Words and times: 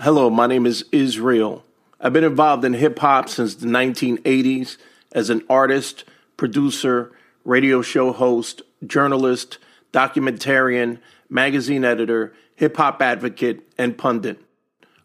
Hello, 0.00 0.30
my 0.30 0.46
name 0.46 0.64
is 0.64 0.86
Israel. 0.90 1.64
I've 2.00 2.14
been 2.14 2.24
involved 2.24 2.64
in 2.64 2.72
hip 2.72 2.98
hop 2.98 3.28
since 3.28 3.54
the 3.54 3.66
1980s 3.66 4.78
as 5.12 5.28
an 5.28 5.42
artist, 5.50 6.04
producer, 6.38 7.12
radio 7.44 7.82
show 7.82 8.12
host, 8.12 8.62
journalist, 8.84 9.58
documentarian, 9.92 10.98
magazine 11.28 11.84
editor, 11.84 12.32
hip 12.56 12.78
hop 12.78 13.02
advocate, 13.02 13.70
and 13.76 13.98
pundit. 13.98 14.40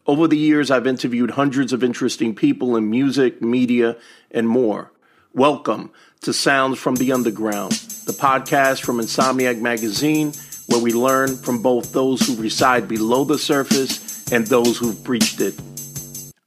Over 0.06 0.26
the 0.26 0.38
years, 0.38 0.70
I've 0.70 0.86
interviewed 0.86 1.32
hundreds 1.32 1.74
of 1.74 1.84
interesting 1.84 2.34
people 2.34 2.74
in 2.74 2.90
music, 2.90 3.42
media, 3.42 3.98
and 4.30 4.48
more. 4.48 4.90
Welcome 5.34 5.92
to 6.22 6.32
Sounds 6.32 6.78
from 6.78 6.96
the 6.96 7.12
Underground, 7.12 7.72
the 8.06 8.16
podcast 8.18 8.80
from 8.80 8.96
Insomniac 8.96 9.60
Magazine, 9.60 10.32
where 10.78 10.84
we 10.84 10.92
learn 10.92 11.36
from 11.36 11.60
both 11.60 11.92
those 11.92 12.24
who 12.24 12.40
reside 12.40 12.86
below 12.86 13.24
the 13.24 13.36
surface 13.36 14.30
and 14.30 14.46
those 14.46 14.78
who've 14.78 15.02
breached 15.02 15.40
it. 15.40 15.60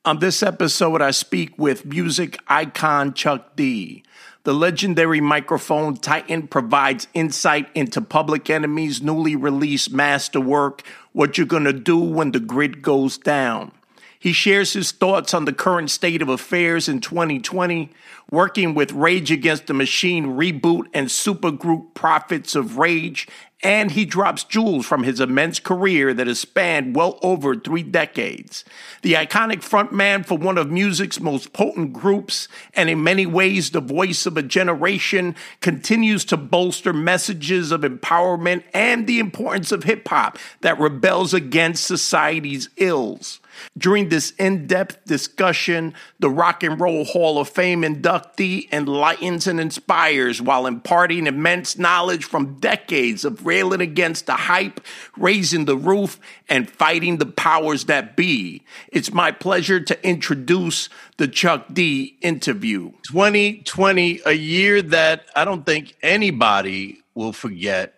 On 0.05 0.19
this 0.19 0.41
episode, 0.41 1.01
I 1.01 1.11
speak 1.11 1.59
with 1.59 1.85
music 1.85 2.39
icon 2.47 3.13
Chuck 3.13 3.57
D. 3.57 4.03
The 4.43 4.53
legendary 4.53 5.19
microphone 5.19 5.97
titan 5.97 6.47
provides 6.47 7.09
insight 7.13 7.67
into 7.75 7.99
Public 7.99 8.49
Enemy's 8.49 9.01
newly 9.01 9.35
released 9.35 9.91
masterwork, 9.91 10.81
What 11.11 11.37
You're 11.37 11.45
Gonna 11.45 11.73
Do 11.73 11.99
When 11.99 12.31
the 12.31 12.39
Grid 12.39 12.81
Goes 12.81 13.17
Down. 13.17 13.73
He 14.17 14.33
shares 14.33 14.73
his 14.73 14.91
thoughts 14.91 15.33
on 15.33 15.45
the 15.45 15.51
current 15.51 15.89
state 15.89 16.21
of 16.21 16.29
affairs 16.29 16.87
in 16.87 17.01
2020, 17.01 17.89
working 18.29 18.75
with 18.75 18.91
Rage 18.93 19.31
Against 19.31 19.65
the 19.65 19.73
Machine 19.73 20.37
reboot 20.37 20.83
and 20.93 21.07
supergroup 21.07 21.95
Prophets 21.95 22.53
of 22.53 22.77
Rage, 22.77 23.27
and 23.63 23.91
he 23.91 24.05
drops 24.05 24.43
jewels 24.43 24.85
from 24.85 25.03
his 25.03 25.19
immense 25.19 25.59
career 25.59 26.13
that 26.13 26.27
has 26.27 26.39
spanned 26.39 26.95
well 26.95 27.19
over 27.21 27.55
three 27.55 27.83
decades. 27.83 28.63
The 29.01 29.13
iconic 29.13 29.57
frontman 29.57 30.25
for 30.25 30.37
one 30.37 30.57
of 30.57 30.71
music's 30.71 31.19
most 31.19 31.53
potent 31.53 31.93
groups, 31.93 32.47
and 32.73 32.89
in 32.89 33.03
many 33.03 33.25
ways 33.25 33.71
the 33.71 33.81
voice 33.81 34.25
of 34.25 34.37
a 34.37 34.43
generation, 34.43 35.35
continues 35.59 36.25
to 36.25 36.37
bolster 36.37 36.93
messages 36.93 37.71
of 37.71 37.81
empowerment 37.81 38.63
and 38.73 39.05
the 39.05 39.19
importance 39.19 39.71
of 39.71 39.83
hip 39.83 40.07
hop 40.07 40.37
that 40.61 40.79
rebels 40.79 41.33
against 41.33 41.83
society's 41.83 42.69
ills. 42.77 43.40
During 43.77 44.09
this 44.09 44.31
in 44.31 44.67
depth 44.67 45.05
discussion, 45.05 45.93
the 46.19 46.29
Rock 46.29 46.63
and 46.63 46.79
Roll 46.79 47.05
Hall 47.05 47.39
of 47.39 47.49
Fame 47.49 47.81
inductee 47.81 48.71
enlightens 48.71 49.47
and 49.47 49.59
inspires 49.59 50.41
while 50.41 50.67
imparting 50.67 51.27
immense 51.27 51.77
knowledge 51.77 52.25
from 52.25 52.59
decades 52.59 53.23
of 53.23 53.45
railing 53.45 53.81
against 53.81 54.25
the 54.25 54.33
hype, 54.33 54.81
raising 55.17 55.65
the 55.65 55.77
roof, 55.77 56.19
and 56.49 56.69
fighting 56.69 57.17
the 57.17 57.25
powers 57.25 57.85
that 57.85 58.15
be. 58.15 58.63
It's 58.91 59.13
my 59.13 59.31
pleasure 59.31 59.79
to 59.79 60.07
introduce 60.07 60.89
the 61.17 61.27
Chuck 61.27 61.67
D 61.71 62.17
interview. 62.21 62.91
2020, 63.07 64.21
a 64.25 64.33
year 64.33 64.81
that 64.81 65.25
I 65.35 65.45
don't 65.45 65.65
think 65.65 65.95
anybody 66.01 66.99
will 67.13 67.33
forget. 67.33 67.97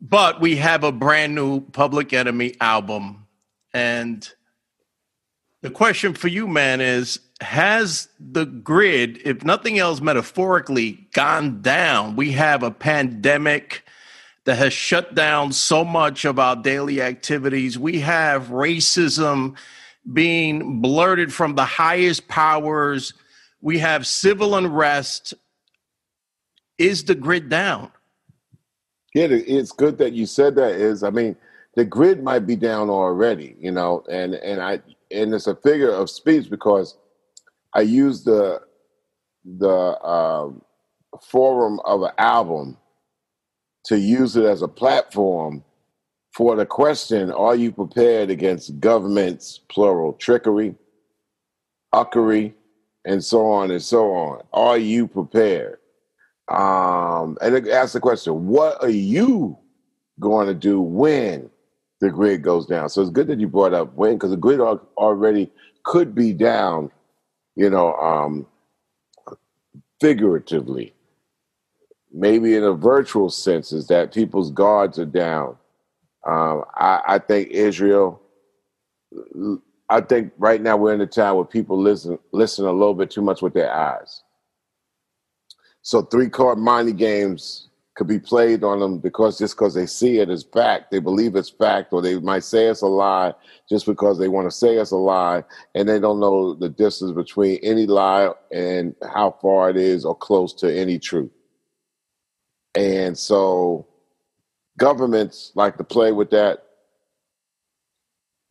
But 0.00 0.40
we 0.40 0.56
have 0.56 0.84
a 0.84 0.92
brand 0.92 1.34
new 1.34 1.60
Public 1.60 2.12
Enemy 2.12 2.54
album 2.60 3.25
and 3.76 4.32
the 5.60 5.68
question 5.68 6.14
for 6.14 6.28
you, 6.28 6.48
man, 6.48 6.80
is 6.80 7.20
has 7.42 8.08
the 8.18 8.46
grid, 8.46 9.20
if 9.22 9.44
nothing 9.44 9.78
else 9.78 10.00
metaphorically, 10.00 11.06
gone 11.12 11.60
down? 11.60 12.16
We 12.16 12.32
have 12.32 12.62
a 12.62 12.70
pandemic 12.70 13.84
that 14.44 14.56
has 14.56 14.72
shut 14.72 15.14
down 15.14 15.52
so 15.52 15.84
much 15.84 16.24
of 16.24 16.38
our 16.38 16.56
daily 16.56 17.02
activities. 17.02 17.78
We 17.78 18.00
have 18.00 18.46
racism 18.46 19.58
being 20.10 20.80
blurted 20.80 21.34
from 21.34 21.54
the 21.54 21.66
highest 21.66 22.28
powers. 22.28 23.12
We 23.60 23.80
have 23.80 24.06
civil 24.06 24.54
unrest. 24.54 25.34
Is 26.78 27.04
the 27.04 27.14
grid 27.14 27.50
down? 27.50 27.90
Yeah, 29.12 29.26
it's 29.30 29.72
good 29.72 29.98
that 29.98 30.14
you 30.14 30.24
said 30.24 30.54
that. 30.54 30.72
Is 30.76 31.02
I 31.02 31.10
mean, 31.10 31.36
the 31.76 31.84
grid 31.84 32.22
might 32.22 32.46
be 32.46 32.56
down 32.56 32.88
already, 32.90 33.54
you 33.60 33.70
know, 33.70 34.02
and 34.10 34.34
and 34.34 34.60
I 34.60 34.80
and 35.10 35.32
it's 35.32 35.46
a 35.46 35.54
figure 35.54 35.90
of 35.90 36.10
speech 36.10 36.50
because 36.50 36.96
I 37.74 37.82
use 37.82 38.24
the 38.24 38.62
the 39.44 40.02
um, 40.02 40.62
forum 41.22 41.78
of 41.84 42.02
an 42.02 42.12
album 42.18 42.78
to 43.84 43.98
use 43.98 44.36
it 44.36 44.44
as 44.44 44.62
a 44.62 44.68
platform 44.68 45.62
for 46.32 46.56
the 46.56 46.64
question: 46.64 47.30
Are 47.30 47.54
you 47.54 47.70
prepared 47.70 48.30
against 48.30 48.80
government's 48.80 49.60
plural 49.68 50.14
trickery, 50.14 50.74
uckery, 51.94 52.54
and 53.04 53.22
so 53.22 53.46
on 53.46 53.70
and 53.70 53.82
so 53.82 54.14
on? 54.14 54.42
Are 54.54 54.78
you 54.78 55.06
prepared? 55.06 55.78
Um, 56.48 57.36
and 57.42 57.54
it 57.54 57.68
asks 57.68 57.92
the 57.92 58.00
question: 58.00 58.46
What 58.46 58.82
are 58.82 58.88
you 58.88 59.58
going 60.18 60.46
to 60.46 60.54
do 60.54 60.80
when 60.80 61.50
the 62.00 62.10
grid 62.10 62.42
goes 62.42 62.66
down. 62.66 62.88
So 62.88 63.02
it's 63.02 63.10
good 63.10 63.28
that 63.28 63.40
you 63.40 63.48
brought 63.48 63.74
up 63.74 63.94
when, 63.94 64.14
because 64.14 64.30
the 64.30 64.36
grid 64.36 64.60
already 64.60 65.50
could 65.84 66.14
be 66.14 66.32
down, 66.32 66.90
you 67.56 67.70
know, 67.70 67.94
um, 67.94 68.46
figuratively. 70.00 70.94
Maybe 72.12 72.56
in 72.56 72.64
a 72.64 72.72
virtual 72.72 73.30
sense, 73.30 73.72
is 73.72 73.88
that 73.88 74.14
people's 74.14 74.50
guards 74.50 74.98
are 74.98 75.06
down. 75.06 75.56
Um, 76.26 76.64
I, 76.74 77.02
I 77.06 77.18
think 77.18 77.50
Israel. 77.50 78.20
I 79.88 80.00
think 80.00 80.32
right 80.38 80.60
now 80.60 80.76
we're 80.76 80.94
in 80.94 81.00
a 81.00 81.06
time 81.06 81.36
where 81.36 81.44
people 81.44 81.80
listen 81.80 82.18
listen 82.32 82.66
a 82.66 82.72
little 82.72 82.94
bit 82.94 83.10
too 83.10 83.22
much 83.22 83.42
with 83.42 83.54
their 83.54 83.72
eyes. 83.72 84.22
So 85.82 86.02
three 86.02 86.28
card 86.28 86.58
money 86.58 86.92
games 86.92 87.65
could 87.96 88.06
be 88.06 88.18
played 88.18 88.62
on 88.62 88.78
them 88.78 88.98
because 88.98 89.38
just 89.38 89.56
because 89.56 89.74
they 89.74 89.86
see 89.86 90.18
it 90.18 90.28
as 90.28 90.42
fact, 90.42 90.90
they 90.90 90.98
believe 90.98 91.34
it's 91.34 91.48
fact, 91.48 91.92
or 91.92 92.02
they 92.02 92.18
might 92.20 92.44
say 92.44 92.66
it's 92.66 92.82
a 92.82 92.86
lie 92.86 93.32
just 93.68 93.86
because 93.86 94.18
they 94.18 94.28
want 94.28 94.46
to 94.46 94.54
say 94.54 94.76
it's 94.76 94.90
a 94.90 94.96
lie, 94.96 95.42
and 95.74 95.88
they 95.88 95.98
don't 95.98 96.20
know 96.20 96.54
the 96.54 96.68
distance 96.68 97.12
between 97.12 97.58
any 97.62 97.86
lie 97.86 98.30
and 98.52 98.94
how 99.14 99.36
far 99.40 99.70
it 99.70 99.78
is 99.78 100.04
or 100.04 100.14
close 100.14 100.52
to 100.52 100.72
any 100.72 100.98
truth. 100.98 101.30
And 102.74 103.16
so 103.16 103.86
governments 104.76 105.52
like 105.54 105.78
to 105.78 105.84
play 105.84 106.12
with 106.12 106.30
that. 106.30 106.64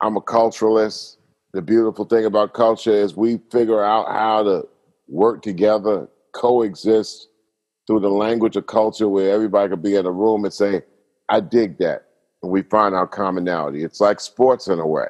I'm 0.02 0.18
a 0.18 0.22
culturalist. 0.22 1.18
The 1.54 1.62
beautiful 1.62 2.06
thing 2.06 2.26
about 2.26 2.54
culture 2.54 2.92
is 2.92 3.16
we 3.16 3.40
figure 3.52 3.84
out 3.84 4.08
how 4.08 4.44
to 4.44 4.68
work 5.08 5.44
together, 5.44 6.10
coexist, 6.34 7.30
through 7.88 8.00
the 8.00 8.10
language 8.10 8.56
of 8.56 8.68
culture 8.68 9.08
where 9.08 9.32
everybody 9.32 9.70
could 9.70 9.84
be 9.84 9.96
in 9.96 10.06
a 10.06 10.12
room 10.12 10.44
and 10.44 10.54
say, 10.54 10.82
I 11.30 11.40
dig 11.40 11.78
that. 11.80 12.06
And 12.42 12.52
we 12.52 12.64
find 12.64 12.96
our 12.96 13.08
commonality. 13.08 13.84
It's 13.84 14.02
like 14.02 14.20
sports 14.20 14.68
in 14.68 14.80
a 14.80 14.88
way. 14.88 15.08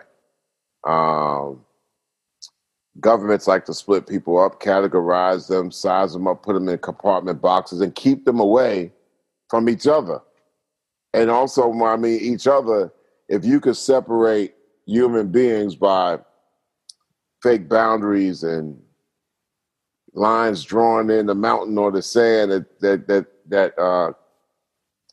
Um, 0.86 1.66
governments 3.00 3.48
like 3.48 3.66
to 3.66 3.74
split 3.74 4.08
people 4.08 4.38
up, 4.42 4.62
categorize 4.62 5.48
them, 5.48 5.72
size 5.72 6.14
them 6.14 6.28
up, 6.28 6.44
put 6.44 6.54
them 6.54 6.70
in 6.70 6.78
compartment 6.78 7.42
boxes, 7.42 7.82
and 7.82 7.96
keep 7.96 8.26
them 8.26 8.40
away 8.40 8.92
from 9.50 9.70
each 9.70 9.88
other. 9.88 10.22
And 11.14 11.30
also, 11.30 11.72
I 11.84 11.98
mean, 11.98 12.20
each 12.22 12.48
other, 12.48 12.94
if 13.30 13.46
you 13.46 13.60
could 13.60 13.78
separate 13.78 14.54
human 14.86 15.32
beings 15.32 15.76
by 15.76 16.20
fake 17.42 17.70
boundaries 17.70 18.44
and 18.44 18.80
lines 20.16 20.64
drawn 20.64 21.10
in 21.10 21.26
the 21.26 21.36
mountain 21.36 21.78
or 21.78 21.92
the 21.92 22.02
sand 22.02 22.52
that 22.52 22.80
that 22.80 23.08
that, 23.08 23.26
that 23.48 23.78
uh, 23.78 24.12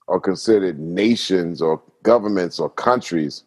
are 0.09 0.21
considered 0.21 0.79
nations 0.79 1.61
or 1.61 1.83
governments 2.03 2.59
or 2.59 2.71
countries, 2.71 3.45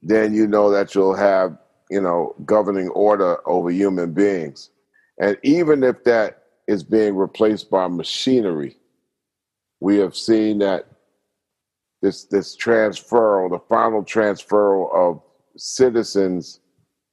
then 0.00 0.32
you 0.34 0.46
know 0.46 0.70
that 0.70 0.94
you'll 0.94 1.14
have 1.14 1.56
you 1.90 2.00
know 2.00 2.34
governing 2.44 2.88
order 2.90 3.38
over 3.48 3.70
human 3.70 4.12
beings, 4.12 4.70
and 5.18 5.36
even 5.42 5.82
if 5.82 6.04
that 6.04 6.44
is 6.68 6.82
being 6.82 7.16
replaced 7.16 7.68
by 7.68 7.88
machinery, 7.88 8.76
we 9.80 9.98
have 9.98 10.16
seen 10.16 10.58
that 10.58 10.86
this 12.00 12.24
this 12.24 12.54
transfer, 12.54 13.48
the 13.50 13.58
final 13.68 14.02
transfer 14.04 14.88
of 14.92 15.20
citizens 15.56 16.60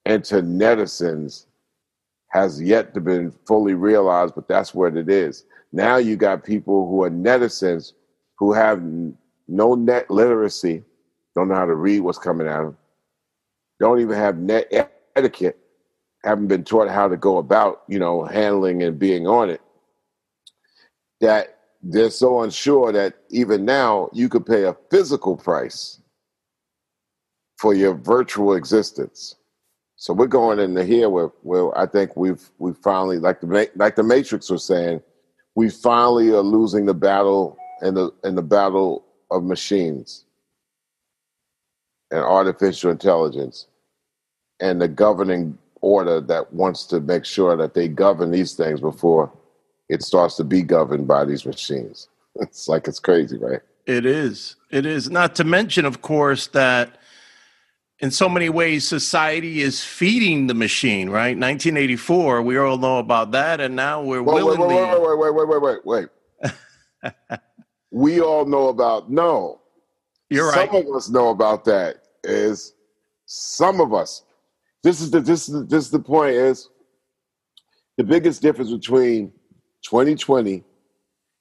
into 0.05 0.41
netizens 0.41 1.45
has 2.29 2.61
yet 2.61 2.93
to 2.93 3.01
been 3.01 3.31
fully 3.47 3.73
realized, 3.73 4.35
but 4.35 4.47
that's 4.47 4.73
what 4.73 4.95
it 4.95 5.09
is. 5.09 5.45
Now 5.71 5.97
you 5.97 6.15
got 6.15 6.43
people 6.43 6.87
who 6.87 7.03
are 7.03 7.09
netizens 7.09 7.93
who 8.37 8.53
have 8.53 8.81
no 9.47 9.75
net 9.75 10.09
literacy, 10.09 10.83
don't 11.35 11.49
know 11.49 11.55
how 11.55 11.65
to 11.65 11.75
read 11.75 12.01
what's 12.01 12.17
coming 12.17 12.47
at 12.47 12.57
them, 12.57 12.77
don't 13.79 13.99
even 13.99 14.15
have 14.15 14.37
net 14.37 14.71
etiquette, 15.15 15.57
haven't 16.23 16.47
been 16.47 16.63
taught 16.63 16.89
how 16.89 17.07
to 17.07 17.17
go 17.17 17.37
about, 17.37 17.83
you 17.87 17.99
know, 17.99 18.23
handling 18.25 18.83
and 18.83 18.99
being 18.99 19.27
on 19.27 19.49
it. 19.49 19.61
That 21.21 21.57
they're 21.81 22.09
so 22.09 22.41
unsure 22.41 22.91
that 22.91 23.15
even 23.29 23.65
now 23.65 24.09
you 24.13 24.29
could 24.29 24.45
pay 24.45 24.63
a 24.63 24.75
physical 24.91 25.35
price 25.35 25.99
for 27.57 27.73
your 27.73 27.93
virtual 27.93 28.53
existence. 28.53 29.35
So 29.99 30.13
we're 30.13 30.27
going 30.27 30.59
into 30.59 30.85
here 30.85 31.09
where, 31.09 31.29
where 31.43 31.77
I 31.77 31.85
think 31.85 32.15
we've 32.15 32.41
we 32.57 32.71
finally 32.71 33.19
like 33.19 33.41
the 33.41 33.69
like 33.75 33.97
the 33.97 34.03
Matrix 34.03 34.49
was 34.49 34.63
saying, 34.63 35.01
we 35.55 35.69
finally 35.69 36.29
are 36.29 36.41
losing 36.41 36.85
the 36.85 36.93
battle 36.93 37.57
in 37.81 37.95
the 37.95 38.09
in 38.23 38.35
the 38.35 38.41
battle 38.41 39.03
of 39.29 39.43
machines 39.43 40.23
and 42.11 42.21
artificial 42.21 42.91
intelligence 42.91 43.67
and 44.61 44.81
the 44.81 44.87
governing 44.87 45.57
order 45.81 46.21
that 46.21 46.53
wants 46.53 46.85
to 46.85 47.01
make 47.01 47.25
sure 47.25 47.57
that 47.57 47.73
they 47.73 47.89
govern 47.89 48.31
these 48.31 48.53
things 48.53 48.79
before 48.79 49.29
it 49.89 50.01
starts 50.01 50.37
to 50.37 50.45
be 50.45 50.61
governed 50.61 51.07
by 51.07 51.25
these 51.25 51.45
machines. 51.45 52.07
It's 52.35 52.69
like 52.69 52.87
it's 52.87 52.99
crazy, 52.99 53.37
right? 53.37 53.59
It 53.85 54.05
is. 54.05 54.55
It 54.69 54.85
is. 54.85 55.09
Not 55.09 55.35
to 55.35 55.43
mention, 55.43 55.83
of 55.83 56.01
course, 56.01 56.47
that 56.47 56.98
in 57.99 58.11
so 58.11 58.29
many 58.29 58.49
ways 58.49 58.87
society 58.87 59.61
is 59.61 59.83
feeding 59.83 60.47
the 60.47 60.53
machine, 60.53 61.09
right? 61.09 61.37
1984, 61.37 62.41
we 62.41 62.57
all 62.57 62.77
know 62.77 62.99
about 62.99 63.31
that, 63.31 63.59
and 63.59 63.75
now 63.75 64.01
we're 64.01 64.23
wait, 64.23 64.43
willingly. 64.43 64.75
Wait, 64.75 65.01
wait, 65.01 65.17
wait, 65.17 65.33
wait, 65.33 65.47
wait, 65.47 65.61
wait, 65.61 65.85
wait, 65.85 66.09
wait. 67.03 67.39
we 67.91 68.21
all 68.21 68.45
know 68.45 68.67
about 68.67 69.11
no. 69.11 69.61
You're 70.29 70.49
right. 70.49 70.69
Some 70.69 70.87
of 70.87 70.95
us 70.95 71.09
know 71.09 71.29
about 71.29 71.65
that. 71.65 72.03
Is 72.23 72.73
some 73.25 73.79
of 73.79 73.93
us. 73.93 74.23
This 74.83 75.01
is 75.01 75.11
the 75.11 75.19
this 75.21 75.49
is 75.49 75.67
this 75.67 75.85
is 75.85 75.91
the 75.91 75.99
point. 75.99 76.35
Is 76.35 76.69
the 77.97 78.03
biggest 78.03 78.41
difference 78.41 78.71
between 78.71 79.31
2020 79.83 80.63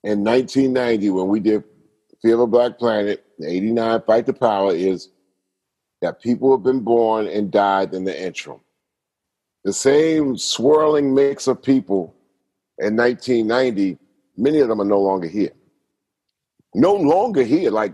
and 0.04 0.24
1990 0.24 1.10
when 1.10 1.28
we 1.28 1.40
did 1.40 1.64
Fear 2.22 2.34
of 2.34 2.40
a 2.40 2.46
Black 2.46 2.78
Planet, 2.78 3.24
89 3.44 4.02
Fight 4.02 4.26
the 4.26 4.32
Power 4.32 4.74
is 4.74 5.10
that 6.00 6.20
people 6.20 6.50
have 6.52 6.62
been 6.62 6.80
born 6.80 7.26
and 7.26 7.50
died 7.50 7.94
in 7.94 8.04
the 8.04 8.26
interim. 8.26 8.60
The 9.64 9.72
same 9.72 10.36
swirling 10.36 11.14
mix 11.14 11.46
of 11.46 11.62
people 11.62 12.14
in 12.78 12.96
1990, 12.96 13.98
many 14.36 14.60
of 14.60 14.68
them 14.68 14.80
are 14.80 14.84
no 14.84 15.00
longer 15.00 15.28
here. 15.28 15.52
No 16.74 16.94
longer 16.94 17.42
here, 17.42 17.70
like 17.70 17.92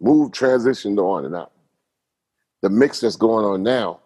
move, 0.00 0.32
transitioned 0.32 0.98
on 0.98 1.24
and 1.24 1.36
out. 1.36 1.52
The 2.62 2.70
mix 2.70 3.00
that's 3.00 3.16
going 3.16 3.44
on 3.44 3.62
now 3.62 4.00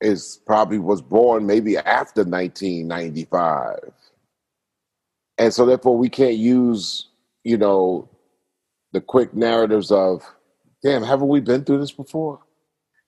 is 0.00 0.40
probably 0.46 0.78
was 0.78 1.02
born 1.02 1.46
maybe 1.46 1.76
after 1.76 2.22
1995. 2.24 3.78
And 5.38 5.54
so 5.54 5.64
therefore 5.64 5.96
we 5.96 6.08
can't 6.08 6.36
use, 6.36 7.08
you 7.44 7.56
know, 7.56 8.08
the 8.92 9.00
quick 9.00 9.34
narratives 9.34 9.90
of 9.90 10.22
Damn, 10.82 11.02
haven't 11.02 11.28
we 11.28 11.40
been 11.40 11.64
through 11.64 11.80
this 11.80 11.92
before? 11.92 12.40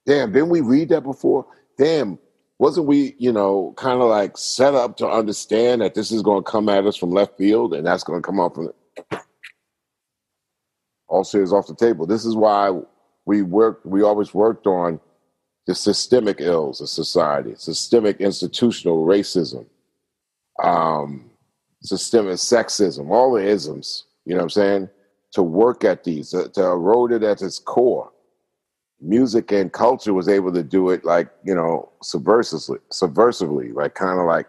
Damn, 0.07 0.33
didn't 0.33 0.51
we 0.51 0.61
read 0.61 0.91
that 0.91 1.03
before? 1.03 1.47
Damn, 1.79 2.19
wasn't 2.59 2.87
we, 2.87 3.15
you 3.19 3.33
know, 3.33 3.75
kind 3.77 4.01
of 4.01 4.09
like 4.09 4.37
set 4.37 4.75
up 4.75 4.97
to 4.99 5.09
understand 5.09 5.81
that 5.81 5.95
this 5.95 6.13
is 6.13 6.23
going 6.23 6.45
to 6.45 6.51
come 6.51 6.69
at 6.69 6.87
us 6.87 6.97
from 6.97 7.11
left 7.11 7.39
field 7.39 7.75
and 7.75 7.87
that's 7.87 8.05
going 8.05 8.21
to 8.21 8.27
come 8.27 8.41
up 8.41 8.55
from 8.55 8.73
all 11.09 11.25
serious 11.25 11.53
off 11.53 11.67
the 11.67 11.75
table. 11.75 12.07
This 12.07 12.25
is 12.25 12.37
why 12.37 12.73
we 13.27 13.43
worked, 13.43 13.87
we 13.87 14.03
always 14.03 14.35
worked 14.35 14.67
on 14.67 15.01
the 15.67 15.75
systemic 15.75 16.41
ills 16.41 16.81
of 16.81 16.89
society, 16.89 17.55
systemic 17.57 18.21
institutional 18.21 19.07
racism, 19.07 19.67
um, 20.63 21.31
systemic 21.83 22.35
sexism, 22.35 23.11
all 23.11 23.33
the 23.33 23.47
isms, 23.47 24.05
you 24.25 24.35
know 24.35 24.39
what 24.39 24.45
I'm 24.45 24.51
saying? 24.51 24.91
To 25.33 25.43
work 25.43 25.85
at 25.85 26.05
these, 26.05 26.31
to, 26.31 26.49
to 26.51 26.63
erode 26.63 27.13
it 27.13 27.23
at 27.23 27.43
its 27.43 27.59
core. 27.59 28.11
Music 29.01 29.51
and 29.51 29.73
culture 29.73 30.15
was 30.15 30.29
able 30.29 30.53
to 30.53 30.63
do 30.63 30.91
it 30.91 31.05
like, 31.05 31.29
you 31.45 31.55
know, 31.55 31.91
subversively, 32.05 32.79
subversively, 32.93 33.75
like 33.75 33.95
kind 33.95 34.21
of 34.21 34.27
like, 34.27 34.47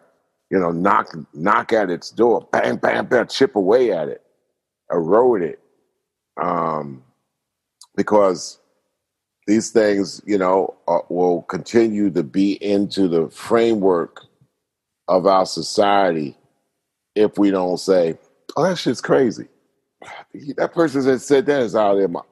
you 0.52 0.60
know, 0.60 0.72
knock 0.72 1.08
knock 1.34 1.74
at 1.74 1.90
its 1.90 2.12
door, 2.12 2.48
bang, 2.52 2.76
bang, 2.76 3.06
bang, 3.06 3.26
chip 3.28 3.56
away 3.56 3.92
at 3.92 4.08
it, 4.10 4.22
erode 4.92 5.42
it. 5.42 5.60
Um, 6.42 7.04
because 7.96 8.60
these 9.48 9.72
things, 9.72 10.22
you 10.26 10.38
know, 10.38 10.76
uh, 10.88 11.00
will 11.10 11.42
continue 11.44 12.12
to 12.12 12.24
be 12.24 12.54
into 12.64 13.08
the 13.08 13.30
framework 13.30 14.22
of 15.08 15.26
our 15.26 15.46
society 15.46 16.38
if 17.16 17.38
we 17.38 17.52
don't 17.52 17.80
say, 17.80 18.18
"Oh, 18.56 18.64
that 18.64 18.78
shit's 18.78 19.02
crazy." 19.02 19.48
that 20.58 20.74
person 20.74 21.04
that 21.06 21.20
said 21.20 21.46
that 21.46 21.62
is 21.62 21.76
out 21.76 21.94
of 21.94 21.98
their 22.00 22.08
mind. 22.08 22.26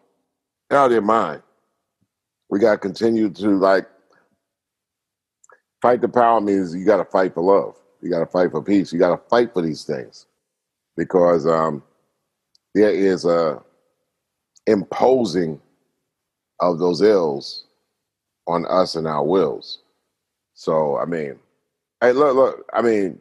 Out 0.72 0.86
of 0.86 0.92
their 0.92 1.02
mind. 1.02 1.42
We 2.50 2.60
got 2.60 2.74
to 2.74 2.78
continue 2.78 3.30
to 3.30 3.50
like 3.58 3.88
fight 5.82 6.02
the 6.02 6.10
power 6.10 6.42
means 6.42 6.76
you 6.76 6.86
got 6.86 6.98
to 6.98 7.06
fight 7.06 7.34
for 7.34 7.44
love. 7.44 7.76
You 8.02 8.10
got 8.10 8.20
to 8.20 8.26
fight 8.26 8.52
for 8.52 8.62
peace. 8.62 8.92
You 8.92 9.00
got 9.00 9.16
to 9.16 9.30
fight 9.30 9.54
for 9.54 9.62
these 9.62 9.84
things 9.84 10.26
because 10.98 11.48
um, 11.48 11.84
there 12.74 12.92
is 12.92 13.26
a 13.26 13.62
imposing 14.68 15.60
of 16.60 16.80
those 16.80 17.02
ills 17.02 17.66
on 18.48 18.66
us 18.68 18.96
and 18.96 19.08
our 19.08 19.24
wills. 19.24 19.80
So 20.54 20.98
I 20.98 21.06
mean, 21.06 21.40
hey, 22.02 22.12
look, 22.12 22.36
look. 22.36 22.66
I 22.74 22.82
mean, 22.82 23.20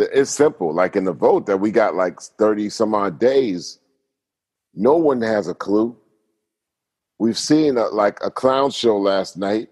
it's 0.00 0.30
simple. 0.30 0.74
Like 0.74 0.96
in 0.96 1.04
the 1.04 1.12
vote 1.12 1.46
that 1.46 1.58
we 1.58 1.70
got 1.70 1.94
like 1.94 2.20
30 2.20 2.70
some 2.70 2.94
odd 2.94 3.18
days, 3.18 3.78
no 4.74 4.96
one 4.96 5.20
has 5.22 5.48
a 5.48 5.54
clue. 5.54 5.96
We've 7.18 7.38
seen 7.38 7.76
a, 7.76 7.88
like 7.88 8.18
a 8.24 8.30
clown 8.30 8.70
show 8.70 8.96
last 8.96 9.36
night. 9.36 9.68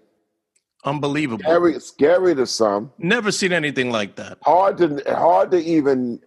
Unbelievable. 0.85 1.43
Scary, 1.43 1.79
scary 1.79 2.35
to 2.35 2.45
some. 2.45 2.91
Never 2.97 3.31
seen 3.31 3.51
anything 3.51 3.91
like 3.91 4.15
that. 4.15 4.37
Hard 4.43 4.77
to 4.77 5.03
hard 5.07 5.51
to 5.51 5.57
even 5.57 6.21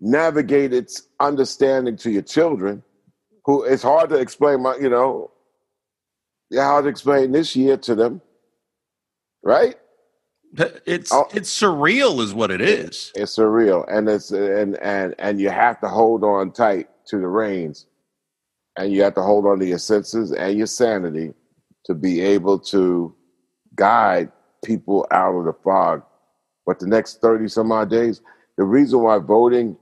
navigate 0.00 0.72
its 0.72 1.02
understanding 1.20 1.96
to 1.98 2.10
your 2.10 2.22
children. 2.22 2.82
Who 3.44 3.64
it's 3.64 3.82
hard 3.82 4.10
to 4.10 4.16
explain 4.16 4.62
my, 4.62 4.76
you 4.76 4.88
know, 4.88 5.30
hard 6.52 6.84
to 6.84 6.88
explain 6.88 7.32
this 7.32 7.54
year 7.54 7.76
to 7.78 7.94
them. 7.94 8.20
Right? 9.42 9.76
It's 10.86 11.12
oh, 11.12 11.28
it's 11.34 11.56
surreal, 11.60 12.20
is 12.20 12.34
what 12.34 12.50
it 12.50 12.60
is. 12.60 13.12
It's 13.14 13.36
surreal, 13.36 13.84
and 13.88 14.08
it's 14.08 14.30
and 14.30 14.76
and 14.78 15.14
and 15.18 15.40
you 15.40 15.50
have 15.50 15.80
to 15.80 15.88
hold 15.88 16.24
on 16.24 16.52
tight 16.52 16.88
to 17.08 17.18
the 17.18 17.28
reins, 17.28 17.86
and 18.76 18.92
you 18.92 19.02
have 19.02 19.14
to 19.14 19.22
hold 19.22 19.46
on 19.46 19.58
to 19.60 19.66
your 19.66 19.78
senses 19.78 20.32
and 20.32 20.56
your 20.56 20.66
sanity 20.66 21.34
to 21.84 21.94
be 21.94 22.20
able 22.20 22.58
to 22.58 23.14
guide 23.74 24.32
people 24.64 25.06
out 25.10 25.34
of 25.34 25.44
the 25.44 25.52
fog. 25.64 26.02
But 26.66 26.78
the 26.78 26.86
next 26.86 27.20
thirty 27.20 27.48
some 27.48 27.70
odd 27.70 27.90
days, 27.90 28.22
the 28.56 28.64
reason 28.64 29.00
why 29.02 29.18
voting 29.18 29.76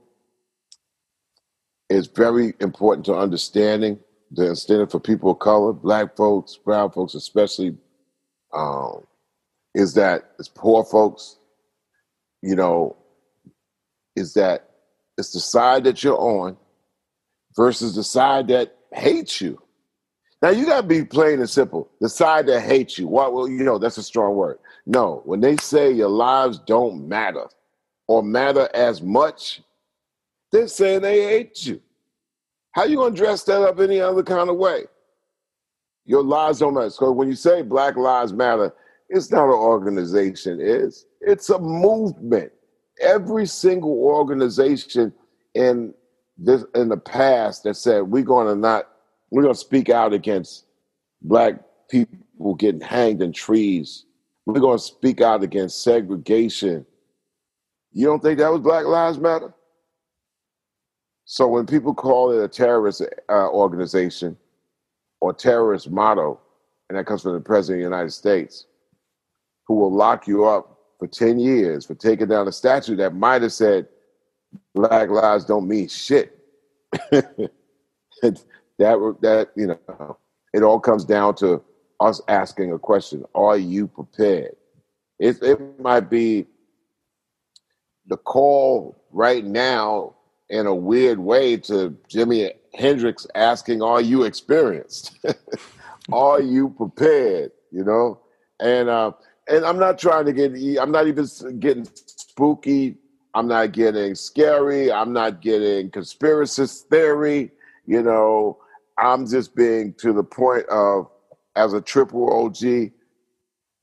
is 1.89 2.07
very 2.07 2.53
important 2.59 3.05
to 3.05 3.15
understanding 3.15 3.99
the 4.31 4.49
incentive 4.49 4.91
for 4.91 4.99
people 4.99 5.31
of 5.31 5.39
color, 5.39 5.71
black 5.71 6.17
folks, 6.17 6.57
brown 6.57 6.91
folks, 6.91 7.15
especially. 7.15 7.77
Um, 8.53 9.05
is 9.77 9.93
that 9.93 10.31
it's 10.39 10.49
poor 10.49 10.83
folks, 10.83 11.37
you 12.41 12.55
know, 12.55 12.97
is 14.15 14.33
that 14.33 14.71
it's 15.19 15.33
the 15.33 15.39
side 15.39 15.83
that 15.83 16.03
you're 16.03 16.19
on 16.19 16.57
versus 17.55 17.93
the 17.95 18.03
side 18.03 18.47
that 18.47 18.75
hates 18.91 19.39
you. 19.39 19.61
Now 20.41 20.49
you 20.49 20.65
gotta 20.65 20.85
be 20.85 21.05
plain 21.05 21.39
and 21.39 21.49
simple. 21.49 21.91
The 22.01 22.09
side 22.09 22.47
that 22.47 22.61
hates 22.61 22.97
you. 22.97 23.07
What 23.07 23.33
well, 23.33 23.47
you 23.47 23.63
know, 23.63 23.77
that's 23.77 23.99
a 23.99 24.03
strong 24.03 24.35
word. 24.35 24.57
No, 24.87 25.21
when 25.25 25.41
they 25.41 25.57
say 25.57 25.91
your 25.91 26.09
lives 26.09 26.57
don't 26.57 27.07
matter 27.07 27.45
or 28.07 28.23
matter 28.23 28.67
as 28.73 29.03
much, 29.03 29.61
they're 30.51 30.67
saying 30.67 31.01
they 31.01 31.21
hate 31.21 31.67
you. 31.67 31.79
How 32.71 32.85
you 32.85 32.97
gonna 32.97 33.15
dress 33.15 33.43
that 33.43 33.61
up 33.61 33.79
any 33.79 34.01
other 34.01 34.23
kind 34.23 34.49
of 34.49 34.55
way? 34.55 34.85
Your 36.05 36.23
lives 36.23 36.59
don't 36.59 36.73
matter. 36.73 36.89
So 36.89 37.11
when 37.11 37.27
you 37.27 37.35
say 37.35 37.61
Black 37.61 37.95
Lives 37.95 38.33
Matter, 38.33 38.73
it's 39.09 39.31
not 39.31 39.45
an 39.45 39.51
organization, 39.51 40.59
it's 40.61 41.05
it's 41.21 41.49
a 41.49 41.59
movement. 41.59 42.51
Every 42.99 43.45
single 43.45 43.97
organization 43.99 45.13
in 45.53 45.93
this 46.37 46.65
in 46.75 46.89
the 46.89 46.97
past 46.97 47.63
that 47.63 47.75
said 47.75 48.01
we're 48.01 48.23
gonna 48.23 48.55
not 48.55 48.87
we're 49.31 49.43
gonna 49.43 49.55
speak 49.55 49.89
out 49.89 50.13
against 50.13 50.65
black 51.21 51.55
people 51.89 52.55
getting 52.55 52.81
hanged 52.81 53.21
in 53.21 53.31
trees. 53.31 54.05
We're 54.45 54.59
gonna 54.59 54.79
speak 54.79 55.21
out 55.21 55.43
against 55.43 55.83
segregation. 55.83 56.85
You 57.91 58.05
don't 58.05 58.21
think 58.21 58.39
that 58.39 58.51
was 58.51 58.61
Black 58.61 58.85
Lives 58.85 59.17
Matter? 59.17 59.53
So 61.25 61.47
when 61.47 61.65
people 61.65 61.93
call 61.93 62.31
it 62.31 62.43
a 62.43 62.47
terrorist 62.47 63.01
uh, 63.27 63.49
organization 63.49 64.37
or 65.19 65.33
terrorist 65.33 65.89
motto, 65.89 66.39
and 66.87 66.97
that 66.97 67.05
comes 67.05 67.23
from 67.23 67.33
the 67.33 67.41
president 67.41 67.83
of 67.83 67.89
the 67.89 67.95
United 67.95 68.11
States, 68.11 68.67
who 69.67 69.75
will 69.75 69.93
lock 69.93 70.27
you 70.27 70.45
up 70.45 70.77
for 70.99 71.07
10 71.07 71.39
years 71.39 71.85
for 71.85 71.95
taking 71.95 72.27
down 72.27 72.47
a 72.47 72.51
statue 72.51 72.95
that 72.95 73.13
might 73.13 73.41
have 73.41 73.53
said 73.53 73.87
black 74.73 75.09
lives 75.09 75.45
don't 75.45 75.67
mean 75.67 75.87
shit. 75.87 76.37
that 77.11 77.51
that 78.79 79.49
you 79.55 79.67
know, 79.67 80.17
it 80.53 80.63
all 80.63 80.79
comes 80.79 81.03
down 81.05 81.35
to 81.35 81.61
us 81.99 82.21
asking 82.27 82.71
a 82.71 82.79
question: 82.79 83.25
Are 83.35 83.57
you 83.57 83.87
prepared? 83.87 84.55
It, 85.19 85.41
it 85.41 85.79
might 85.79 86.09
be 86.09 86.45
the 88.07 88.17
call 88.17 89.03
right 89.11 89.43
now 89.43 90.15
in 90.49 90.65
a 90.67 90.75
weird 90.75 91.19
way 91.19 91.57
to 91.57 91.97
Jimi 92.09 92.51
Hendrix 92.73 93.27
asking, 93.35 93.81
"Are 93.81 94.01
you 94.01 94.23
experienced? 94.23 95.17
Are 96.11 96.41
you 96.41 96.69
prepared?" 96.69 97.51
You 97.71 97.83
know, 97.83 98.21
and 98.59 98.89
uh, 98.89 99.11
and 99.49 99.65
I'm 99.65 99.79
not 99.79 99.97
trying 99.97 100.25
to 100.25 100.33
get. 100.33 100.53
I'm 100.79 100.91
not 100.91 101.07
even 101.07 101.25
getting 101.59 101.87
spooky. 101.93 102.97
I'm 103.33 103.47
not 103.47 103.71
getting 103.71 104.15
scary. 104.15 104.91
I'm 104.91 105.13
not 105.13 105.41
getting 105.41 105.91
conspiracy 105.91 106.65
theory. 106.89 107.51
You 107.85 108.01
know, 108.01 108.57
I'm 108.97 109.27
just 109.27 109.55
being 109.55 109.93
to 109.99 110.11
the 110.11 110.23
point 110.23 110.65
of 110.69 111.07
as 111.55 111.73
a 111.73 111.81
triple 111.81 112.31
OG, 112.45 112.91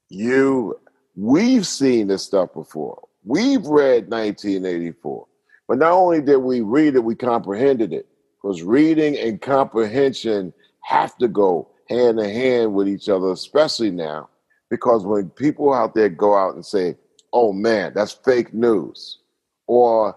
you 0.08 0.78
we've 1.16 1.66
seen 1.66 2.08
this 2.08 2.22
stuff 2.22 2.52
before. 2.54 3.08
We've 3.24 3.64
read 3.66 4.10
1984. 4.10 5.26
But 5.66 5.78
not 5.78 5.92
only 5.92 6.20
did 6.20 6.38
we 6.38 6.60
read 6.60 6.94
it, 6.94 7.04
we 7.04 7.14
comprehended 7.14 7.92
it. 7.92 8.06
Because 8.40 8.62
reading 8.62 9.16
and 9.16 9.40
comprehension 9.40 10.52
have 10.82 11.16
to 11.18 11.28
go 11.28 11.70
hand 11.88 12.20
in 12.20 12.28
hand 12.28 12.74
with 12.74 12.88
each 12.88 13.08
other, 13.08 13.30
especially 13.32 13.90
now. 13.90 14.28
Because 14.70 15.04
when 15.04 15.30
people 15.30 15.72
out 15.72 15.94
there 15.94 16.08
go 16.08 16.34
out 16.34 16.54
and 16.54 16.64
say, 16.64 16.96
oh 17.32 17.52
man, 17.52 17.92
that's 17.94 18.12
fake 18.12 18.54
news, 18.54 19.18
or 19.66 20.16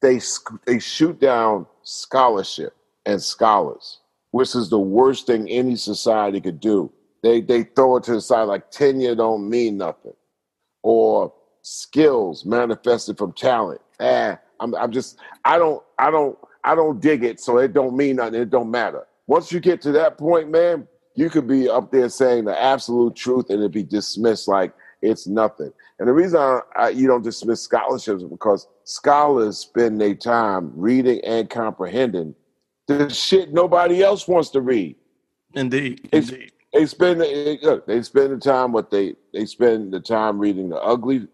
they, 0.00 0.20
they 0.66 0.78
shoot 0.78 1.20
down 1.20 1.66
scholarship 1.82 2.76
and 3.06 3.22
scholars, 3.22 4.00
which 4.30 4.54
is 4.54 4.68
the 4.68 4.78
worst 4.78 5.26
thing 5.26 5.48
any 5.48 5.76
society 5.76 6.40
could 6.40 6.60
do. 6.60 6.92
They, 7.22 7.40
they 7.40 7.64
throw 7.64 7.96
it 7.96 8.04
to 8.04 8.12
the 8.12 8.20
side 8.20 8.44
like 8.44 8.70
tenure 8.70 9.14
don't 9.14 9.48
mean 9.48 9.78
nothing, 9.78 10.14
or 10.82 11.32
skills 11.62 12.44
manifested 12.44 13.16
from 13.16 13.32
talent. 13.32 13.80
Ah, 14.00 14.38
I'm, 14.60 14.74
I'm 14.74 14.90
just 14.90 15.18
I 15.44 15.58
don't 15.58 15.82
I 15.98 16.10
don't 16.10 16.36
I 16.64 16.74
don't 16.74 17.00
dig 17.00 17.24
it, 17.24 17.40
so 17.40 17.58
it 17.58 17.72
don't 17.72 17.96
mean 17.96 18.16
nothing. 18.16 18.40
It 18.40 18.50
don't 18.50 18.70
matter. 18.70 19.06
Once 19.28 19.52
you 19.52 19.60
get 19.60 19.80
to 19.82 19.92
that 19.92 20.18
point, 20.18 20.50
man, 20.50 20.86
you 21.14 21.30
could 21.30 21.46
be 21.46 21.68
up 21.68 21.90
there 21.90 22.08
saying 22.08 22.44
the 22.44 22.60
absolute 22.60 23.14
truth 23.16 23.50
and 23.50 23.62
it 23.62 23.72
be 23.72 23.82
dismissed 23.82 24.48
like 24.48 24.72
it's 25.02 25.26
nothing. 25.26 25.72
And 25.98 26.08
the 26.08 26.12
reason 26.12 26.38
I, 26.40 26.60
I, 26.76 26.88
you 26.90 27.06
don't 27.06 27.22
dismiss 27.22 27.60
scholarships 27.62 28.22
is 28.22 28.28
because 28.28 28.66
scholars 28.84 29.58
spend 29.58 30.00
their 30.00 30.14
time 30.14 30.72
reading 30.74 31.20
and 31.24 31.50
comprehending 31.50 32.34
the 32.86 33.08
shit 33.10 33.52
nobody 33.52 34.02
else 34.02 34.26
wants 34.26 34.50
to 34.50 34.60
read. 34.60 34.96
Indeed, 35.54 36.08
they, 36.10 36.18
indeed. 36.18 36.52
They 36.72 36.86
spend 36.86 37.20
eh, 37.22 37.56
look, 37.62 37.86
they 37.86 38.02
spend 38.02 38.32
the 38.32 38.38
time 38.38 38.72
what 38.72 38.90
they 38.90 39.14
they 39.32 39.44
spend 39.44 39.92
the 39.92 40.00
time 40.00 40.38
reading 40.38 40.70
the 40.70 40.80
ugly 40.80 41.28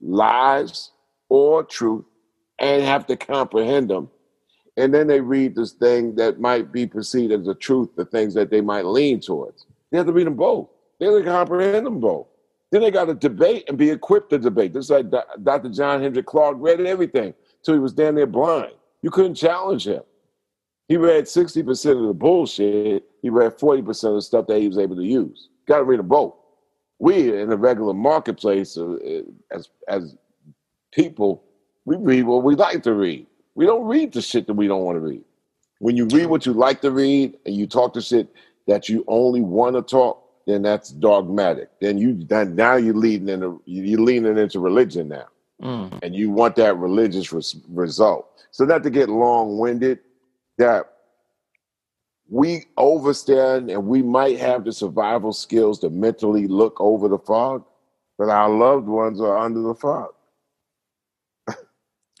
lies 0.00 0.92
or 1.28 1.64
truth 1.64 2.04
and 2.58 2.82
have 2.84 3.06
to 3.06 3.16
comprehend 3.16 3.90
them. 3.90 4.08
And 4.76 4.92
then 4.92 5.06
they 5.06 5.20
read 5.20 5.54
this 5.54 5.72
thing 5.72 6.16
that 6.16 6.40
might 6.40 6.72
be 6.72 6.86
perceived 6.86 7.32
as 7.32 7.46
the 7.46 7.54
truth, 7.54 7.90
the 7.96 8.04
things 8.04 8.34
that 8.34 8.50
they 8.50 8.60
might 8.60 8.86
lean 8.86 9.20
towards. 9.20 9.66
They 9.90 9.98
have 9.98 10.06
to 10.06 10.12
read 10.12 10.26
them 10.26 10.34
both. 10.34 10.68
They 10.98 11.06
have 11.06 11.16
to 11.16 11.24
comprehend 11.24 11.86
them 11.86 12.00
both. 12.00 12.26
Then 12.72 12.82
they 12.82 12.90
got 12.90 13.04
to 13.04 13.14
debate 13.14 13.64
and 13.68 13.78
be 13.78 13.90
equipped 13.90 14.30
to 14.30 14.38
debate. 14.38 14.72
This 14.72 14.86
is 14.86 14.90
like 14.90 15.06
Dr. 15.44 15.68
John 15.68 16.02
Henrik 16.02 16.26
Clarke 16.26 16.56
read 16.58 16.80
everything 16.80 17.32
till 17.62 17.74
he 17.74 17.80
was 17.80 17.92
damn 17.92 18.16
near 18.16 18.26
blind. 18.26 18.72
You 19.02 19.10
couldn't 19.10 19.36
challenge 19.36 19.86
him. 19.86 20.02
He 20.88 20.96
read 20.96 21.24
60% 21.24 22.00
of 22.00 22.06
the 22.08 22.14
bullshit. 22.14 23.04
He 23.22 23.30
read 23.30 23.58
40% 23.58 24.08
of 24.08 24.14
the 24.14 24.22
stuff 24.22 24.46
that 24.48 24.60
he 24.60 24.68
was 24.68 24.78
able 24.78 24.96
to 24.96 25.04
use. 25.04 25.48
Got 25.66 25.78
to 25.78 25.84
read 25.84 26.00
them 26.00 26.08
both. 26.08 26.34
We 26.98 27.40
in 27.40 27.48
the 27.48 27.56
regular 27.56 27.94
marketplace, 27.94 28.76
uh, 28.76 28.96
as 29.50 29.68
as 29.88 30.16
people, 30.92 31.44
we 31.84 31.96
read 31.96 32.24
what 32.24 32.44
we 32.44 32.54
like 32.54 32.82
to 32.84 32.94
read. 32.94 33.26
We 33.54 33.66
don't 33.66 33.86
read 33.86 34.12
the 34.12 34.22
shit 34.22 34.46
that 34.46 34.54
we 34.54 34.66
don't 34.66 34.84
want 34.84 34.96
to 34.96 35.00
read. 35.00 35.24
When 35.78 35.96
you 35.96 36.06
read 36.06 36.26
what 36.26 36.46
you 36.46 36.52
like 36.52 36.80
to 36.82 36.90
read 36.90 37.36
and 37.44 37.54
you 37.54 37.66
talk 37.66 37.94
to 37.94 38.00
shit 38.00 38.34
that 38.66 38.88
you 38.88 39.04
only 39.06 39.40
want 39.40 39.76
to 39.76 39.82
talk, 39.82 40.22
then 40.46 40.62
that's 40.62 40.90
dogmatic. 40.90 41.70
Then 41.80 41.98
you 41.98 42.14
then 42.24 42.54
now 42.54 42.76
you're 42.76 42.94
leading 42.94 43.28
into 43.28 43.62
you're 43.64 44.00
leaning 44.00 44.38
into 44.38 44.60
religion 44.60 45.08
now, 45.08 45.26
mm. 45.62 45.98
and 46.02 46.14
you 46.14 46.30
want 46.30 46.56
that 46.56 46.76
religious 46.76 47.32
res- 47.32 47.56
result. 47.68 48.28
So 48.50 48.64
not 48.64 48.82
to 48.82 48.90
get 48.90 49.08
long 49.08 49.58
winded, 49.58 50.00
that 50.58 50.90
we 52.28 52.64
overstand 52.76 53.70
and 53.70 53.86
we 53.86 54.02
might 54.02 54.38
have 54.38 54.64
the 54.64 54.72
survival 54.72 55.32
skills 55.32 55.78
to 55.80 55.90
mentally 55.90 56.46
look 56.46 56.80
over 56.80 57.08
the 57.08 57.18
fog, 57.18 57.64
but 58.18 58.28
our 58.28 58.50
loved 58.50 58.86
ones 58.86 59.20
are 59.20 59.38
under 59.38 59.60
the 59.60 59.74
fog. 59.74 60.10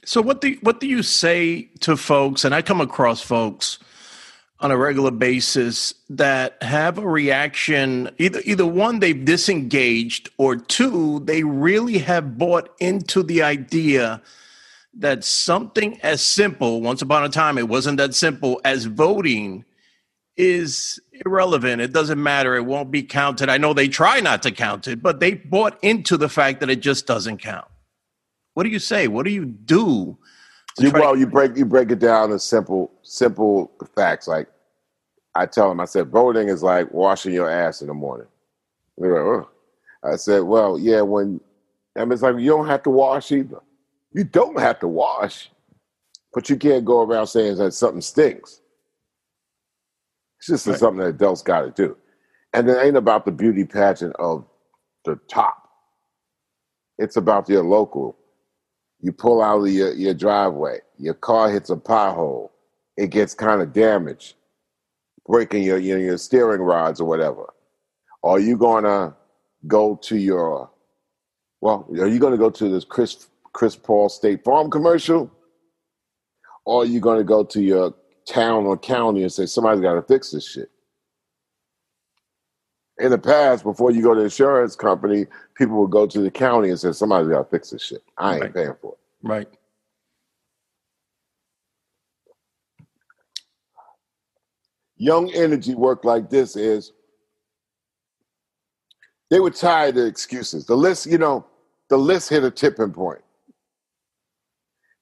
So 0.04 0.20
what 0.20 0.40
do 0.40 0.56
what 0.60 0.80
do 0.80 0.86
you 0.86 1.02
say 1.02 1.68
to 1.80 1.96
folks? 1.96 2.44
And 2.44 2.54
I 2.54 2.62
come 2.62 2.80
across 2.80 3.20
folks 3.20 3.78
on 4.60 4.70
a 4.70 4.76
regular 4.76 5.10
basis 5.10 5.94
that 6.08 6.62
have 6.62 6.98
a 6.98 7.06
reaction 7.06 8.10
either 8.18 8.40
either 8.44 8.66
one 8.66 9.00
they've 9.00 9.24
disengaged 9.24 10.30
or 10.38 10.56
two 10.56 11.20
they 11.20 11.42
really 11.42 11.98
have 11.98 12.38
bought 12.38 12.70
into 12.80 13.22
the 13.22 13.42
idea 13.42 14.22
that 14.94 15.24
something 15.24 16.00
as 16.02 16.22
simple 16.22 16.80
once 16.80 17.02
upon 17.02 17.24
a 17.24 17.28
time 17.28 17.58
it 17.58 17.68
wasn't 17.68 17.98
that 17.98 18.14
simple 18.14 18.60
as 18.64 18.84
voting 18.84 19.64
is 20.36 21.00
irrelevant. 21.24 21.80
It 21.80 21.92
doesn't 21.92 22.20
matter. 22.20 22.56
It 22.56 22.64
won't 22.64 22.90
be 22.90 23.04
counted. 23.04 23.48
I 23.48 23.56
know 23.56 23.72
they 23.72 23.86
try 23.86 24.18
not 24.20 24.42
to 24.44 24.50
count 24.50 24.86
it 24.86 25.02
but 25.02 25.20
they 25.20 25.34
bought 25.34 25.78
into 25.82 26.16
the 26.16 26.28
fact 26.28 26.60
that 26.60 26.70
it 26.70 26.80
just 26.80 27.06
doesn't 27.06 27.38
count 27.38 27.66
what 28.54 28.62
do 28.62 28.70
you 28.70 28.78
say 28.78 29.08
what 29.08 29.24
do 29.24 29.30
you 29.30 29.44
do 29.44 30.16
you, 30.78 30.90
well, 30.90 31.16
you 31.16 31.26
break 31.26 31.56
you 31.56 31.64
break 31.64 31.90
it 31.92 32.00
down 32.00 32.30
to 32.30 32.38
simple 32.38 32.90
simple 33.02 33.70
facts. 33.94 34.26
Like 34.26 34.48
I 35.34 35.46
tell 35.46 35.68
them, 35.68 35.80
I 35.80 35.84
said 35.84 36.08
voting 36.08 36.48
is 36.48 36.62
like 36.62 36.92
washing 36.92 37.32
your 37.32 37.48
ass 37.48 37.80
in 37.80 37.86
the 37.86 37.94
morning. 37.94 38.26
They're 38.98 39.12
like, 39.12 39.44
oh. 39.44 39.50
I 40.02 40.16
said, 40.16 40.40
well, 40.42 40.78
yeah, 40.78 41.00
when 41.00 41.40
I 41.96 42.00
mean, 42.00 42.12
it's 42.12 42.22
like 42.22 42.38
you 42.38 42.50
don't 42.50 42.66
have 42.66 42.82
to 42.84 42.90
wash 42.90 43.30
either. 43.30 43.60
You 44.12 44.24
don't 44.24 44.58
have 44.58 44.80
to 44.80 44.88
wash, 44.88 45.50
but 46.32 46.50
you 46.50 46.56
can't 46.56 46.84
go 46.84 47.02
around 47.02 47.28
saying 47.28 47.56
that 47.56 47.72
something 47.72 48.00
stinks. 48.00 48.60
It's 50.38 50.48
just 50.48 50.66
right. 50.66 50.78
something 50.78 51.00
that 51.00 51.10
adults 51.10 51.42
got 51.42 51.60
to 51.62 51.70
do, 51.70 51.96
and 52.52 52.68
it 52.68 52.84
ain't 52.84 52.96
about 52.96 53.24
the 53.24 53.32
beauty 53.32 53.64
pageant 53.64 54.14
of 54.16 54.44
the 55.04 55.18
top. 55.28 55.68
It's 56.98 57.16
about 57.16 57.48
your 57.48 57.62
local 57.62 58.16
you 59.04 59.12
pull 59.12 59.42
out 59.42 59.60
of 59.60 59.68
your, 59.68 59.92
your 59.92 60.14
driveway, 60.14 60.78
your 60.96 61.12
car 61.12 61.50
hits 61.50 61.68
a 61.68 61.76
pothole, 61.76 62.48
it 62.96 63.10
gets 63.10 63.34
kind 63.34 63.60
of 63.60 63.70
damaged, 63.70 64.34
breaking 65.26 65.62
your, 65.62 65.76
your, 65.76 65.98
your 65.98 66.16
steering 66.16 66.62
rods 66.62 67.02
or 67.02 67.04
whatever. 67.04 67.52
Are 68.22 68.40
you 68.40 68.56
going 68.56 68.84
to 68.84 69.14
go 69.66 69.96
to 70.04 70.16
your, 70.16 70.70
well, 71.60 71.86
are 72.00 72.06
you 72.06 72.18
going 72.18 72.32
to 72.32 72.38
go 72.38 72.48
to 72.48 72.68
this 72.70 72.84
Chris, 72.86 73.28
Chris 73.52 73.76
Paul 73.76 74.08
State 74.08 74.42
Farm 74.42 74.70
commercial? 74.70 75.30
Or 76.64 76.84
are 76.84 76.86
you 76.86 76.98
going 76.98 77.18
to 77.18 77.24
go 77.24 77.44
to 77.44 77.60
your 77.60 77.94
town 78.26 78.64
or 78.64 78.78
county 78.78 79.20
and 79.20 79.30
say, 79.30 79.44
somebody's 79.44 79.82
got 79.82 79.96
to 79.96 80.02
fix 80.02 80.30
this 80.30 80.48
shit? 80.48 80.70
In 82.98 83.10
the 83.10 83.18
past, 83.18 83.64
before 83.64 83.90
you 83.90 84.02
go 84.02 84.14
to 84.14 84.20
the 84.20 84.24
insurance 84.24 84.76
company, 84.76 85.26
people 85.54 85.80
would 85.80 85.90
go 85.90 86.06
to 86.06 86.20
the 86.20 86.30
county 86.30 86.70
and 86.70 86.78
say, 86.78 86.92
somebody's 86.92 87.28
got 87.28 87.38
to 87.38 87.50
fix 87.50 87.70
this 87.70 87.82
shit. 87.82 88.02
I 88.18 88.34
ain't 88.34 88.42
right. 88.42 88.54
paying 88.54 88.74
for 88.80 88.92
it. 88.92 88.98
Right. 89.22 89.48
Young 94.96 95.32
energy 95.32 95.74
work 95.74 96.04
like 96.04 96.30
this 96.30 96.54
is 96.54 96.92
they 99.30 99.40
were 99.40 99.50
tired 99.50 99.96
of 99.96 100.06
excuses. 100.06 100.66
The 100.66 100.76
list, 100.76 101.06
you 101.06 101.18
know, 101.18 101.44
the 101.88 101.96
list 101.96 102.28
hit 102.28 102.44
a 102.44 102.50
tipping 102.50 102.92
point. 102.92 103.20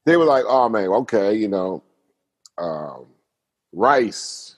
They 0.06 0.16
were 0.16 0.25
like, 0.25 0.44
oh 0.49 0.68
man, 0.68 0.88
okay, 0.88 1.34
you 1.34 1.49
know, 1.49 1.82
um, 2.56 3.06
Rice, 3.72 4.56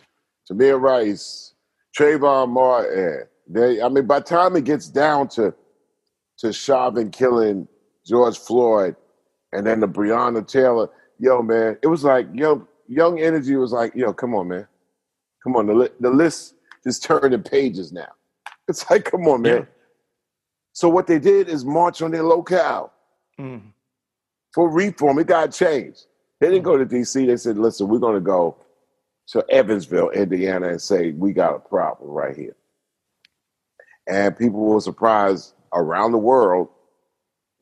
Tamir 0.49 0.81
Rice, 0.81 1.54
Trayvon 1.97 2.51
Martin. 2.51 3.25
They, 3.47 3.81
I 3.81 3.89
mean, 3.89 4.07
by 4.07 4.21
the 4.21 4.25
time 4.25 4.57
it 4.57 4.65
gets 4.65 4.89
down 4.89 5.29
to 5.29 5.55
to 6.39 6.53
Chauvin 6.53 7.11
killing 7.11 7.69
George 8.05 8.39
Floyd, 8.39 8.97
and 9.53 9.67
then 9.67 9.81
the 9.81 9.87
Breonna 9.87 10.47
Taylor, 10.47 10.89
yo, 11.19 11.43
man, 11.43 11.79
it 11.83 11.87
was 11.87 12.03
like, 12.03 12.27
yo, 12.35 12.67
Young 12.89 13.21
Energy 13.21 13.55
was 13.55 13.71
like, 13.73 13.95
yo, 13.95 14.13
come 14.13 14.35
on, 14.35 14.49
man, 14.49 14.67
come 15.43 15.57
on. 15.57 15.67
The 15.67 15.75
li- 15.75 15.89
the 16.01 16.11
list 16.11 16.55
is 16.85 16.99
turning 16.99 17.43
pages 17.43 17.93
now. 17.93 18.09
It's 18.69 18.89
like, 18.91 19.05
come 19.05 19.29
on, 19.29 19.43
man. 19.43 19.57
Yeah. 19.57 19.65
So 20.73 20.89
what 20.89 21.07
they 21.07 21.19
did 21.19 21.51
is 21.51 21.67
march 21.67 22.01
on 22.01 22.11
their 22.11 22.23
locale 22.23 22.93
mm. 23.39 23.61
for 24.55 24.71
reform. 24.71 25.19
It 25.19 25.27
got 25.27 25.53
changed. 25.53 26.07
They 26.41 26.49
didn't 26.49 26.65
go 26.65 26.79
to 26.79 26.87
D.C. 26.87 27.27
They 27.27 27.37
said, 27.37 27.59
listen, 27.59 27.89
we're 27.89 27.99
going 27.99 28.15
to 28.15 28.21
go 28.21 28.57
to 29.29 29.45
Evansville, 29.51 30.11
Indiana, 30.11 30.69
and 30.71 30.83
say 30.83 31.13
we 31.13 31.33
got 31.33 31.57
a 31.57 31.61
problem 31.61 32.11
right 32.11 32.37
here. 32.37 32.53
and 34.09 34.39
people 34.39 34.61
were 34.61 34.83
surprised 34.83 35.55
around 35.75 36.13
the 36.13 36.19
world. 36.19 36.71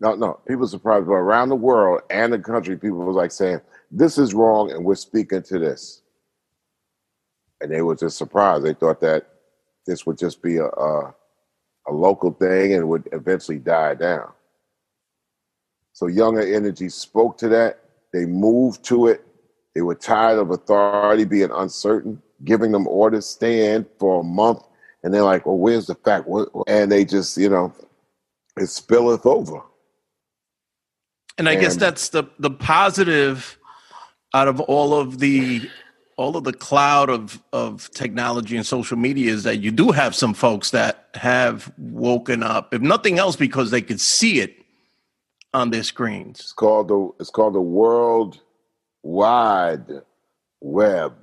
No, 0.00 0.14
no, 0.16 0.35
people 0.47 0.62
were 0.62 0.69
surprised, 0.69 1.07
but 1.07 1.14
around 1.14 1.50
the 1.50 1.57
world 1.57 2.02
and 2.11 2.33
the 2.33 2.38
country, 2.40 2.76
people 2.78 2.99
was 3.00 3.16
like 3.16 3.33
saying, 3.33 3.61
"This 3.90 4.19
is 4.19 4.35
wrong," 4.35 4.73
and 4.73 4.85
we're 4.85 4.97
speaking 4.97 5.42
to 5.45 5.59
this. 5.59 6.02
And 7.61 7.73
they 7.73 7.83
were 7.83 7.97
just 7.97 8.19
surprised. 8.19 8.64
They 8.64 8.75
thought 8.75 9.00
that 9.00 9.28
this 9.87 10.07
would 10.07 10.19
just 10.19 10.42
be 10.42 10.59
a, 10.59 10.66
a, 10.66 11.14
a 11.88 11.92
local 11.92 12.33
thing 12.33 12.75
and 12.75 12.88
would 12.88 13.09
eventually 13.12 13.59
die 13.59 13.95
down. 13.95 14.33
So 15.92 16.09
Younger 16.09 16.42
Energy 16.42 16.88
spoke 16.90 17.38
to 17.38 17.49
that. 17.50 17.81
They 18.12 18.26
moved 18.26 18.85
to 18.87 19.09
it. 19.09 19.26
They 19.75 19.83
were 19.83 19.95
tired 19.95 20.38
of 20.38 20.50
authority 20.50 21.25
being 21.25 21.50
uncertain, 21.50 22.21
giving 22.45 22.73
them 22.73 22.87
orders, 22.87 23.26
stay 23.26 23.75
in 23.75 23.87
for 23.99 24.21
a 24.21 24.25
month, 24.25 24.62
and 25.02 25.12
they're 25.12 25.23
like, 25.23 25.47
"Well, 25.47 25.59
where's 25.59 25.87
the 25.87 25.95
fact?" 25.95 26.29
And 26.67 26.93
they 26.93 27.05
just, 27.05 27.37
you 27.38 27.49
know, 27.49 27.73
it 28.57 28.69
spilleth 28.69 29.25
over. 29.25 29.62
And 31.38 31.49
I 31.49 31.52
and, 31.52 31.61
guess 31.61 31.76
that's 31.76 32.11
the 32.11 32.25
the 32.38 32.50
positive 32.50 33.59
out 34.35 34.49
of 34.49 34.61
all 34.61 34.95
of 34.95 35.19
the 35.19 35.69
all 36.17 36.37
of 36.37 36.45
the 36.45 36.52
cloud 36.52 37.09
of 37.09 37.43
of 37.52 37.91
technology 37.93 38.57
and 38.57 38.67
social 38.67 38.99
media 38.99 39.33
is 39.33 39.45
that 39.45 39.59
you 39.61 39.71
do 39.71 39.91
have 39.91 40.14
some 40.14 40.35
folks 40.35 40.71
that 40.71 41.09
have 41.14 41.73
woken 41.79 42.43
up, 42.43 42.75
if 42.75 42.83
nothing 42.83 43.19
else, 43.19 43.37
because 43.37 43.71
they 43.71 43.83
could 43.83 44.00
see 44.00 44.41
it 44.41 44.55
on 45.55 45.71
their 45.71 45.83
screens. 45.83 46.41
It's 46.41 46.52
called 46.52 46.88
the 46.88 47.11
it's 47.19 47.31
called 47.31 47.55
the 47.55 47.61
World 47.61 48.41
Wide 49.02 49.87
Web. 50.61 51.14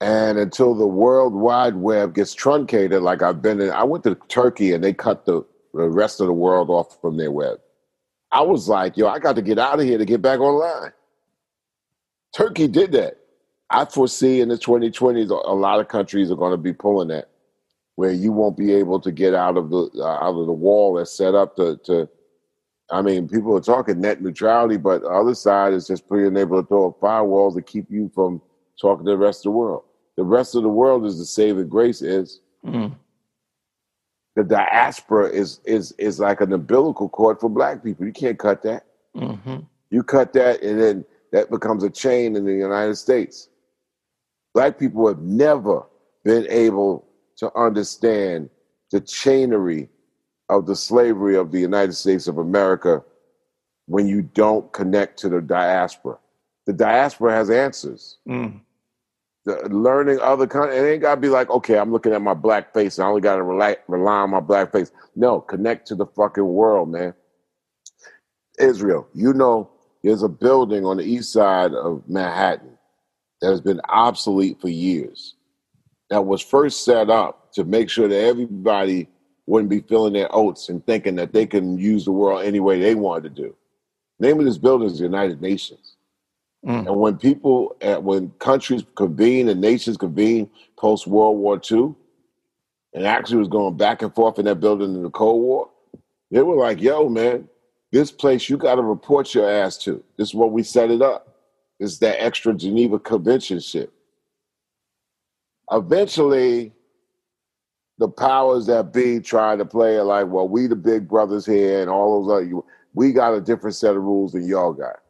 And 0.00 0.38
until 0.38 0.74
the 0.74 0.86
World 0.86 1.34
Wide 1.34 1.76
Web 1.76 2.14
gets 2.14 2.34
truncated, 2.34 3.02
like 3.02 3.22
I've 3.22 3.42
been 3.42 3.60
in, 3.60 3.70
I 3.70 3.84
went 3.84 4.04
to 4.04 4.14
Turkey 4.28 4.72
and 4.72 4.82
they 4.82 4.92
cut 4.92 5.24
the, 5.24 5.44
the 5.74 5.88
rest 5.88 6.20
of 6.20 6.26
the 6.26 6.32
world 6.32 6.70
off 6.70 7.00
from 7.00 7.16
their 7.16 7.32
web. 7.32 7.58
I 8.30 8.42
was 8.42 8.68
like, 8.68 8.96
yo, 8.96 9.08
I 9.08 9.18
got 9.18 9.36
to 9.36 9.42
get 9.42 9.58
out 9.58 9.80
of 9.80 9.86
here 9.86 9.98
to 9.98 10.04
get 10.04 10.22
back 10.22 10.38
online. 10.38 10.92
Turkey 12.36 12.68
did 12.68 12.92
that. 12.92 13.18
I 13.70 13.86
foresee 13.86 14.40
in 14.40 14.48
the 14.48 14.56
2020s, 14.56 15.30
a 15.30 15.54
lot 15.54 15.80
of 15.80 15.88
countries 15.88 16.30
are 16.30 16.36
going 16.36 16.52
to 16.52 16.56
be 16.56 16.72
pulling 16.72 17.08
that 17.08 17.28
where 17.98 18.12
you 18.12 18.30
won't 18.30 18.56
be 18.56 18.72
able 18.74 19.00
to 19.00 19.10
get 19.10 19.34
out 19.34 19.56
of 19.56 19.70
the 19.70 19.90
uh, 19.96 20.24
out 20.24 20.38
of 20.38 20.46
the 20.46 20.52
wall 20.52 20.94
that's 20.94 21.10
set 21.10 21.34
up 21.34 21.56
to 21.56 21.76
to 21.78 22.08
I 22.90 23.02
mean, 23.02 23.28
people 23.28 23.54
are 23.56 23.60
talking 23.60 24.00
net 24.00 24.22
neutrality, 24.22 24.78
but 24.78 25.02
the 25.02 25.08
other 25.08 25.34
side 25.34 25.74
is 25.74 25.86
just 25.86 26.08
being 26.08 26.36
able 26.36 26.62
to 26.62 26.66
throw 26.66 26.88
up 26.88 27.00
firewalls 27.00 27.54
to 27.54 27.62
keep 27.62 27.90
you 27.90 28.10
from 28.14 28.40
talking 28.80 29.04
to 29.04 29.10
the 29.12 29.18
rest 29.18 29.40
of 29.40 29.52
the 29.52 29.58
world. 29.58 29.84
The 30.16 30.24
rest 30.24 30.54
of 30.54 30.62
the 30.62 30.68
world 30.68 31.04
is 31.04 31.18
the 31.18 31.26
saving 31.26 31.68
grace 31.68 32.02
is. 32.02 32.40
Mm. 32.66 32.96
The 34.36 34.44
diaspora 34.44 35.30
is 35.30 35.60
is 35.64 35.92
is 35.92 36.20
like 36.20 36.40
an 36.40 36.52
umbilical 36.52 37.08
cord 37.08 37.40
for 37.40 37.50
black 37.50 37.82
people. 37.84 38.06
You 38.06 38.12
can't 38.12 38.38
cut 38.38 38.62
that. 38.62 38.86
Mm-hmm. 39.16 39.58
You 39.90 40.02
cut 40.02 40.32
that, 40.34 40.62
and 40.62 40.80
then 40.80 41.04
that 41.32 41.50
becomes 41.50 41.82
a 41.82 41.90
chain 41.90 42.36
in 42.36 42.44
the 42.44 42.54
United 42.54 42.96
States. 42.96 43.48
Black 44.54 44.78
people 44.78 45.06
have 45.08 45.20
never 45.20 45.82
been 46.24 46.46
able 46.48 47.06
to 47.36 47.52
understand 47.56 48.48
the 48.90 49.00
chainery 49.00 49.88
of 50.48 50.66
the 50.66 50.76
slavery 50.76 51.36
of 51.36 51.52
the 51.52 51.60
United 51.60 51.92
States 51.92 52.26
of 52.26 52.38
America 52.38 53.02
when 53.86 54.06
you 54.06 54.22
don't 54.22 54.72
connect 54.72 55.18
to 55.20 55.28
the 55.28 55.40
diaspora. 55.40 56.18
The 56.66 56.72
diaspora 56.72 57.32
has 57.32 57.50
answers. 57.50 58.18
Mm. 58.28 58.60
The, 59.44 59.68
learning 59.70 60.20
other 60.20 60.46
countries, 60.46 60.78
it 60.78 60.86
ain't 60.86 61.02
got 61.02 61.14
to 61.14 61.20
be 61.20 61.28
like, 61.28 61.48
okay, 61.48 61.78
I'm 61.78 61.92
looking 61.92 62.12
at 62.12 62.20
my 62.20 62.34
black 62.34 62.74
face. 62.74 62.98
And 62.98 63.04
I 63.06 63.08
only 63.08 63.22
got 63.22 63.36
to 63.36 63.42
rely, 63.42 63.76
rely 63.86 64.18
on 64.18 64.30
my 64.30 64.40
black 64.40 64.72
face. 64.72 64.92
No, 65.16 65.40
connect 65.40 65.86
to 65.88 65.94
the 65.94 66.06
fucking 66.06 66.46
world, 66.46 66.90
man. 66.90 67.14
Israel, 68.58 69.08
you 69.14 69.32
know, 69.32 69.70
there's 70.02 70.22
a 70.22 70.28
building 70.28 70.84
on 70.84 70.98
the 70.98 71.04
east 71.04 71.32
side 71.32 71.72
of 71.72 72.02
Manhattan 72.08 72.76
that 73.40 73.50
has 73.50 73.60
been 73.60 73.80
obsolete 73.88 74.60
for 74.60 74.68
years 74.68 75.36
that 76.10 76.24
was 76.24 76.42
first 76.42 76.84
set 76.84 77.10
up 77.10 77.52
to 77.52 77.64
make 77.64 77.90
sure 77.90 78.08
that 78.08 78.20
everybody 78.20 79.08
wouldn't 79.48 79.70
be 79.70 79.80
filling 79.80 80.12
their 80.12 80.28
oats 80.34 80.68
and 80.68 80.84
thinking 80.84 81.16
that 81.16 81.32
they 81.32 81.46
can 81.46 81.78
use 81.78 82.04
the 82.04 82.12
world 82.12 82.44
any 82.44 82.60
way 82.60 82.78
they 82.78 82.94
wanted 82.94 83.34
to 83.34 83.42
do. 83.42 83.56
name 84.20 84.38
of 84.38 84.44
this 84.44 84.58
building 84.58 84.86
is 84.86 84.98
the 84.98 85.04
United 85.04 85.40
Nations. 85.40 85.96
Mm. 86.66 86.86
And 86.86 86.96
when 86.96 87.16
people, 87.16 87.76
uh, 87.82 87.96
when 87.96 88.30
countries 88.40 88.84
convene 88.94 89.48
and 89.48 89.60
nations 89.60 89.96
convene 89.96 90.50
post 90.76 91.06
World 91.06 91.38
War 91.38 91.60
II, 91.70 91.94
and 92.94 93.06
actually 93.06 93.38
was 93.38 93.48
going 93.48 93.76
back 93.76 94.02
and 94.02 94.14
forth 94.14 94.38
in 94.38 94.44
that 94.46 94.60
building 94.60 94.94
in 94.94 95.02
the 95.02 95.10
Cold 95.10 95.40
War, 95.40 95.70
they 96.30 96.42
were 96.42 96.56
like, 96.56 96.80
yo, 96.80 97.08
man, 97.08 97.48
this 97.90 98.10
place 98.10 98.50
you 98.50 98.56
got 98.58 98.74
to 98.74 98.82
report 98.82 99.34
your 99.34 99.48
ass 99.48 99.78
to. 99.78 100.02
This 100.18 100.28
is 100.28 100.34
what 100.34 100.52
we 100.52 100.62
set 100.62 100.90
it 100.90 101.00
up. 101.00 101.36
Is 101.78 102.00
that 102.00 102.22
extra 102.22 102.52
Geneva 102.52 102.98
Convention 102.98 103.60
shit 103.60 103.92
eventually 105.70 106.72
the 107.98 108.08
powers 108.08 108.66
that 108.66 108.92
be 108.92 109.20
try 109.20 109.56
to 109.56 109.64
play 109.64 109.96
it 109.96 110.04
like, 110.04 110.28
well, 110.28 110.48
we 110.48 110.66
the 110.66 110.76
big 110.76 111.08
brothers 111.08 111.44
here 111.44 111.80
and 111.80 111.90
all 111.90 112.24
those 112.24 112.44
other, 112.44 112.62
we 112.94 113.12
got 113.12 113.34
a 113.34 113.40
different 113.40 113.76
set 113.76 113.96
of 113.96 114.02
rules 114.02 114.32
than 114.32 114.46
y'all 114.46 114.72
got. 114.72 115.00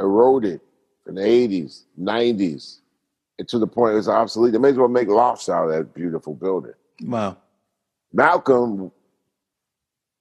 Eroded 0.00 0.60
in 1.06 1.14
the 1.14 1.22
80s, 1.22 1.82
90s, 2.00 2.78
and 3.38 3.46
to 3.48 3.58
the 3.58 3.66
point 3.66 3.92
it 3.92 3.96
was 3.96 4.08
obsolete. 4.08 4.52
They 4.52 4.58
may 4.58 4.70
as 4.70 4.76
well 4.76 4.88
make 4.88 5.08
lofts 5.08 5.48
out 5.48 5.68
of 5.68 5.72
that 5.72 5.94
beautiful 5.94 6.34
building. 6.34 6.72
Wow. 7.02 7.36
Malcolm, 8.12 8.90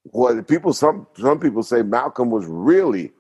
what 0.03 0.47
people 0.47 0.73
some 0.73 1.07
some 1.17 1.39
people 1.39 1.63
say 1.63 1.81
Malcolm 1.81 2.29
was 2.29 2.45
really 2.45 3.12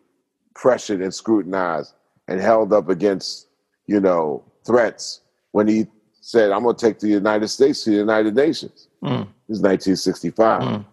pressured 0.55 1.01
and 1.01 1.13
scrutinized 1.13 1.93
and 2.27 2.41
held 2.41 2.73
up 2.73 2.89
against, 2.89 3.47
you 3.87 3.99
know, 3.99 4.43
threats 4.65 5.21
when 5.51 5.67
he 5.67 5.87
said, 6.23 6.51
I'm 6.51 6.63
going 6.63 6.73
to 6.73 6.85
take 6.85 6.99
the 6.99 7.09
United 7.09 7.49
States 7.49 7.83
to 7.83 7.89
the 7.89 7.97
United 7.97 8.33
Nations. 8.33 8.87
Mm. 9.03 9.27
This 9.49 9.57
is 9.57 9.61
1965. 9.61 10.61
Mm. 10.61 10.85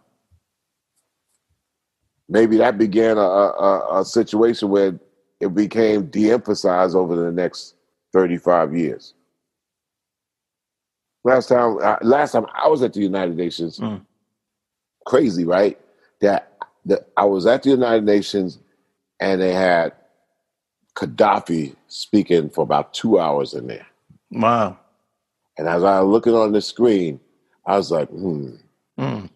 Maybe 2.28 2.56
that 2.56 2.76
began 2.76 3.16
a, 3.16 3.20
a, 3.20 4.00
a 4.00 4.04
situation 4.04 4.70
where 4.70 4.98
it 5.38 5.54
became 5.54 6.06
de 6.06 6.32
emphasized 6.32 6.96
over 6.96 7.14
the 7.14 7.30
next 7.30 7.76
35 8.12 8.76
years. 8.76 9.14
Last 11.22 11.46
time, 11.46 11.78
uh, 11.80 11.98
last 12.02 12.32
time 12.32 12.46
I 12.52 12.66
was 12.66 12.82
at 12.82 12.92
the 12.92 13.00
United 13.00 13.36
Nations, 13.36 13.78
mm. 13.78 14.04
crazy, 15.06 15.44
right? 15.44 15.78
That, 16.22 16.52
that 16.86 17.08
I 17.16 17.24
was 17.24 17.46
at 17.46 17.62
the 17.62 17.70
United 17.70 18.04
Nations 18.04 18.58
and 19.20 19.40
they 19.40 19.52
had 19.52 19.92
Gaddafi 20.96 21.76
speaking 21.86 22.50
for 22.50 22.62
about 22.62 22.92
two 22.92 23.20
hours 23.20 23.54
in 23.54 23.68
there. 23.68 23.86
Wow. 24.32 24.79
And 25.60 25.68
as 25.68 25.84
I 25.84 26.00
was 26.00 26.10
looking 26.10 26.34
on 26.34 26.52
the 26.52 26.62
screen, 26.62 27.20
I 27.66 27.76
was 27.76 27.90
like, 27.90 28.08
hmm, 28.08 28.52
mm. 28.98 29.28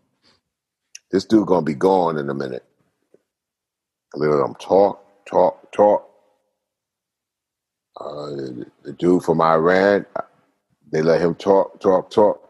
this 1.10 1.26
dude 1.26 1.46
gonna 1.46 1.60
be 1.60 1.74
gone 1.74 2.16
in 2.16 2.30
a 2.30 2.34
minute. 2.34 2.64
I 4.14 4.18
let 4.18 4.42
him 4.42 4.54
talk, 4.54 5.04
talk, 5.26 5.70
talk. 5.70 6.08
Uh, 8.00 8.30
the, 8.30 8.66
the 8.84 8.92
dude 8.94 9.22
from 9.22 9.42
Iran, 9.42 10.06
they 10.90 11.02
let 11.02 11.20
him 11.20 11.34
talk, 11.34 11.78
talk, 11.78 12.10
talk. 12.10 12.40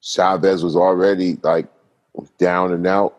Chavez 0.00 0.62
was 0.62 0.76
already 0.76 1.40
like 1.42 1.66
down 2.38 2.72
and 2.72 2.86
out. 2.86 3.18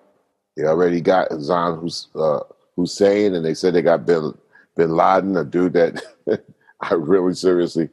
They 0.56 0.64
already 0.64 1.02
got 1.02 1.28
Zan 1.42 1.78
Hus- 1.82 2.08
uh, 2.16 2.40
Hussein, 2.78 3.36
and 3.36 3.44
they 3.44 3.54
said 3.54 3.74
they 3.74 3.82
got 3.82 4.06
Bin, 4.06 4.34
Bin 4.78 4.92
Laden, 4.92 5.36
a 5.36 5.44
dude 5.44 5.74
that 5.74 6.02
I 6.80 6.94
really 6.94 7.34
seriously 7.34 7.90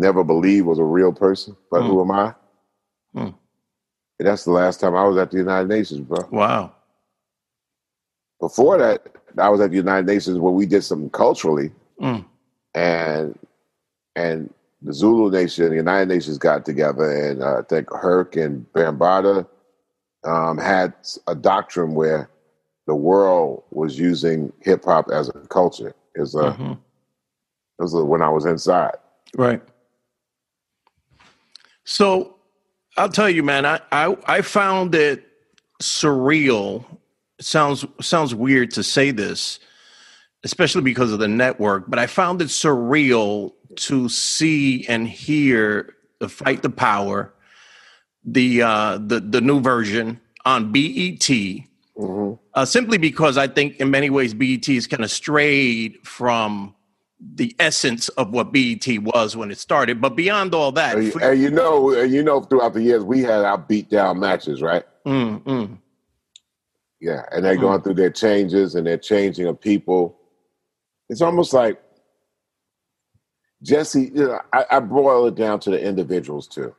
never 0.00 0.24
believed 0.24 0.66
was 0.66 0.78
a 0.78 0.84
real 0.84 1.12
person. 1.12 1.56
But 1.70 1.82
mm. 1.82 1.86
who 1.88 2.00
am 2.00 2.10
I? 2.10 2.34
Mm. 3.14 3.34
And 4.18 4.28
that's 4.28 4.44
the 4.44 4.50
last 4.50 4.80
time 4.80 4.94
I 4.94 5.04
was 5.04 5.16
at 5.16 5.30
the 5.30 5.38
United 5.38 5.68
Nations, 5.68 6.00
bro. 6.00 6.26
Wow. 6.30 6.72
Before 8.40 8.78
that, 8.78 9.06
I 9.38 9.48
was 9.48 9.60
at 9.60 9.70
the 9.70 9.76
United 9.76 10.06
Nations 10.06 10.38
where 10.38 10.52
we 10.52 10.66
did 10.66 10.82
something 10.82 11.10
culturally, 11.10 11.70
mm. 12.00 12.24
and 12.74 13.38
and 14.16 14.52
the 14.82 14.92
Zulu 14.92 15.30
Nation, 15.30 15.68
the 15.70 15.76
United 15.76 16.08
Nations 16.08 16.38
got 16.38 16.64
together, 16.64 17.10
and 17.10 17.42
uh, 17.42 17.58
I 17.58 17.62
think 17.62 17.92
Herc 17.92 18.36
and 18.36 18.66
Bambaataa 18.72 19.46
um, 20.24 20.58
had 20.58 20.94
a 21.26 21.34
doctrine 21.34 21.94
where 21.94 22.30
the 22.86 22.94
world 22.94 23.62
was 23.70 23.98
using 23.98 24.52
hip 24.60 24.84
hop 24.84 25.10
as 25.10 25.28
a 25.28 25.32
culture, 25.48 25.94
as 26.18 26.34
a 26.34 26.38
mm-hmm. 26.38 26.72
This 27.78 27.94
was 27.94 28.04
when 28.04 28.20
I 28.20 28.28
was 28.28 28.44
inside. 28.44 28.96
Right. 29.36 29.62
So 31.90 32.36
I'll 32.96 33.08
tell 33.08 33.28
you, 33.28 33.42
man, 33.42 33.66
I, 33.66 33.80
I, 33.90 34.16
I 34.24 34.42
found 34.42 34.94
it 34.94 35.26
surreal. 35.82 36.84
It 37.40 37.44
sounds 37.44 37.84
sounds 38.00 38.32
weird 38.32 38.70
to 38.74 38.84
say 38.84 39.10
this, 39.10 39.58
especially 40.44 40.82
because 40.82 41.12
of 41.12 41.18
the 41.18 41.26
network, 41.26 41.90
but 41.90 41.98
I 41.98 42.06
found 42.06 42.40
it 42.42 42.46
surreal 42.46 43.54
to 43.74 44.08
see 44.08 44.86
and 44.86 45.08
hear 45.08 45.96
the 46.20 46.28
Fight 46.28 46.62
the 46.62 46.70
Power, 46.70 47.34
the 48.24 48.62
uh, 48.62 48.98
the 48.98 49.18
the 49.18 49.40
new 49.40 49.60
version 49.60 50.20
on 50.44 50.70
BET. 50.70 51.18
Mm-hmm. 51.18 52.34
Uh, 52.54 52.64
simply 52.66 52.98
because 52.98 53.36
I 53.36 53.48
think 53.48 53.80
in 53.80 53.90
many 53.90 54.10
ways 54.10 54.32
BET 54.32 54.68
is 54.68 54.86
kind 54.86 55.02
of 55.02 55.10
strayed 55.10 55.98
from 56.04 56.72
the 57.20 57.54
essence 57.58 58.08
of 58.10 58.30
what 58.30 58.52
BET 58.52 58.86
was 59.02 59.36
when 59.36 59.50
it 59.50 59.58
started. 59.58 60.00
But 60.00 60.16
beyond 60.16 60.54
all 60.54 60.72
that, 60.72 60.96
and, 60.96 61.14
and 61.16 61.40
you 61.40 61.50
know, 61.50 61.94
and 61.94 62.12
you 62.12 62.22
know, 62.22 62.40
throughout 62.40 62.74
the 62.74 62.82
years 62.82 63.04
we 63.04 63.20
had 63.20 63.44
our 63.44 63.58
beat 63.58 63.90
down 63.90 64.18
matches, 64.18 64.62
right? 64.62 64.84
Mm, 65.06 65.78
Yeah, 67.00 67.22
and 67.30 67.44
they're 67.44 67.56
mm. 67.56 67.60
going 67.60 67.82
through 67.82 67.94
their 67.94 68.10
changes 68.10 68.74
and 68.74 68.86
they're 68.86 68.98
changing 68.98 69.46
of 69.46 69.60
people. 69.60 70.18
It's 71.08 71.20
almost 71.20 71.52
like 71.52 71.80
Jesse. 73.62 74.10
You 74.14 74.28
know, 74.28 74.40
I, 74.52 74.64
I 74.70 74.80
boil 74.80 75.26
it 75.26 75.34
down 75.34 75.60
to 75.60 75.70
the 75.70 75.82
individuals 75.82 76.48
too. 76.48 76.74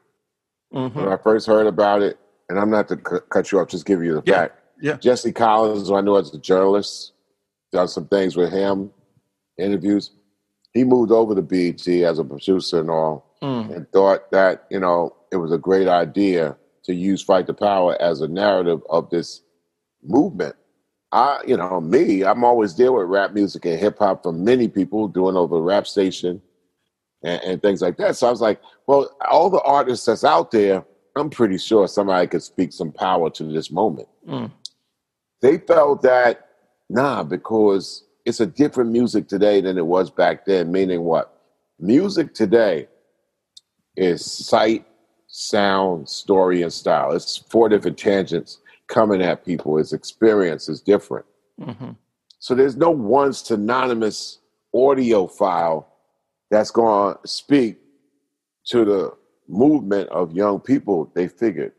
Mm-hmm. 0.73 0.99
When 0.99 1.09
I 1.09 1.17
first 1.17 1.45
heard 1.45 1.67
about 1.67 2.01
it, 2.01 2.17
and 2.49 2.59
I'm 2.59 2.69
not 2.71 2.87
to 2.87 2.95
c- 2.95 3.17
cut 3.29 3.51
you 3.51 3.59
off, 3.59 3.67
just 3.67 3.85
give 3.85 4.03
you 4.03 4.15
the 4.15 4.23
yeah. 4.25 4.33
fact. 4.33 4.57
Yeah. 4.81 4.95
Jesse 4.95 5.33
Collins, 5.33 5.89
who 5.89 5.95
I 5.95 6.01
knew 6.01 6.17
as 6.17 6.33
a 6.33 6.39
journalist, 6.39 7.11
done 7.71 7.87
some 7.87 8.07
things 8.07 8.35
with 8.35 8.51
him, 8.51 8.89
interviews 9.57 10.11
he 10.73 10.83
moved 10.83 11.11
over 11.11 11.35
to 11.35 11.41
BET 11.41 11.87
as 11.87 12.19
a 12.19 12.23
producer 12.23 12.79
and 12.79 12.89
all, 12.89 13.35
mm. 13.41 13.75
and 13.75 13.89
thought 13.91 14.31
that 14.31 14.65
you 14.69 14.79
know 14.79 15.15
it 15.31 15.37
was 15.37 15.51
a 15.51 15.57
great 15.57 15.87
idea 15.87 16.57
to 16.83 16.93
use 16.93 17.21
"Fight 17.21 17.47
the 17.47 17.53
Power" 17.53 17.99
as 18.01 18.21
a 18.21 18.27
narrative 18.27 18.81
of 18.89 19.09
this 19.09 19.41
movement. 20.03 20.55
I, 21.11 21.41
you 21.45 21.57
know, 21.57 21.81
me, 21.81 22.23
I'm 22.23 22.43
always 22.45 22.75
there 22.75 22.91
with 22.93 23.07
rap 23.07 23.33
music 23.33 23.65
and 23.65 23.77
hip 23.77 23.99
hop 23.99 24.23
from 24.23 24.45
many 24.45 24.69
people 24.69 25.09
doing 25.09 25.35
over 25.35 25.55
the 25.55 25.61
rap 25.61 25.85
station 25.85 26.41
and, 27.21 27.41
and, 27.43 27.61
things 27.61 27.81
like 27.81 27.97
that. 27.97 28.15
So 28.15 28.27
I 28.27 28.31
was 28.31 28.39
like, 28.39 28.61
well, 28.87 29.13
all 29.29 29.49
the 29.49 29.61
artists 29.63 30.05
that's 30.05 30.23
out 30.23 30.51
there, 30.51 30.85
I'm 31.17 31.29
pretty 31.29 31.57
sure 31.57 31.85
somebody 31.89 32.27
could 32.27 32.43
speak 32.43 32.71
some 32.71 32.93
power 32.93 33.29
to 33.31 33.43
this 33.43 33.71
moment. 33.71 34.07
Mm. 34.25 34.53
They 35.41 35.57
felt 35.57 36.01
that 36.03 36.47
nah, 36.91 37.23
because 37.23 38.03
it's 38.25 38.39
a 38.39 38.45
different 38.45 38.91
music 38.91 39.27
today 39.27 39.61
than 39.61 39.77
it 39.77 39.85
was 39.85 40.09
back 40.09 40.45
then. 40.45 40.71
Meaning 40.71 41.03
what? 41.03 41.41
Music 41.79 42.33
today 42.33 42.87
is 43.95 44.23
sight, 44.25 44.85
sound, 45.27 46.07
story, 46.07 46.61
and 46.61 46.71
style. 46.71 47.11
It's 47.11 47.37
four 47.37 47.69
different 47.69 47.97
tangents 47.97 48.59
coming 48.87 49.21
at 49.21 49.45
people. 49.45 49.77
Its 49.77 49.93
experience 49.93 50.69
is 50.69 50.81
different. 50.81 51.25
Mm-hmm. 51.59 51.91
So 52.39 52.55
there's 52.55 52.75
no 52.75 52.91
one 52.91 53.33
synonymous 53.33 54.39
audio 54.73 55.27
file 55.27 55.87
that's 56.49 56.71
going 56.71 57.15
to 57.15 57.27
speak 57.27 57.77
to 58.65 58.85
the 58.85 59.13
movement 59.47 60.09
of 60.09 60.33
young 60.33 60.59
people. 60.59 61.11
They 61.15 61.27
figured. 61.27 61.73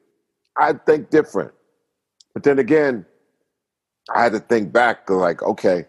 I 0.57 0.75
think 0.75 1.11
different. 1.11 1.53
But 2.35 2.43
then 2.43 2.59
again, 2.59 3.07
I 4.15 4.23
had 4.23 4.33
to 4.33 4.41
think 4.41 4.73
back 4.73 5.07
to 5.07 5.15
like, 5.15 5.43
okay, 5.43 5.87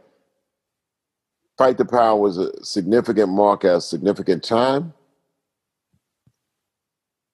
Fight 1.58 1.78
the 1.78 1.86
Power 1.86 2.20
was 2.20 2.38
a 2.38 2.52
significant 2.64 3.30
mark 3.30 3.64
at 3.64 3.76
a 3.76 3.82
significant 3.82 4.44
time. 4.44 4.94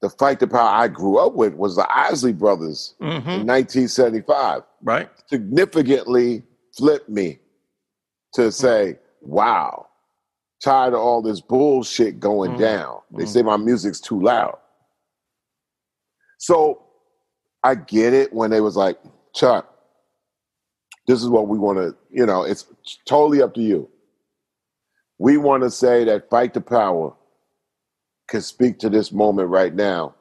The 0.01 0.09
Fight 0.09 0.39
the 0.39 0.47
Power 0.47 0.69
I 0.69 0.87
grew 0.87 1.17
up 1.17 1.33
with 1.33 1.53
was 1.55 1.75
the 1.75 1.87
Isley 1.89 2.33
Brothers 2.33 2.95
mm-hmm. 3.01 3.29
in 3.29 3.47
1975. 3.47 4.63
Right. 4.81 5.09
Significantly 5.27 6.43
flipped 6.77 7.09
me 7.09 7.39
to 8.33 8.51
say, 8.51 8.97
wow, 9.21 9.87
tired 10.63 10.93
of 10.93 10.99
all 10.99 11.21
this 11.21 11.41
bullshit 11.41 12.19
going 12.19 12.51
mm-hmm. 12.51 12.61
down. 12.61 12.99
They 13.11 13.23
mm-hmm. 13.23 13.31
say 13.31 13.41
my 13.41 13.57
music's 13.57 13.99
too 13.99 14.21
loud. 14.21 14.57
So 16.39 16.83
I 17.63 17.75
get 17.75 18.13
it 18.13 18.33
when 18.33 18.51
they 18.51 18.61
was 18.61 18.77
like, 18.77 18.97
Chuck, 19.33 19.73
this 21.07 21.21
is 21.21 21.29
what 21.29 21.47
we 21.47 21.57
want 21.57 21.77
to, 21.77 21.95
you 22.09 22.25
know, 22.25 22.43
it's 22.43 22.65
totally 23.05 23.41
up 23.41 23.53
to 23.55 23.61
you 23.61 23.89
we 25.19 25.35
want 25.35 25.63
to 25.63 25.69
say 25.69 26.05
that 26.05 26.29
Fight 26.29 26.53
the 26.53 26.61
Power 26.61 27.13
can 28.29 28.41
speak 28.41 28.79
to 28.79 28.89
this 28.89 29.11
moment 29.11 29.49
right 29.49 29.75
now. 29.75 30.15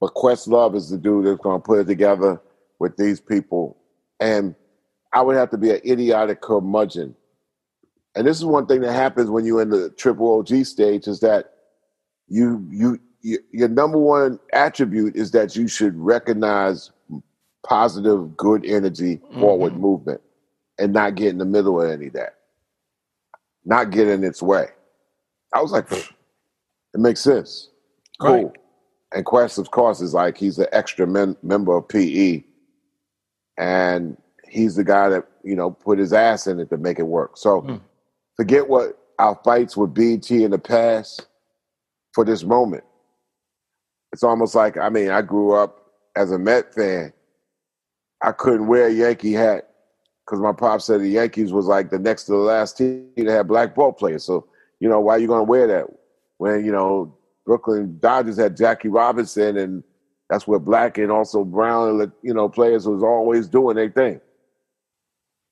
But 0.00 0.14
Questlove 0.14 0.74
is 0.74 0.90
the 0.90 0.98
dude 0.98 1.26
that's 1.26 1.40
going 1.40 1.60
to 1.60 1.64
put 1.64 1.78
it 1.78 1.84
together 1.86 2.40
with 2.78 2.96
these 2.96 3.20
people. 3.20 3.76
And 4.18 4.54
I 5.12 5.22
would 5.22 5.36
have 5.36 5.50
to 5.50 5.58
be 5.58 5.70
an 5.70 5.80
idiotic 5.86 6.40
curmudgeon. 6.40 7.14
And 8.16 8.26
this 8.26 8.38
is 8.38 8.44
one 8.44 8.66
thing 8.66 8.80
that 8.80 8.92
happens 8.92 9.30
when 9.30 9.44
you're 9.44 9.62
in 9.62 9.70
the 9.70 9.90
triple 9.90 10.38
OG 10.38 10.64
stage 10.64 11.06
is 11.06 11.20
that 11.20 11.52
you, 12.26 12.66
you, 12.68 12.98
you 13.20 13.38
your 13.52 13.68
number 13.68 13.98
one 13.98 14.40
attribute 14.52 15.14
is 15.14 15.30
that 15.32 15.54
you 15.54 15.68
should 15.68 15.96
recognize 15.96 16.90
positive, 17.64 18.36
good 18.36 18.64
energy, 18.64 19.20
forward 19.38 19.72
mm-hmm. 19.72 19.82
movement, 19.82 20.20
and 20.78 20.92
not 20.92 21.14
get 21.14 21.28
in 21.28 21.38
the 21.38 21.44
middle 21.44 21.80
of 21.80 21.90
any 21.90 22.06
of 22.06 22.14
that 22.14 22.39
not 23.64 23.90
get 23.90 24.08
in 24.08 24.24
its 24.24 24.42
way. 24.42 24.68
I 25.54 25.60
was 25.60 25.72
like, 25.72 25.90
it 25.92 26.06
makes 26.94 27.20
sense. 27.20 27.68
Cool. 28.20 28.44
Right. 28.44 28.56
And 29.12 29.24
Quest, 29.24 29.58
of 29.58 29.70
course, 29.70 30.00
is 30.00 30.14
like 30.14 30.36
he's 30.36 30.58
an 30.58 30.66
extra 30.72 31.06
men- 31.06 31.36
member 31.42 31.76
of 31.76 31.88
PE, 31.88 32.44
and 33.58 34.16
he's 34.48 34.76
the 34.76 34.84
guy 34.84 35.08
that 35.08 35.26
you 35.42 35.56
know 35.56 35.72
put 35.72 35.98
his 35.98 36.12
ass 36.12 36.46
in 36.46 36.60
it 36.60 36.70
to 36.70 36.76
make 36.76 37.00
it 37.00 37.06
work. 37.06 37.36
So 37.36 37.62
mm. 37.62 37.80
forget 38.36 38.68
what 38.68 38.98
our 39.18 39.38
fights 39.44 39.76
with 39.76 39.94
BET 39.94 40.30
in 40.30 40.52
the 40.52 40.58
past 40.58 41.26
for 42.14 42.24
this 42.24 42.44
moment. 42.44 42.84
It's 44.12 44.22
almost 44.22 44.54
like 44.54 44.76
I 44.76 44.90
mean, 44.90 45.10
I 45.10 45.22
grew 45.22 45.54
up 45.54 45.86
as 46.14 46.30
a 46.30 46.38
Met 46.38 46.72
fan. 46.72 47.12
I 48.22 48.30
couldn't 48.30 48.68
wear 48.68 48.86
a 48.86 48.92
Yankee 48.92 49.32
hat 49.32 49.69
because 50.30 50.40
my 50.40 50.52
pop 50.52 50.80
said 50.80 51.00
the 51.00 51.08
Yankees 51.08 51.52
was 51.52 51.66
like 51.66 51.90
the 51.90 51.98
next 51.98 52.24
to 52.24 52.32
the 52.32 52.38
last 52.38 52.78
team 52.78 53.08
to 53.16 53.32
have 53.32 53.48
black 53.48 53.74
ball 53.74 53.92
players. 53.92 54.22
So, 54.22 54.46
you 54.78 54.88
know, 54.88 55.00
why 55.00 55.16
are 55.16 55.18
you 55.18 55.26
going 55.26 55.40
to 55.40 55.50
wear 55.50 55.66
that 55.66 55.86
when, 56.38 56.64
you 56.64 56.70
know, 56.70 57.12
Brooklyn 57.44 57.98
Dodgers 57.98 58.36
had 58.36 58.56
Jackie 58.56 58.86
Robinson 58.86 59.56
and 59.56 59.82
that's 60.28 60.46
where 60.46 60.60
black 60.60 60.98
and 60.98 61.10
also 61.10 61.44
brown, 61.44 62.12
you 62.22 62.32
know, 62.32 62.48
players 62.48 62.86
was 62.86 63.02
always 63.02 63.48
doing 63.48 63.74
their 63.74 63.90
thing. 63.90 64.20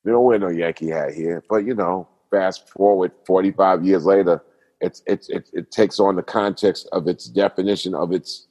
They 0.05 0.12
don't 0.12 0.23
wear 0.23 0.38
no 0.38 0.49
Yankee 0.49 0.91
hat 0.91 1.12
here, 1.12 1.43
but 1.51 1.64
you 1.64 1.75
know, 1.75 2.07
fast 2.31 2.71
forward 2.71 3.11
45 3.27 3.85
years 3.85 4.05
later, 4.05 4.45
it's, 4.81 5.03
it's, 5.09 5.29
it, 5.29 5.51
it 5.53 5.73
takes 5.73 5.99
on 5.99 6.14
the 6.14 6.23
context 6.23 6.88
of 6.93 7.09
its 7.09 7.25
definition 7.25 7.97
of 7.97 8.12
its 8.12 8.47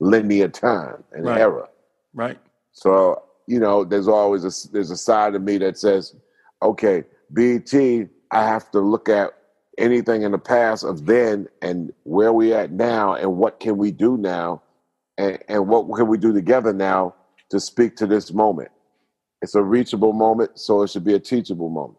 linear 0.00 0.48
time 0.48 1.04
and 1.12 1.26
right. 1.26 1.38
era. 1.38 1.68
Right. 2.14 2.38
So 2.72 3.25
you 3.46 3.60
know, 3.60 3.84
there's 3.84 4.08
always 4.08 4.44
a 4.44 4.70
there's 4.70 4.90
a 4.90 4.96
side 4.96 5.34
of 5.34 5.42
me 5.42 5.58
that 5.58 5.78
says, 5.78 6.14
okay, 6.62 7.04
BET, 7.30 7.72
I 7.74 8.44
have 8.46 8.70
to 8.72 8.80
look 8.80 9.08
at 9.08 9.32
anything 9.78 10.22
in 10.22 10.32
the 10.32 10.38
past 10.38 10.84
of 10.84 11.06
then 11.06 11.48
and 11.62 11.92
where 12.04 12.32
we 12.32 12.52
at 12.54 12.72
now 12.72 13.14
and 13.14 13.36
what 13.36 13.60
can 13.60 13.76
we 13.76 13.90
do 13.90 14.16
now 14.16 14.62
and, 15.18 15.38
and 15.48 15.68
what 15.68 15.86
can 15.94 16.06
we 16.08 16.18
do 16.18 16.32
together 16.32 16.72
now 16.72 17.14
to 17.50 17.60
speak 17.60 17.96
to 17.96 18.06
this 18.06 18.32
moment. 18.32 18.70
It's 19.42 19.54
a 19.54 19.62
reachable 19.62 20.12
moment, 20.12 20.58
so 20.58 20.82
it 20.82 20.90
should 20.90 21.04
be 21.04 21.14
a 21.14 21.20
teachable 21.20 21.68
moment. 21.68 21.98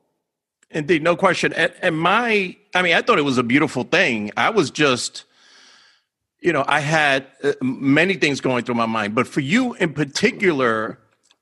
Indeed, 0.72 1.04
no 1.04 1.16
question. 1.16 1.54
And, 1.54 1.72
and 1.82 1.98
my, 1.98 2.58
I 2.74 2.82
mean, 2.82 2.94
I 2.94 3.02
thought 3.02 3.20
it 3.20 3.24
was 3.24 3.38
a 3.38 3.44
beautiful 3.44 3.84
thing. 3.84 4.32
I 4.36 4.50
was 4.50 4.72
just, 4.72 5.24
you 6.42 6.52
know, 6.52 6.66
I 6.68 6.82
had 6.82 7.28
uh, 7.44 7.54
many 7.62 8.16
things 8.16 8.42
going 8.42 8.66
through 8.66 8.76
my 8.76 8.86
mind, 8.86 9.16
but 9.16 9.28
for 9.28 9.40
you 9.40 9.76
in 9.76 9.94
particular, 9.94 11.00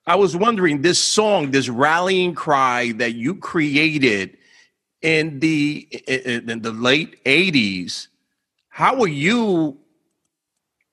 I 0.07 0.15
was 0.15 0.35
wondering 0.35 0.81
this 0.81 0.99
song, 0.99 1.51
this 1.51 1.67
rallying 1.67 2.35
cry 2.35 2.91
that 2.93 3.15
you 3.15 3.35
created 3.35 4.37
in 5.01 5.39
the 5.39 5.87
in 6.07 6.61
the 6.61 6.71
late 6.71 7.23
'80s. 7.23 8.07
How 8.69 9.01
are 9.01 9.07
you? 9.07 9.77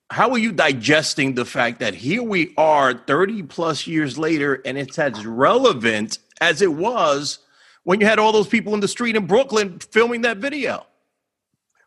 How 0.09 0.31
are 0.31 0.37
you 0.37 0.51
digesting 0.51 1.33
the 1.35 1.45
fact 1.45 1.79
that 1.79 1.95
here 1.95 2.21
we 2.21 2.53
are, 2.55 2.93
30 2.93 3.43
plus 3.43 3.87
years 3.87 4.17
later, 4.17 4.61
and 4.63 4.77
it's 4.77 4.99
as 4.99 5.25
relevant 5.25 6.19
as 6.39 6.61
it 6.61 6.71
was 6.71 7.39
when 7.83 7.99
you 7.99 8.05
had 8.05 8.19
all 8.19 8.31
those 8.31 8.47
people 8.47 8.75
in 8.75 8.79
the 8.79 8.87
street 8.87 9.15
in 9.15 9.25
Brooklyn 9.25 9.79
filming 9.79 10.21
that 10.21 10.37
video? 10.37 10.85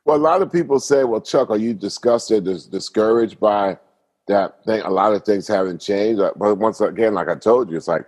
Well, 0.04 0.16
a 0.16 0.18
lot 0.18 0.42
of 0.42 0.50
people 0.52 0.80
say, 0.80 1.04
"Well, 1.04 1.20
Chuck, 1.20 1.50
are 1.50 1.56
you 1.56 1.74
disgusted, 1.74 2.44
discouraged 2.70 3.40
by?" 3.40 3.78
That 4.28 4.64
thing, 4.64 4.80
a 4.82 4.90
lot 4.90 5.12
of 5.12 5.24
things 5.24 5.46
haven't 5.48 5.80
changed. 5.80 6.20
But 6.36 6.58
once 6.58 6.80
again, 6.80 7.14
like 7.14 7.28
I 7.28 7.36
told 7.36 7.70
you, 7.70 7.76
it's 7.76 7.88
like 7.88 8.06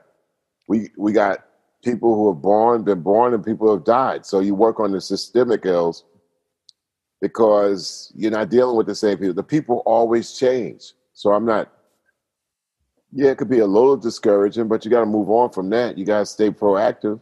we 0.68 0.90
we 0.96 1.12
got 1.12 1.44
people 1.84 2.14
who 2.14 2.32
have 2.32 2.42
born, 2.42 2.82
been 2.82 3.02
born, 3.02 3.34
and 3.34 3.44
people 3.44 3.68
who 3.68 3.74
have 3.74 3.84
died. 3.84 4.26
So 4.26 4.40
you 4.40 4.54
work 4.54 4.80
on 4.80 4.92
the 4.92 5.00
systemic 5.00 5.64
ills 5.64 6.04
because 7.20 8.12
you're 8.14 8.30
not 8.30 8.50
dealing 8.50 8.76
with 8.76 8.86
the 8.86 8.94
same 8.94 9.18
people. 9.18 9.34
The 9.34 9.42
people 9.42 9.82
always 9.86 10.38
change. 10.38 10.92
So 11.12 11.32
I'm 11.32 11.44
not. 11.44 11.72
Yeah, 13.10 13.30
it 13.30 13.38
could 13.38 13.48
be 13.48 13.60
a 13.60 13.66
little 13.66 13.96
discouraging, 13.96 14.68
but 14.68 14.84
you 14.84 14.90
got 14.90 15.00
to 15.00 15.06
move 15.06 15.30
on 15.30 15.50
from 15.50 15.70
that. 15.70 15.96
You 15.96 16.04
got 16.04 16.18
to 16.18 16.26
stay 16.26 16.50
proactive. 16.50 17.18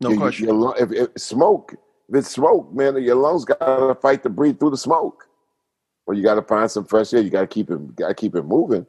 No 0.00 0.10
you, 0.10 0.18
question. 0.18 0.48
if, 0.78 0.90
if 0.90 1.08
smoke, 1.16 1.74
if 2.08 2.16
it's 2.16 2.30
smoke, 2.30 2.74
man, 2.74 3.00
your 3.00 3.14
lungs 3.14 3.44
got 3.44 3.60
to 3.60 3.94
fight 3.94 4.24
to 4.24 4.30
breathe 4.30 4.58
through 4.58 4.70
the 4.70 4.76
smoke. 4.76 5.28
Well, 6.06 6.16
you 6.16 6.22
got 6.22 6.34
to 6.34 6.42
find 6.42 6.70
some 6.70 6.84
fresh 6.84 7.12
air. 7.14 7.20
You 7.20 7.30
got 7.30 7.42
to 7.42 7.46
keep 7.46 7.70
it. 7.70 7.96
Got 7.96 8.08
to 8.08 8.14
keep 8.14 8.34
it 8.34 8.42
moving. 8.42 8.86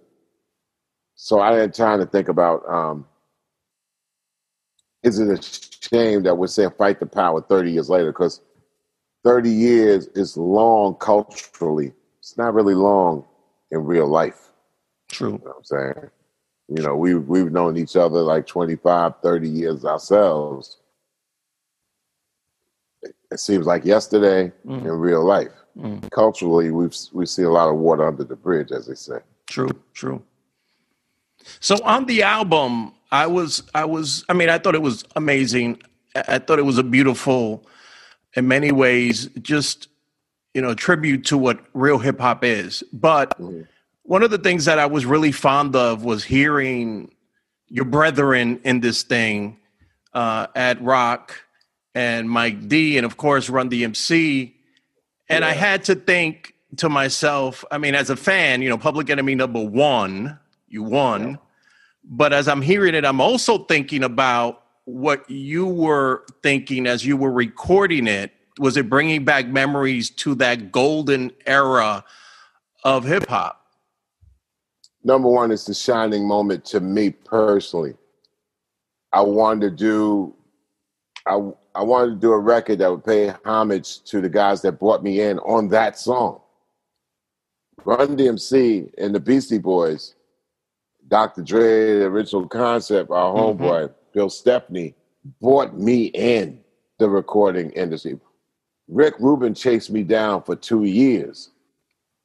So 1.15 1.39
I 1.39 1.53
had 1.55 1.73
time 1.73 1.99
to 1.99 2.05
think 2.05 2.27
about: 2.27 2.67
um, 2.67 3.05
Is 5.03 5.19
it 5.19 5.29
a 5.29 5.41
shame 5.95 6.23
that 6.23 6.35
we're 6.35 6.47
saying 6.47 6.71
"fight 6.77 6.99
the 6.99 7.05
power" 7.05 7.41
thirty 7.41 7.71
years 7.71 7.89
later? 7.89 8.11
Because 8.11 8.41
thirty 9.23 9.51
years 9.51 10.07
is 10.15 10.35
long 10.37 10.95
culturally. 10.95 11.93
It's 12.19 12.37
not 12.37 12.53
really 12.53 12.75
long 12.75 13.25
in 13.71 13.83
real 13.85 14.07
life. 14.07 14.51
True. 15.09 15.33
You 15.33 15.37
know 15.39 15.39
what 15.43 15.55
I'm 15.57 15.63
saying? 15.63 16.09
You 16.69 16.83
know, 16.83 16.95
we 16.95 17.15
we've 17.15 17.51
known 17.51 17.77
each 17.77 17.95
other 17.95 18.21
like 18.21 18.47
25, 18.47 19.13
30 19.21 19.49
years 19.49 19.85
ourselves. 19.85 20.77
It 23.03 23.39
seems 23.39 23.65
like 23.65 23.83
yesterday 23.83 24.51
mm. 24.65 24.79
in 24.79 24.87
real 24.87 25.25
life. 25.25 25.51
Mm. 25.77 26.09
Culturally, 26.11 26.71
we've 26.71 26.95
we 27.11 27.25
see 27.25 27.43
a 27.43 27.49
lot 27.49 27.69
of 27.69 27.77
water 27.77 28.07
under 28.07 28.23
the 28.23 28.35
bridge, 28.35 28.71
as 28.71 28.87
they 28.87 28.95
say. 28.95 29.17
True, 29.47 29.71
true. 29.93 30.21
So 31.59 31.77
on 31.83 32.05
the 32.05 32.23
album, 32.23 32.93
I 33.11 33.27
was 33.27 33.63
I 33.73 33.85
was 33.85 34.23
I 34.29 34.33
mean, 34.33 34.49
I 34.49 34.57
thought 34.57 34.75
it 34.75 34.81
was 34.81 35.03
amazing. 35.15 35.81
I 36.15 36.37
thought 36.37 36.59
it 36.59 36.65
was 36.65 36.77
a 36.77 36.83
beautiful, 36.83 37.65
in 38.35 38.47
many 38.47 38.71
ways, 38.71 39.27
just 39.41 39.87
you 40.53 40.61
know, 40.61 40.75
tribute 40.75 41.25
to 41.25 41.37
what 41.37 41.59
real 41.73 41.97
hip 41.97 42.19
hop 42.19 42.43
is. 42.43 42.83
But 42.93 43.39
mm 43.39 43.67
one 44.03 44.21
of 44.21 44.31
the 44.31 44.37
things 44.37 44.65
that 44.65 44.79
I 44.79 44.85
was 44.85 45.05
really 45.05 45.31
fond 45.31 45.75
of 45.75 46.03
was 46.03 46.23
hearing 46.23 47.11
your 47.67 47.85
brethren 47.85 48.59
in 48.63 48.81
this 48.81 49.03
thing 49.03 49.57
uh, 50.13 50.47
Ad 50.55 50.85
Rock 50.85 51.41
and 51.95 52.29
Mike 52.29 52.67
D, 52.67 52.97
and 52.97 53.05
of 53.05 53.17
course 53.17 53.49
Run 53.49 53.69
DMC. 53.69 54.52
And 55.33 55.43
yeah. 55.43 55.49
I 55.49 55.53
had 55.53 55.83
to 55.85 55.95
think 55.95 56.53
to 56.77 56.89
myself, 56.89 57.65
I 57.71 57.79
mean, 57.79 57.95
as 57.95 58.11
a 58.11 58.15
fan, 58.15 58.61
you 58.61 58.69
know, 58.69 58.77
Public 58.77 59.09
Enemy 59.09 59.33
number 59.33 59.63
one, 59.63 60.37
you 60.67 60.83
won. 60.83 61.31
Yeah. 61.31 61.35
But 62.03 62.33
as 62.33 62.47
I'm 62.47 62.61
hearing 62.61 62.93
it, 62.93 63.03
I'm 63.03 63.19
also 63.19 63.65
thinking 63.65 64.03
about 64.03 64.63
what 64.85 65.27
you 65.27 65.65
were 65.65 66.23
thinking 66.43 66.85
as 66.85 67.03
you 67.03 67.17
were 67.17 67.31
recording 67.31 68.05
it. 68.05 68.31
Was 68.59 68.77
it 68.77 68.89
bringing 68.89 69.25
back 69.25 69.47
memories 69.47 70.11
to 70.11 70.35
that 70.35 70.71
golden 70.71 71.31
era 71.47 72.03
of 72.83 73.03
hip 73.03 73.27
hop? 73.27 73.65
Number 75.03 75.29
one, 75.29 75.51
it's 75.51 75.65
the 75.65 75.73
shining 75.73 76.27
moment 76.27 76.63
to 76.65 76.79
me 76.79 77.09
personally. 77.09 77.95
I 79.11 79.21
wanted 79.21 79.61
to 79.61 79.75
do, 79.75 80.35
I 81.25 81.51
I 81.75 81.81
wanted 81.81 82.11
to 82.11 82.15
do 82.19 82.31
a 82.33 82.39
record 82.39 82.79
that 82.79 82.91
would 82.91 83.03
pay 83.03 83.33
homage 83.45 84.03
to 84.03 84.21
the 84.21 84.29
guys 84.29 84.61
that 84.61 84.79
brought 84.79 85.03
me 85.03 85.21
in 85.21 85.39
on 85.39 85.69
that 85.69 85.97
song. 85.97 86.41
Run 87.83 88.15
DMC 88.15 88.93
and 88.97 89.13
the 89.13 89.19
Beastie 89.19 89.57
Boys, 89.57 90.15
Dr. 91.07 91.41
Dre, 91.41 91.99
the 91.99 92.05
original 92.05 92.47
concept, 92.47 93.09
our 93.09 93.33
mm-hmm. 93.33 93.63
homeboy, 93.63 93.93
Bill 94.13 94.29
Stephney, 94.29 94.93
brought 95.41 95.77
me 95.77 96.05
in 96.05 96.59
the 96.99 97.09
recording 97.09 97.71
industry. 97.71 98.19
Rick 98.87 99.15
Rubin 99.19 99.53
chased 99.53 99.89
me 99.89 100.03
down 100.03 100.43
for 100.43 100.55
two 100.55 100.83
years, 100.83 101.49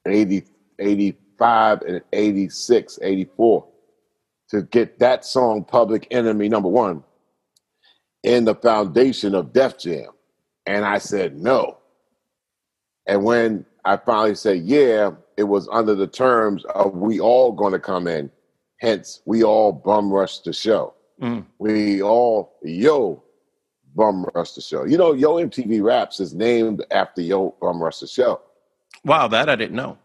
80, 0.06 0.44
85 0.78 1.82
and 1.82 2.02
86, 2.12 2.98
84, 3.00 3.66
to 4.50 4.62
get 4.62 4.98
that 4.98 5.24
song, 5.24 5.64
Public 5.64 6.06
Enemy, 6.10 6.48
number 6.48 6.68
one, 6.68 7.02
in 8.22 8.44
the 8.44 8.54
foundation 8.54 9.34
of 9.34 9.52
Def 9.52 9.78
Jam. 9.78 10.10
And 10.66 10.84
I 10.84 10.98
said 10.98 11.36
no. 11.36 11.78
And 13.06 13.24
when 13.24 13.64
I 13.84 13.96
finally 13.96 14.34
said 14.34 14.62
yeah, 14.62 15.12
it 15.36 15.44
was 15.44 15.68
under 15.72 15.94
the 15.94 16.06
terms 16.06 16.64
of 16.74 16.94
we 16.94 17.20
all 17.20 17.52
going 17.52 17.72
to 17.72 17.78
come 17.78 18.06
in. 18.06 18.30
Hence, 18.80 19.22
we 19.24 19.42
all 19.42 19.72
bum 19.72 20.12
rush 20.12 20.40
the 20.40 20.52
show. 20.52 20.94
Mm. 21.20 21.46
We 21.58 22.02
all 22.02 22.54
yo 22.62 23.22
bum 23.94 24.26
rush 24.34 24.52
the 24.52 24.60
show. 24.60 24.84
You 24.84 24.98
know, 24.98 25.12
Yo 25.12 25.34
MTV 25.34 25.82
Raps 25.82 26.20
is 26.20 26.34
named 26.34 26.84
after 26.90 27.22
Yo 27.22 27.54
Bum 27.60 27.82
Rush 27.82 27.98
the 27.98 28.06
Show. 28.06 28.40
Wow, 29.04 29.26
that 29.28 29.48
I 29.48 29.56
didn't 29.56 29.74
know. 29.74 29.98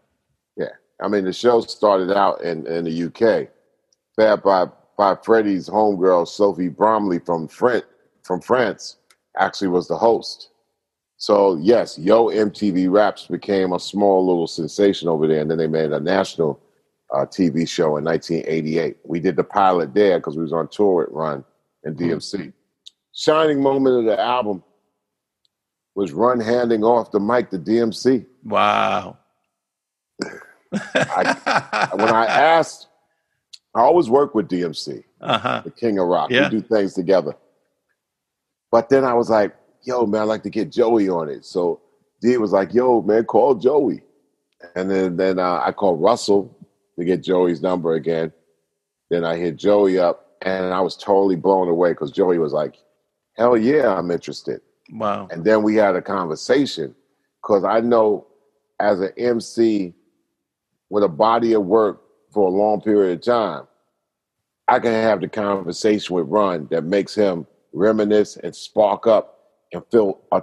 Yeah, 0.56 0.70
I 1.00 1.08
mean 1.08 1.24
the 1.24 1.32
show 1.32 1.60
started 1.60 2.10
out 2.16 2.42
in 2.42 2.66
in 2.66 2.84
the 2.84 3.04
UK, 3.04 3.48
fed 4.16 4.42
by 4.42 4.66
by 4.96 5.16
Freddie's 5.22 5.68
homegirl 5.68 6.26
Sophie 6.26 6.70
Bramly 6.70 7.24
from 7.24 7.46
Front 7.46 7.84
from 8.24 8.40
France 8.40 8.96
actually 9.38 9.68
was 9.68 9.86
the 9.86 9.96
host. 9.96 10.50
So 11.16 11.56
yes, 11.60 11.98
Yo 11.98 12.26
MTV 12.26 12.90
Raps 12.90 13.26
became 13.26 13.72
a 13.72 13.78
small 13.78 14.26
little 14.26 14.46
sensation 14.46 15.08
over 15.08 15.26
there, 15.28 15.40
and 15.40 15.50
then 15.50 15.58
they 15.58 15.68
made 15.68 15.92
a 15.92 16.00
national 16.00 16.60
uh, 17.12 17.24
TV 17.26 17.68
show 17.68 17.96
in 17.96 18.04
1988. 18.04 18.96
We 19.04 19.20
did 19.20 19.36
the 19.36 19.44
pilot 19.44 19.94
there 19.94 20.18
because 20.18 20.36
we 20.36 20.42
was 20.42 20.52
on 20.52 20.68
tour 20.68 21.04
with 21.04 21.08
Run 21.10 21.44
and 21.84 21.96
DMC. 21.96 22.34
Mm-hmm. 22.34 22.48
Shining 23.14 23.62
moment 23.62 23.98
of 23.98 24.04
the 24.04 24.20
album 24.20 24.62
was 25.94 26.12
Run 26.12 26.40
handing 26.40 26.82
off 26.82 27.12
the 27.12 27.20
mic 27.20 27.50
to 27.50 27.58
DMC. 27.58 28.26
Wow. 28.42 29.18
I, 30.94 31.88
when 31.94 32.08
I 32.08 32.26
asked, 32.28 32.88
I 33.74 33.80
always 33.80 34.08
work 34.08 34.34
with 34.34 34.48
DMC, 34.48 35.04
uh-huh. 35.20 35.62
the 35.64 35.70
King 35.70 35.98
of 35.98 36.08
Rock. 36.08 36.30
Yeah. 36.30 36.48
We 36.48 36.60
do 36.60 36.66
things 36.66 36.94
together. 36.94 37.36
But 38.74 38.88
then 38.88 39.04
I 39.04 39.14
was 39.14 39.30
like, 39.30 39.54
yo, 39.84 40.04
man, 40.04 40.22
I'd 40.22 40.24
like 40.24 40.42
to 40.42 40.50
get 40.50 40.72
Joey 40.72 41.08
on 41.08 41.28
it. 41.28 41.44
So 41.44 41.80
D 42.20 42.36
was 42.38 42.50
like, 42.50 42.74
yo, 42.74 43.02
man, 43.02 43.22
call 43.22 43.54
Joey. 43.54 44.02
And 44.74 44.90
then 44.90 45.16
then 45.16 45.38
uh, 45.38 45.62
I 45.64 45.70
called 45.70 46.02
Russell 46.02 46.58
to 46.98 47.04
get 47.04 47.22
Joey's 47.22 47.62
number 47.62 47.94
again. 47.94 48.32
Then 49.10 49.24
I 49.24 49.36
hit 49.36 49.54
Joey 49.54 50.00
up, 50.00 50.26
and 50.42 50.74
I 50.74 50.80
was 50.80 50.96
totally 50.96 51.36
blown 51.36 51.68
away 51.68 51.90
because 51.90 52.10
Joey 52.10 52.38
was 52.38 52.52
like, 52.52 52.74
hell 53.36 53.56
yeah, 53.56 53.96
I'm 53.96 54.10
interested. 54.10 54.60
Wow. 54.90 55.28
And 55.30 55.44
then 55.44 55.62
we 55.62 55.76
had 55.76 55.94
a 55.94 56.02
conversation 56.02 56.96
because 57.44 57.62
I 57.62 57.78
know 57.78 58.26
as 58.80 59.00
an 59.00 59.12
MC 59.16 59.94
with 60.90 61.04
a 61.04 61.08
body 61.08 61.52
of 61.52 61.64
work 61.64 62.02
for 62.32 62.48
a 62.48 62.50
long 62.50 62.80
period 62.80 63.18
of 63.18 63.24
time, 63.24 63.68
I 64.66 64.80
can 64.80 64.90
have 64.90 65.20
the 65.20 65.28
conversation 65.28 66.16
with 66.16 66.26
Run 66.26 66.66
that 66.72 66.82
makes 66.82 67.14
him 67.14 67.46
reminisce, 67.74 68.36
and 68.36 68.56
spark 68.56 69.06
up 69.06 69.38
and 69.72 69.82
feel 69.90 70.20
a, 70.32 70.42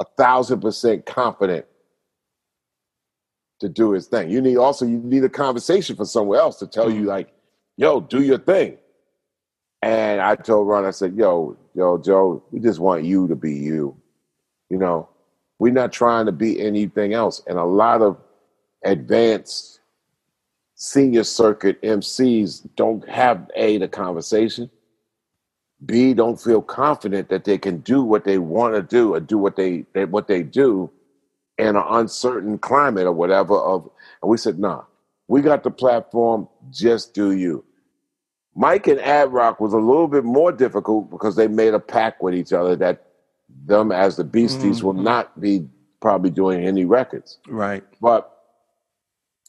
a 0.00 0.04
thousand 0.16 0.60
percent 0.60 1.04
confident 1.04 1.66
to 3.60 3.68
do 3.68 3.92
his 3.92 4.06
thing. 4.06 4.30
You 4.30 4.40
need 4.40 4.56
also 4.56 4.86
you 4.86 4.98
need 4.98 5.24
a 5.24 5.28
conversation 5.28 5.96
for 5.96 6.06
somewhere 6.06 6.40
else 6.40 6.58
to 6.60 6.66
tell 6.66 6.86
mm-hmm. 6.86 7.00
you 7.00 7.04
like, 7.04 7.28
yo, 7.76 8.00
do 8.00 8.22
your 8.22 8.38
thing. 8.38 8.78
And 9.82 10.20
I 10.20 10.36
told 10.36 10.68
Run, 10.68 10.84
I 10.84 10.90
said, 10.90 11.16
yo, 11.16 11.56
yo, 11.74 11.98
Joe, 11.98 12.42
we 12.50 12.60
just 12.60 12.80
want 12.80 13.04
you 13.04 13.28
to 13.28 13.36
be 13.36 13.54
you. 13.54 13.96
You 14.68 14.78
know, 14.78 15.08
we're 15.58 15.72
not 15.72 15.92
trying 15.92 16.26
to 16.26 16.32
be 16.32 16.60
anything 16.60 17.14
else. 17.14 17.42
And 17.46 17.58
a 17.58 17.64
lot 17.64 18.02
of 18.02 18.18
advanced 18.84 19.80
senior 20.74 21.24
circuit 21.24 21.80
MCs 21.82 22.66
don't 22.76 23.06
have 23.08 23.50
a 23.54 23.78
the 23.78 23.88
conversation. 23.88 24.70
B 25.84 26.14
don't 26.14 26.40
feel 26.40 26.60
confident 26.60 27.28
that 27.30 27.44
they 27.44 27.58
can 27.58 27.78
do 27.78 28.02
what 28.02 28.24
they 28.24 28.38
want 28.38 28.74
to 28.74 28.82
do 28.82 29.14
or 29.14 29.20
do 29.20 29.38
what 29.38 29.56
they, 29.56 29.86
they 29.94 30.04
what 30.04 30.28
they 30.28 30.42
do 30.42 30.90
in 31.56 31.76
an 31.76 31.84
uncertain 31.88 32.58
climate 32.58 33.06
or 33.06 33.12
whatever. 33.12 33.54
Of 33.54 33.90
and 34.22 34.30
we 34.30 34.36
said, 34.36 34.58
nah, 34.58 34.82
we 35.28 35.40
got 35.40 35.62
the 35.62 35.70
platform. 35.70 36.48
Just 36.70 37.14
do 37.14 37.32
you. 37.32 37.64
Mike 38.54 38.88
and 38.88 39.00
Ad 39.00 39.32
Rock 39.32 39.60
was 39.60 39.72
a 39.72 39.78
little 39.78 40.08
bit 40.08 40.24
more 40.24 40.52
difficult 40.52 41.10
because 41.10 41.36
they 41.36 41.48
made 41.48 41.72
a 41.72 41.78
pact 41.78 42.20
with 42.20 42.34
each 42.34 42.52
other 42.52 42.76
that 42.76 43.06
them 43.66 43.92
as 43.92 44.16
the 44.16 44.24
Beasties 44.24 44.78
mm-hmm. 44.78 44.86
will 44.86 44.94
not 44.94 45.40
be 45.40 45.66
probably 46.00 46.30
doing 46.30 46.64
any 46.66 46.84
records. 46.84 47.38
Right. 47.48 47.84
But 48.00 48.36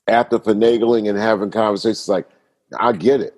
after 0.07 0.39
finagling 0.39 1.09
and 1.09 1.17
having 1.17 1.51
conversations, 1.51 2.07
like 2.07 2.27
I 2.77 2.91
get 2.93 3.21
it. 3.21 3.35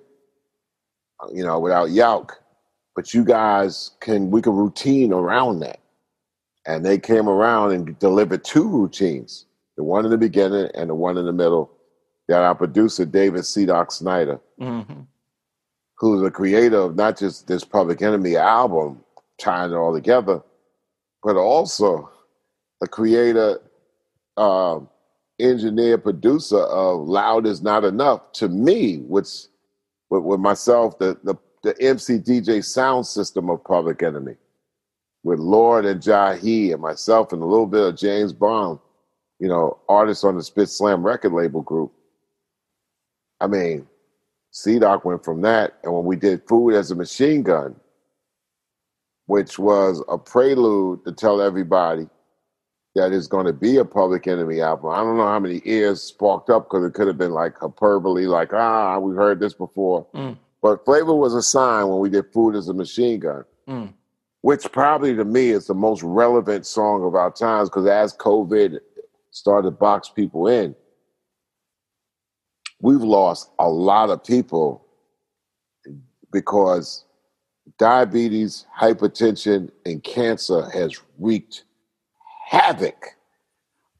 You 1.32 1.44
know, 1.44 1.58
without 1.58 1.88
Yauch, 1.88 2.32
but 2.94 3.12
you 3.12 3.24
guys 3.24 3.92
can 4.00 4.30
we 4.30 4.40
can 4.42 4.54
routine 4.54 5.12
around 5.12 5.60
that. 5.60 5.80
And 6.66 6.84
they 6.84 6.98
came 6.98 7.28
around 7.28 7.72
and 7.72 7.98
delivered 7.98 8.44
two 8.44 8.66
routines, 8.66 9.46
the 9.76 9.84
one 9.84 10.04
in 10.04 10.10
the 10.10 10.18
beginning 10.18 10.70
and 10.74 10.88
the 10.88 10.94
one 10.94 11.18
in 11.18 11.26
the 11.26 11.32
middle, 11.32 11.70
that 12.28 12.40
our 12.40 12.54
producer 12.54 13.04
David 13.04 13.44
C. 13.44 13.66
Doc 13.66 13.92
Snyder, 13.92 14.40
mm-hmm. 14.58 15.00
who's 15.98 16.22
the 16.22 16.30
creator 16.30 16.78
of 16.78 16.96
not 16.96 17.18
just 17.18 17.46
this 17.46 17.64
Public 17.64 18.00
Enemy 18.00 18.36
album, 18.36 19.04
tying 19.38 19.72
it 19.72 19.76
all 19.76 19.92
together, 19.92 20.42
but 21.22 21.36
also 21.36 22.10
the 22.80 22.88
creator, 22.88 23.60
uh, 24.36 24.78
engineer, 25.38 25.98
producer 25.98 26.60
of 26.60 27.06
Loud 27.06 27.46
Is 27.46 27.60
Not 27.60 27.84
Enough 27.84 28.32
to 28.34 28.48
me, 28.48 28.98
which 28.98 29.28
with, 30.10 30.22
with 30.22 30.40
myself, 30.40 30.98
the, 30.98 31.18
the 31.24 31.34
the 31.64 31.74
MC 31.82 32.18
DJ 32.18 32.62
sound 32.62 33.06
system 33.06 33.50
of 33.50 33.64
Public 33.64 34.02
Enemy 34.02 34.36
with 35.24 35.40
Lord 35.40 35.86
and 35.86 36.00
Jahi 36.00 36.72
and 36.72 36.82
myself 36.82 37.32
and 37.32 37.42
a 37.42 37.46
little 37.46 37.66
bit 37.66 37.82
of 37.82 37.96
James 37.96 38.32
Bond. 38.32 38.78
you 39.40 39.48
know, 39.48 39.78
artists 39.88 40.22
on 40.22 40.36
the 40.36 40.42
Spit 40.42 40.68
Slam 40.68 41.02
record 41.02 41.32
label 41.32 41.62
group. 41.62 41.92
I 43.40 43.46
mean, 43.46 43.86
C 44.52 44.78
Doc 44.78 45.04
went 45.04 45.24
from 45.24 45.40
that, 45.42 45.78
and 45.82 45.92
when 45.92 46.04
we 46.04 46.16
did 46.16 46.46
Food 46.46 46.74
as 46.74 46.90
a 46.90 46.94
Machine 46.94 47.42
Gun, 47.42 47.74
which 49.26 49.58
was 49.58 50.04
a 50.08 50.18
prelude 50.18 51.04
to 51.04 51.12
tell 51.12 51.40
everybody 51.40 52.06
that 52.94 53.12
it's 53.12 53.26
going 53.26 53.46
to 53.46 53.52
be 53.52 53.78
a 53.78 53.84
Public 53.84 54.28
Enemy 54.28 54.60
album. 54.60 54.90
I 54.90 54.98
don't 54.98 55.16
know 55.16 55.26
how 55.26 55.40
many 55.40 55.60
ears 55.64 56.00
sparked 56.02 56.50
up 56.50 56.66
because 56.66 56.84
it 56.84 56.94
could 56.94 57.08
have 57.08 57.18
been 57.18 57.32
like 57.32 57.58
hyperbole, 57.58 58.26
like, 58.26 58.52
ah, 58.52 58.98
we 58.98 59.16
heard 59.16 59.40
this 59.40 59.54
before. 59.54 60.06
Mm. 60.14 60.36
But 60.64 60.86
Flavor 60.86 61.14
was 61.14 61.34
a 61.34 61.42
sign 61.42 61.88
when 61.88 61.98
we 61.98 62.08
did 62.08 62.32
Food 62.32 62.56
as 62.56 62.70
a 62.70 62.72
Machine 62.72 63.20
Gun, 63.20 63.44
mm. 63.68 63.92
which 64.40 64.72
probably 64.72 65.14
to 65.14 65.22
me 65.22 65.50
is 65.50 65.66
the 65.66 65.74
most 65.74 66.02
relevant 66.02 66.64
song 66.64 67.04
of 67.04 67.14
our 67.14 67.30
times 67.30 67.68
because 67.68 67.86
as 67.86 68.16
COVID 68.16 68.78
started 69.30 69.66
to 69.66 69.70
box 69.72 70.08
people 70.08 70.48
in, 70.48 70.74
we've 72.80 73.02
lost 73.02 73.50
a 73.58 73.68
lot 73.68 74.08
of 74.08 74.24
people 74.24 74.86
because 76.32 77.04
diabetes, 77.78 78.64
hypertension, 78.74 79.70
and 79.84 80.02
cancer 80.02 80.70
has 80.70 80.98
wreaked 81.18 81.64
havoc 82.48 83.04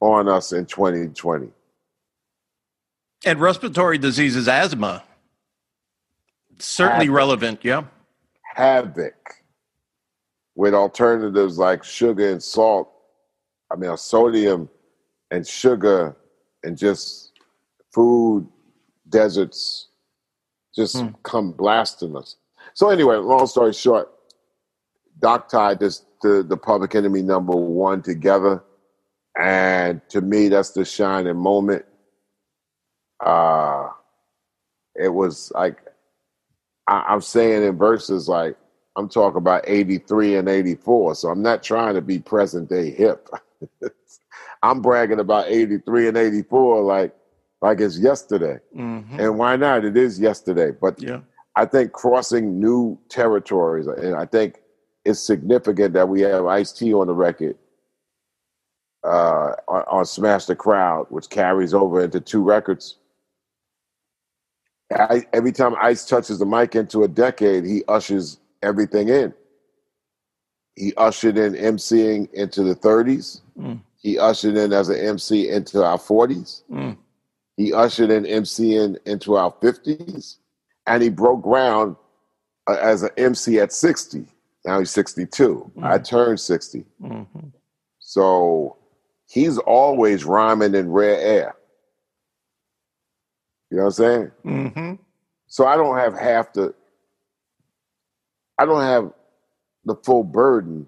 on 0.00 0.31
us 0.31 0.50
in 0.50 0.64
2020. 0.64 1.48
And 3.27 3.38
respiratory 3.38 3.98
diseases, 3.98 4.48
asthma, 4.48 5.03
certainly 6.59 7.07
havoc. 7.07 7.17
relevant, 7.17 7.61
yeah. 7.62 7.85
Havoc 8.55 9.14
with 10.55 10.75
alternatives 10.75 11.59
like 11.59 11.83
sugar 11.85 12.31
and 12.31 12.43
salt. 12.43 12.90
I 13.73 13.77
mean, 13.77 13.97
sodium 13.97 14.69
and 15.31 15.47
sugar 15.47 16.17
and 16.62 16.77
just 16.79 17.33
food 17.93 18.47
deserts 19.09 19.88
just 20.75 20.99
hmm. 20.99 21.09
come 21.23 21.53
blasting 21.53 22.17
us. 22.17 22.37
So 22.75 22.90
anyway, 22.90 23.17
long 23.17 23.47
story 23.47 23.73
short, 23.73 24.11
Doc 25.21 25.49
tied 25.49 25.81
this 25.81 26.05
the, 26.23 26.43
the 26.43 26.57
Public 26.57 26.95
Enemy 26.95 27.23
number 27.23 27.55
one 27.55 28.03
together, 28.03 28.64
and 29.38 30.01
to 30.09 30.21
me, 30.21 30.49
that's 30.49 30.71
the 30.71 30.85
shining 30.85 31.37
moment. 31.37 31.85
Uh, 33.25 33.88
it 34.95 35.12
was 35.12 35.53
like 35.55 35.79
I, 36.87 37.05
I'm 37.09 37.20
saying 37.20 37.62
in 37.64 37.77
verses 37.77 38.29
like 38.29 38.57
I'm 38.97 39.09
talking 39.09 39.38
about 39.38 39.64
83 39.66 40.37
and 40.37 40.49
84, 40.49 41.16
so 41.16 41.29
I'm 41.29 41.42
not 41.42 41.62
trying 41.62 41.94
to 41.94 42.01
be 42.01 42.18
present 42.18 42.68
day 42.68 42.90
hip. 42.90 43.29
I'm 44.62 44.81
bragging 44.81 45.20
about 45.20 45.49
83 45.49 46.09
and 46.09 46.16
84 46.16 46.83
like 46.83 47.14
like 47.61 47.81
it's 47.81 47.99
yesterday. 47.99 48.59
Mm-hmm. 48.77 49.20
And 49.20 49.38
why 49.38 49.57
not? 49.57 49.85
It 49.85 49.97
is 49.97 50.20
yesterday. 50.20 50.70
But 50.70 51.03
yeah. 51.03 51.20
I 51.57 51.64
think 51.64 51.92
crossing 51.92 52.61
new 52.61 52.99
territories, 53.09 53.87
and 53.87 54.14
I 54.14 54.27
think 54.27 54.61
it's 55.05 55.20
significant 55.20 55.94
that 55.94 56.09
we 56.09 56.20
have 56.23 56.47
Ice 56.47 56.73
T 56.73 56.92
on 56.92 57.07
the 57.07 57.14
record 57.14 57.57
uh, 59.05 59.53
on, 59.68 59.85
on, 59.88 60.05
Smash 60.07 60.47
the 60.47 60.57
Crowd, 60.57 61.07
which 61.11 61.29
carries 61.29 61.75
over 61.75 62.03
into 62.03 62.20
two 62.20 62.42
records. 62.42 62.97
I, 64.92 65.25
every 65.33 65.53
time 65.53 65.75
Ice 65.81 66.05
touches 66.05 66.38
the 66.38 66.47
mic 66.47 66.75
into 66.75 67.05
a 67.05 67.09
decade, 67.09 67.64
he 67.64 67.83
ushers 67.88 68.38
everything 68.62 69.09
in. 69.09 69.33
He 70.77 70.92
ushered 70.97 71.38
in 71.38 71.55
MCing 71.55 72.33
into 72.33 72.62
the 72.62 72.75
30s. 72.75 73.40
Mm. 73.59 73.81
He 73.97 74.18
ushered 74.18 74.57
in 74.57 74.73
as 74.73 74.88
an 74.88 74.99
MC 74.99 75.49
into 75.49 75.85
our 75.85 75.99
40s. 75.99 76.62
Mm. 76.70 76.97
He 77.57 77.73
ushered 77.73 78.11
in 78.11 78.25
MCing 78.25 78.99
into 79.07 79.37
our 79.37 79.53
50s 79.53 80.37
and 80.87 81.03
he 81.03 81.09
broke 81.09 81.42
ground 81.42 81.97
uh, 82.66 82.77
as 82.81 83.03
an 83.03 83.11
MC 83.16 83.61
at 83.61 83.73
60. 83.73 84.27
Now 84.64 84.79
he's 84.79 84.90
62. 84.90 85.70
Mm-hmm. 85.77 85.85
I 85.85 85.99
turned 85.99 86.40
60. 86.40 86.85
Mm-hmm. 87.03 87.49
So 88.01 88.77
he's 89.29 89.59
always 89.59 90.25
rhyming 90.25 90.75
in 90.75 90.90
rare 90.90 91.18
air. 91.18 91.57
You 93.75 93.81
know 93.81 93.87
what 93.87 93.99
I'm 93.99 94.05
saying? 94.05 94.31
Mm-hmm. 94.45 94.95
So 95.49 95.67
I 95.67 95.75
don't 95.75 95.99
have 95.99 96.17
half 96.17 96.53
the, 96.53 96.73
I 98.57 98.65
don't 98.65 98.83
have 98.83 99.13
the 99.85 99.97
full 99.97 100.23
burden 100.23 100.87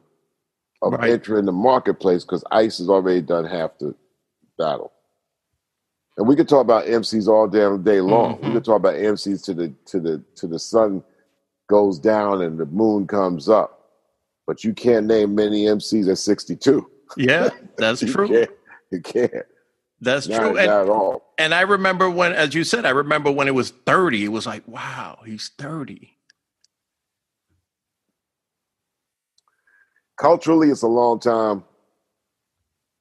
of 0.83 0.93
right. 0.93 1.11
entering 1.11 1.47
the 1.47 1.53
marketplace 1.53 2.23
because 2.23 2.45
ICE 2.53 2.79
has 2.79 2.89
already 2.89 3.23
done 3.23 3.45
half 3.45 3.77
the 3.81 3.93
battle. 4.57 4.93
And 6.17 6.29
we 6.29 6.37
could 6.37 6.49
talk 6.49 6.61
about 6.61 6.85
MCs 6.87 7.27
all 7.27 7.49
damn 7.49 7.83
day 7.83 8.01
long. 8.01 8.37
Mm-hmm. 8.37 8.47
We 8.47 8.53
could 8.53 8.65
talk 8.65 8.77
about 8.77 8.95
MCs 8.95 9.43
to 9.47 9.55
the 9.55 9.75
to 9.87 9.99
the 9.99 10.23
to 10.37 10.47
the 10.47 10.61
sun 10.61 11.03
goes 11.69 11.99
down 11.99 12.41
and 12.43 12.57
the 12.57 12.67
moon 12.67 13.09
comes 13.09 13.49
up. 13.49 13.91
But 14.47 14.63
you 14.63 14.73
can't 14.73 15.07
name 15.07 15.35
many 15.35 15.65
MCs 15.65 16.09
at 16.09 16.19
62. 16.19 16.89
Yeah, 17.17 17.49
that's 17.79 18.01
you 18.03 18.13
true. 18.13 18.29
Can't, 18.29 18.51
you 18.93 19.01
can't. 19.01 19.47
That's 20.01 20.29
not, 20.29 20.39
true. 20.39 20.59
And, 20.59 20.71
at 20.71 20.89
all. 20.89 21.33
and 21.39 21.55
I 21.55 21.63
remember 21.63 22.11
when, 22.11 22.33
as 22.33 22.55
you 22.55 22.65
said, 22.65 22.85
I 22.85 22.91
remember 22.91 23.31
when 23.31 23.49
it 23.49 23.55
was 23.55 23.71
30, 23.71 24.25
it 24.25 24.29
was 24.29 24.47
like, 24.47 24.67
wow, 24.69 25.19
he's 25.25 25.51
30. 25.59 26.17
Culturally, 30.17 30.71
it's 30.71 30.83
a 30.83 30.89
long 30.89 31.21
time. 31.21 31.65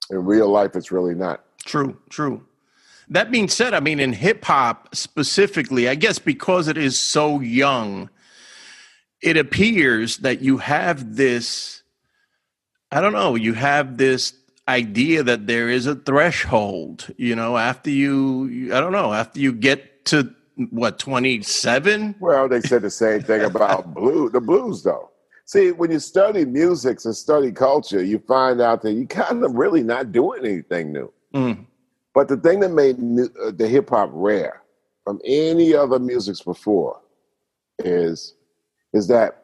In 0.09 0.23
real 0.23 0.49
life, 0.49 0.75
it's 0.75 0.91
really 0.91 1.15
not. 1.15 1.43
True, 1.65 1.97
true. 2.09 2.45
That 3.09 3.31
being 3.31 3.47
said, 3.49 3.73
I 3.73 3.79
mean, 3.79 3.99
in 3.99 4.13
hip 4.13 4.43
hop 4.45 4.95
specifically, 4.95 5.87
I 5.89 5.95
guess 5.95 6.19
because 6.19 6.67
it 6.67 6.77
is 6.77 6.97
so 6.97 7.39
young, 7.39 8.09
it 9.21 9.37
appears 9.37 10.17
that 10.17 10.41
you 10.41 10.57
have 10.57 11.15
this, 11.15 11.83
I 12.91 13.01
don't 13.01 13.13
know, 13.13 13.35
you 13.35 13.53
have 13.53 13.97
this 13.97 14.33
idea 14.67 15.23
that 15.23 15.47
there 15.47 15.69
is 15.69 15.85
a 15.85 15.95
threshold, 15.95 17.13
you 17.17 17.35
know, 17.35 17.57
after 17.57 17.89
you, 17.89 18.71
I 18.73 18.79
don't 18.79 18.91
know, 18.91 19.13
after 19.13 19.39
you 19.39 19.53
get 19.53 20.05
to 20.05 20.33
what, 20.69 20.99
27? 20.99 22.15
Well, 22.19 22.47
they 22.47 22.61
said 22.61 22.81
the 22.81 22.89
same 22.89 23.21
thing 23.21 23.41
about 23.41 23.93
blue, 23.93 24.29
the 24.29 24.41
blues, 24.41 24.83
though. 24.83 25.11
See, 25.45 25.71
when 25.71 25.91
you 25.91 25.99
study 25.99 26.43
music 26.43 27.03
and 27.05 27.15
study 27.15 27.51
culture, 27.51 28.03
you 28.03 28.19
find 28.19 28.61
out 28.61 28.81
that 28.81 28.93
you 28.93 29.05
kind 29.05 29.43
of 29.43 29.53
really 29.53 29.83
not 29.83 30.11
doing 30.11 30.43
anything 30.43 30.91
new. 30.91 31.13
Mm. 31.33 31.65
But 32.15 32.29
the 32.29 32.37
thing 32.37 32.61
that 32.61 32.69
made 32.69 32.97
new, 32.97 33.29
uh, 33.43 33.51
the 33.51 33.67
hip 33.67 33.89
hop 33.89 34.09
rare 34.13 34.63
from 35.03 35.19
any 35.23 35.75
other 35.75 35.99
musics 35.99 36.41
before 36.41 36.99
is 37.79 38.33
is 38.93 39.07
that 39.09 39.43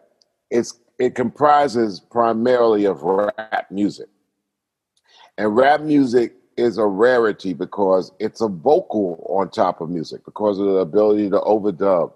it's 0.49 0.79
it 0.97 1.13
comprises 1.13 1.99
primarily 1.99 2.85
of 2.85 3.03
rap 3.03 3.67
music. 3.69 4.07
And 5.37 5.55
rap 5.55 5.81
music 5.81 6.33
is 6.57 6.77
a 6.77 6.85
rarity 6.85 7.53
because 7.53 8.11
it's 8.19 8.41
a 8.41 8.47
vocal 8.47 9.25
on 9.29 9.49
top 9.49 9.81
of 9.81 9.89
music 9.89 10.23
because 10.25 10.59
of 10.59 10.65
the 10.65 10.77
ability 10.77 11.29
to 11.29 11.39
overdub 11.39 12.11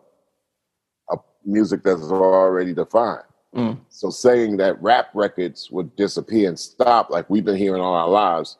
a 1.10 1.17
music 1.45 1.84
that's 1.84 2.04
already 2.04 2.73
defined. 2.73 3.23
Mm. 3.56 3.80
So 3.89 4.10
saying 4.10 4.58
that 4.58 4.82
rap 4.82 5.08
records 5.13 5.71
would 5.71 5.95
disappear 5.95 6.49
and 6.49 6.60
stop 6.60 7.10
like 7.10 7.30
we've 7.30 7.45
been 7.45 7.56
hearing 7.56 7.82
all 7.82 7.93
our 7.93 8.10
lives 8.10 8.58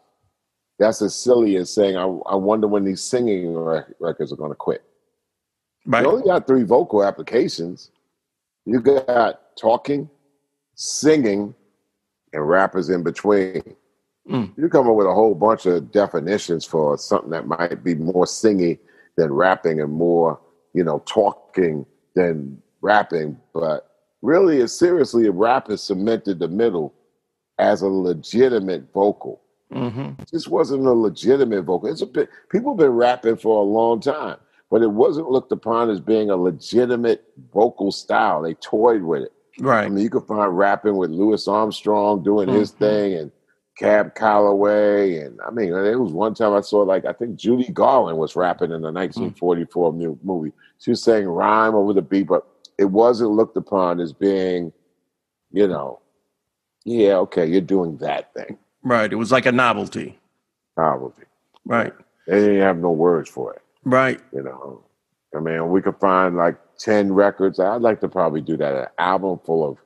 that's 0.78 1.02
as 1.02 1.16
silly 1.16 1.56
as 1.58 1.74
saying, 1.74 1.96
I, 1.96 2.04
I 2.04 2.36
wonder 2.36 2.68
when 2.68 2.84
these 2.84 3.02
singing 3.02 3.56
records 4.00 4.34
are 4.34 4.38
going 4.38 4.52
to 4.52 4.56
quit. 4.56 4.84
Right. 5.86 6.04
You 6.04 6.12
only 6.12 6.24
got 6.24 6.48
three 6.48 6.64
vocal 6.64 7.04
applications. 7.04 7.92
You 8.66 8.82
got 8.82 9.56
talking, 9.58 10.10
singing, 10.74 11.56
and 12.34 12.48
rappers 12.50 12.90
in 12.90 13.04
between. 13.04 13.62
Mm. 14.30 14.54
You 14.58 14.70
come 14.70 14.90
up 14.90 14.96
with 14.96 15.08
a 15.08 15.14
whole 15.14 15.36
bunch 15.36 15.66
of 15.66 15.92
definitions 15.92 16.66
for 16.66 16.98
something 16.98 17.30
that 17.30 17.48
might 17.48 17.84
be 17.84 17.96
more 17.96 18.26
singy 18.26 18.80
than 19.18 19.32
rapping 19.32 19.80
and 19.82 19.92
more, 19.94 20.40
you 20.74 20.84
know, 20.84 21.04
talking 21.06 21.86
than 22.16 22.62
rapping. 22.82 23.38
But 23.54 23.92
really, 24.22 24.66
seriously, 24.68 25.30
rap 25.30 25.68
has 25.68 25.84
cemented 25.84 26.40
the 26.40 26.48
middle 26.48 26.94
as 27.60 27.82
a 27.82 27.88
legitimate 27.88 28.92
vocal. 28.94 29.42
Mm-hmm. 29.72 30.24
This 30.32 30.48
wasn't 30.48 30.86
a 30.86 30.94
legitimate 30.94 31.64
vocal. 31.64 31.90
It's 31.90 32.02
a 32.02 32.08
bit, 32.08 32.30
people 32.50 32.74
have 32.74 32.80
been 32.80 32.92
rapping 32.92 33.38
for 33.38 33.62
a 33.62 33.66
long 33.66 34.00
time, 34.00 34.38
but 34.70 34.82
it 34.82 34.92
wasn't 34.92 35.30
looked 35.30 35.52
upon 35.52 35.90
as 35.90 36.00
being 36.00 36.30
a 36.30 36.36
legitimate 36.36 37.26
vocal 37.54 37.92
style. 37.92 38.42
They 38.42 38.56
toyed 38.56 39.04
with 39.04 39.24
it. 39.24 39.32
Right. 39.60 39.86
I 39.86 39.90
mean, 39.90 40.04
you 40.04 40.10
could 40.10 40.28
find 40.28 40.58
rapping 40.58 40.98
with 40.98 41.12
Louis 41.12 41.48
Armstrong 41.48 42.24
doing 42.24 42.48
mm-hmm. 42.50 42.60
his 42.60 42.72
thing 42.72 43.14
and 43.14 43.32
Cab 43.78 44.16
Calloway. 44.16 45.18
And 45.20 45.40
I 45.46 45.52
mean, 45.52 45.74
it 45.74 46.00
was 46.00 46.14
one 46.14 46.34
time 46.34 46.54
I 46.54 46.62
saw, 46.62 46.80
like, 46.82 47.06
I 47.06 47.14
think 47.14 47.36
Judy 47.36 47.72
Garland 47.72 48.18
was 48.18 48.36
rapping 48.36 48.72
in 48.72 48.82
the 48.82 48.92
1944 48.92 49.94
mm-hmm. 49.94 50.28
movie. 50.28 50.54
She 50.80 50.92
was 50.92 51.04
saying 51.04 51.28
rhyme 51.28 51.76
over 51.76 51.94
the 51.94 52.02
beat, 52.02 52.28
but 52.28 52.46
it 52.78 52.86
wasn't 52.86 53.32
looked 53.32 53.58
upon 53.58 54.00
as 54.00 54.14
being, 54.14 54.72
you 55.52 55.68
know, 55.68 56.00
yeah, 56.84 57.16
okay, 57.16 57.46
you're 57.46 57.62
doing 57.62 57.98
that 57.98 58.34
thing. 58.34 58.58
Right. 58.84 59.12
It 59.12 59.16
was 59.16 59.32
like 59.32 59.46
a 59.46 59.52
novelty. 59.52 60.18
Novelty. 60.78 61.24
Right. 61.66 61.94
They 62.28 62.40
didn't 62.40 62.62
have 62.62 62.78
no 62.78 62.92
words 62.92 63.30
for 63.30 63.54
it. 63.54 63.62
Right. 63.84 64.20
You 64.32 64.44
know, 64.44 64.84
I 65.36 65.40
mean, 65.40 65.70
we 65.70 65.82
could 65.82 65.98
find 65.98 66.36
like 66.36 66.58
ten 66.78 67.14
records. 67.14 67.60
I'd 67.60 67.82
like 67.82 68.00
to 68.02 68.08
probably 68.08 68.42
do 68.42 68.58
that 68.58 68.76
an 68.76 68.88
album 68.98 69.40
full 69.46 69.68
of 69.68 69.78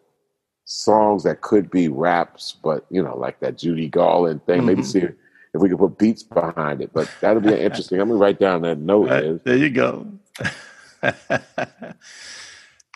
songs 0.70 1.24
that 1.24 1.42
could 1.42 1.72
be 1.72 1.88
raps, 1.88 2.56
but 2.64 2.86
you 2.92 3.02
know, 3.02 3.18
like 3.18 3.40
that 3.40 3.58
Judy 3.58 3.90
Garland 3.90 4.46
thing. 4.46 4.60
Mm-hmm. 4.60 4.68
Maybe 4.68 4.84
see 4.84 5.00
if 5.00 5.16
we 5.56 5.68
could 5.68 5.80
put 5.80 5.98
beats 5.98 6.22
behind 6.22 6.82
it. 6.82 6.92
But 6.94 7.10
that'll 7.22 7.42
be 7.42 7.54
interesting. 7.60 8.00
I'm 8.00 8.10
gonna 8.10 8.20
write 8.20 8.40
down 8.40 8.62
that 8.62 8.78
note. 8.78 9.10
Right, 9.10 9.44
there 9.44 9.58
you 9.58 9.72
go. 9.72 10.08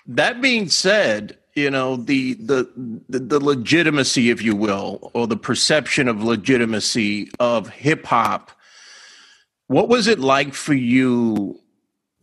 that 0.05 0.39
being 0.39 0.69
said, 0.69 1.37
you 1.55 1.71
know 1.71 1.97
the, 1.97 2.35
the 2.35 2.69
the 3.09 3.19
the 3.19 3.39
legitimacy, 3.39 4.29
if 4.29 4.41
you 4.41 4.55
will, 4.55 5.11
or 5.13 5.25
the 5.25 5.37
perception 5.37 6.07
of 6.07 6.23
legitimacy 6.23 7.31
of 7.39 7.69
hip 7.69 8.05
hop. 8.05 8.51
What 9.67 9.89
was 9.89 10.07
it 10.07 10.19
like 10.19 10.53
for 10.53 10.75
you 10.75 11.59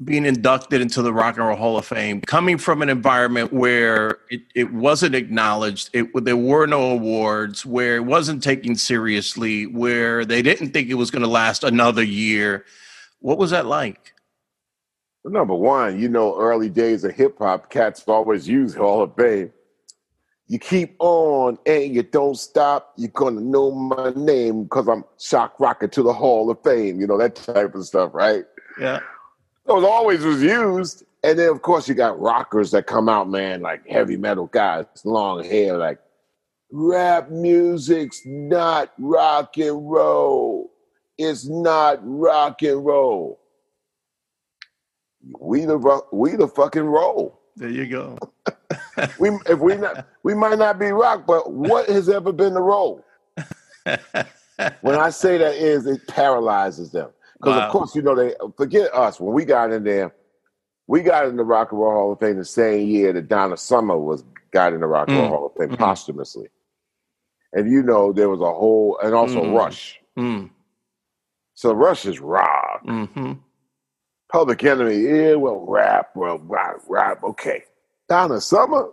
being 0.04 0.24
inducted 0.24 0.80
into 0.80 1.02
the 1.02 1.12
Rock 1.12 1.36
and 1.36 1.46
Roll 1.46 1.56
Hall 1.56 1.76
of 1.76 1.84
Fame, 1.84 2.22
coming 2.22 2.58
from 2.58 2.82
an 2.82 2.88
environment 2.88 3.52
where 3.52 4.18
it, 4.30 4.40
it 4.54 4.72
wasn't 4.72 5.14
acknowledged, 5.14 5.90
it, 5.92 6.08
there 6.24 6.36
were 6.36 6.66
no 6.66 6.90
awards, 6.90 7.66
where 7.66 7.96
it 7.96 8.04
wasn't 8.04 8.42
taken 8.42 8.76
seriously, 8.76 9.66
where 9.66 10.24
they 10.24 10.42
didn't 10.42 10.72
think 10.72 10.88
it 10.88 10.94
was 10.94 11.10
going 11.10 11.22
to 11.22 11.28
last 11.28 11.64
another 11.64 12.02
year. 12.02 12.64
What 13.20 13.38
was 13.38 13.50
that 13.50 13.66
like? 13.66 14.14
Number 15.24 15.54
one, 15.54 16.00
you 16.00 16.08
know, 16.08 16.38
early 16.38 16.70
days 16.70 17.04
of 17.04 17.14
hip 17.14 17.36
hop, 17.38 17.70
cats 17.70 18.02
always 18.08 18.48
use 18.48 18.74
Hall 18.74 19.02
of 19.02 19.14
Fame. 19.14 19.52
You 20.46 20.58
keep 20.58 20.96
on 20.98 21.58
and 21.66 21.94
you 21.94 22.02
don't 22.02 22.36
stop. 22.36 22.94
You're 22.96 23.10
gonna 23.10 23.40
know 23.40 23.70
my 23.70 24.10
name 24.16 24.64
because 24.64 24.88
I'm 24.88 25.04
shock 25.18 25.60
rocket 25.60 25.92
to 25.92 26.02
the 26.02 26.12
Hall 26.12 26.50
of 26.50 26.60
Fame. 26.64 27.00
You 27.00 27.06
know 27.06 27.18
that 27.18 27.36
type 27.36 27.74
of 27.74 27.84
stuff, 27.84 28.12
right? 28.14 28.44
Yeah. 28.80 29.00
Those 29.70 29.84
always 29.84 30.24
was 30.24 30.42
used. 30.42 31.04
And 31.22 31.38
then 31.38 31.50
of 31.50 31.62
course 31.62 31.88
you 31.88 31.94
got 31.94 32.18
rockers 32.18 32.70
that 32.70 32.86
come 32.86 33.08
out, 33.08 33.28
man, 33.28 33.60
like 33.60 33.86
heavy 33.86 34.16
metal 34.16 34.46
guys, 34.46 34.86
long 35.04 35.44
hair, 35.44 35.76
like 35.76 35.98
rap 36.72 37.30
music's 37.30 38.22
not 38.24 38.92
rock 38.98 39.56
and 39.58 39.90
roll. 39.90 40.70
It's 41.18 41.48
not 41.48 41.98
rock 42.02 42.62
and 42.62 42.84
roll 42.84 43.40
we 45.38 45.64
the 45.64 46.02
we 46.12 46.36
the 46.36 46.48
fucking 46.48 46.84
roll. 46.84 47.40
There 47.56 47.68
you 47.68 47.86
go. 47.86 48.18
we 49.18 49.30
if 49.46 49.58
we 49.58 49.76
not 49.76 50.06
we 50.22 50.34
might 50.34 50.58
not 50.58 50.78
be 50.78 50.86
rock, 50.86 51.26
but 51.26 51.52
what 51.52 51.88
has 51.88 52.08
ever 52.08 52.32
been 52.32 52.54
the 52.54 52.62
roll? 52.62 53.04
when 54.80 54.96
I 54.96 55.10
say 55.10 55.38
that 55.38 55.54
is 55.54 55.86
it 55.86 56.06
paralyzes 56.06 56.90
them. 56.92 57.10
Because 57.40 57.56
wow. 57.56 57.66
of 57.66 57.72
course, 57.72 57.94
you 57.94 58.02
know, 58.02 58.14
they 58.14 58.34
forget 58.56 58.94
us. 58.94 59.18
When 59.18 59.32
we 59.32 59.44
got 59.44 59.72
in 59.72 59.84
there, 59.84 60.14
we 60.86 61.02
got 61.02 61.26
in 61.26 61.36
the 61.36 61.44
Rock 61.44 61.72
and 61.72 61.80
Roll 61.80 61.92
Hall 61.92 62.12
of 62.12 62.20
Fame 62.20 62.36
the 62.36 62.44
same 62.44 62.86
year 62.86 63.12
that 63.12 63.28
Donna 63.28 63.56
Summer 63.56 63.96
was 63.96 64.24
got 64.52 64.72
in 64.74 64.80
the 64.80 64.86
Rock 64.86 65.08
and 65.08 65.18
Roll 65.18 65.26
mm. 65.26 65.30
Hall 65.30 65.46
of 65.46 65.52
Fame 65.56 65.68
mm-hmm. 65.68 65.82
posthumously. 65.82 66.48
And 67.52 67.70
you 67.70 67.82
know, 67.82 68.12
there 68.12 68.28
was 68.28 68.40
a 68.40 68.52
whole 68.52 68.98
and 69.02 69.14
also 69.14 69.42
mm. 69.42 69.56
Rush. 69.56 69.98
Mm. 70.18 70.50
So 71.54 71.72
Rush 71.72 72.06
is 72.06 72.20
rock. 72.20 72.84
Mm-hmm. 72.86 73.32
Public 74.30 74.62
Enemy, 74.62 74.96
yeah, 74.96 75.34
well, 75.34 75.64
rap, 75.66 76.10
well, 76.14 76.38
rap, 76.44 76.76
rap, 76.88 77.22
okay. 77.24 77.64
Donna 78.08 78.40
Summer, 78.40 78.90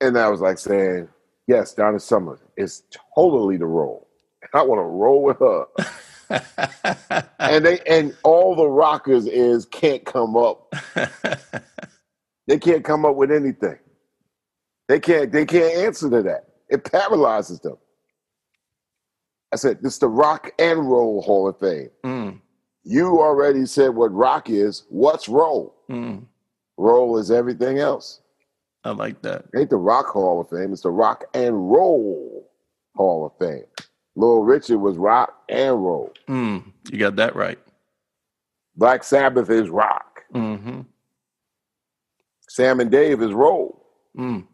and 0.00 0.16
I 0.16 0.28
was 0.28 0.40
like 0.40 0.58
saying, 0.58 1.08
yes, 1.48 1.74
Donna 1.74 1.98
Summer 1.98 2.38
is 2.56 2.84
totally 3.14 3.56
the 3.56 3.66
role. 3.66 4.08
I 4.54 4.62
want 4.62 4.78
to 4.78 4.84
roll 4.84 5.22
with 5.22 5.38
her. 5.40 5.66
and 7.38 7.64
they 7.64 7.80
and 7.86 8.16
all 8.22 8.54
the 8.54 8.68
rockers 8.68 9.26
is 9.26 9.64
can't 9.66 10.04
come 10.04 10.36
up. 10.36 10.74
they 12.46 12.58
can't 12.58 12.84
come 12.84 13.04
up 13.04 13.16
with 13.16 13.30
anything. 13.32 13.78
They 14.88 15.00
can't. 15.00 15.32
They 15.32 15.46
can't 15.46 15.74
answer 15.76 16.10
to 16.10 16.22
that. 16.22 16.48
It 16.68 16.90
paralyzes 16.90 17.60
them. 17.60 17.78
I 19.52 19.56
said, 19.56 19.82
"This 19.82 19.94
is 19.94 19.98
the 20.00 20.08
Rock 20.08 20.50
and 20.58 20.90
Roll 20.90 21.22
Hall 21.22 21.48
of 21.48 21.58
Fame." 21.58 21.90
Mm. 22.04 22.40
You 22.84 23.20
already 23.20 23.66
said 23.66 23.88
what 23.94 24.12
rock 24.14 24.48
is. 24.50 24.84
What's 24.88 25.28
roll? 25.28 25.74
Mm. 25.90 26.24
Roll 26.78 27.18
is 27.18 27.30
everything 27.30 27.78
else. 27.78 28.20
I 28.84 28.90
like 28.90 29.20
that. 29.22 29.46
It 29.52 29.60
ain't 29.60 29.70
the 29.70 29.76
Rock 29.76 30.06
Hall 30.06 30.40
of 30.40 30.48
Fame. 30.48 30.72
It's 30.72 30.82
the 30.82 30.90
Rock 30.90 31.24
and 31.34 31.70
Roll 31.70 32.50
Hall 32.96 33.26
of 33.26 33.32
Fame. 33.38 33.64
Little 34.18 34.42
Richard 34.42 34.78
was 34.78 34.96
rock 34.96 35.44
and 35.48 35.80
roll. 35.80 36.12
Mm, 36.28 36.64
you 36.90 36.98
got 36.98 37.14
that 37.16 37.36
right. 37.36 37.56
Black 38.74 39.04
Sabbath 39.04 39.48
is 39.48 39.70
rock. 39.70 40.22
Mm-hmm. 40.34 40.80
Sam 42.48 42.80
and 42.80 42.90
Dave 42.90 43.22
is 43.22 43.32
roll. 43.32 43.86
Mm. 44.18 44.24
You 44.24 44.32
know 44.34 44.44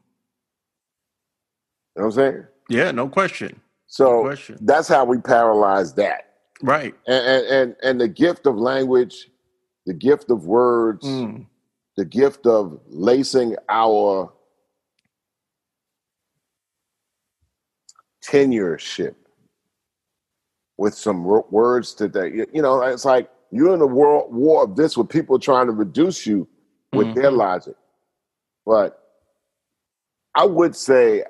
what 1.94 2.04
I'm 2.04 2.12
saying? 2.12 2.44
Yeah, 2.68 2.90
no 2.90 3.08
question. 3.08 3.58
So 3.86 4.04
no 4.04 4.22
question. 4.24 4.58
that's 4.60 4.86
how 4.86 5.06
we 5.06 5.18
paralyze 5.18 5.94
that. 5.94 6.34
Right. 6.62 6.94
And, 7.06 7.46
and 7.46 7.76
and 7.82 7.98
the 7.98 8.08
gift 8.08 8.46
of 8.46 8.58
language, 8.58 9.30
the 9.86 9.94
gift 9.94 10.30
of 10.30 10.44
words, 10.44 11.06
mm. 11.06 11.46
the 11.96 12.04
gift 12.04 12.46
of 12.46 12.78
lacing 12.90 13.56
our 13.70 14.30
tenureship 18.22 19.14
with 20.76 20.94
some 20.94 21.24
words 21.24 21.94
today. 21.94 22.46
You 22.52 22.62
know, 22.62 22.82
it's 22.82 23.04
like 23.04 23.30
you're 23.50 23.74
in 23.74 23.80
a 23.80 23.86
world 23.86 24.34
war 24.34 24.64
of 24.64 24.76
this 24.76 24.96
with 24.96 25.08
people 25.08 25.38
trying 25.38 25.66
to 25.66 25.72
reduce 25.72 26.26
you 26.26 26.48
with 26.92 27.08
mm-hmm. 27.08 27.20
their 27.20 27.30
logic. 27.30 27.74
But 28.66 29.00
I 30.34 30.44
would 30.44 30.74
say 30.74 31.24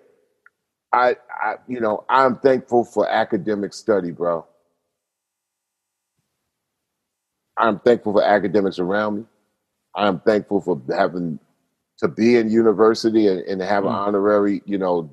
I, 0.92 1.16
I 1.42 1.56
you 1.66 1.80
know, 1.80 2.04
I'm 2.08 2.36
thankful 2.38 2.84
for 2.84 3.08
academic 3.08 3.74
study, 3.74 4.12
bro. 4.12 4.46
I'm 7.56 7.78
thankful 7.80 8.14
for 8.14 8.22
academics 8.22 8.78
around 8.78 9.16
me. 9.16 9.24
I'm 9.94 10.20
thankful 10.20 10.60
for 10.60 10.80
having 10.90 11.38
to 11.98 12.08
be 12.08 12.36
in 12.36 12.50
university 12.50 13.28
and, 13.28 13.40
and 13.40 13.60
have 13.62 13.84
an 13.84 13.92
mm. 13.92 13.94
honorary, 13.94 14.62
you 14.66 14.78
know, 14.78 15.10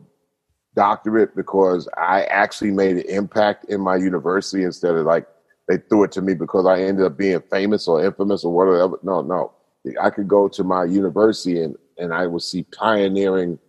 doctorate 0.75 1.35
because 1.35 1.87
I 1.97 2.23
actually 2.23 2.71
made 2.71 2.97
an 2.97 3.09
impact 3.09 3.65
in 3.65 3.81
my 3.81 3.95
university 3.97 4.63
instead 4.63 4.95
of 4.95 5.05
like 5.05 5.27
they 5.67 5.77
threw 5.77 6.03
it 6.03 6.11
to 6.13 6.21
me 6.21 6.33
because 6.33 6.65
I 6.65 6.81
ended 6.81 7.05
up 7.05 7.17
being 7.17 7.41
famous 7.51 7.87
or 7.87 8.03
infamous 8.03 8.43
or 8.43 8.53
whatever. 8.53 8.99
No, 9.03 9.21
no. 9.21 9.53
I 10.01 10.09
could 10.09 10.27
go 10.27 10.47
to 10.49 10.63
my 10.63 10.85
university 10.85 11.61
and, 11.61 11.75
and 11.97 12.13
I 12.13 12.27
would 12.27 12.41
see 12.41 12.63
pioneering 12.63 13.59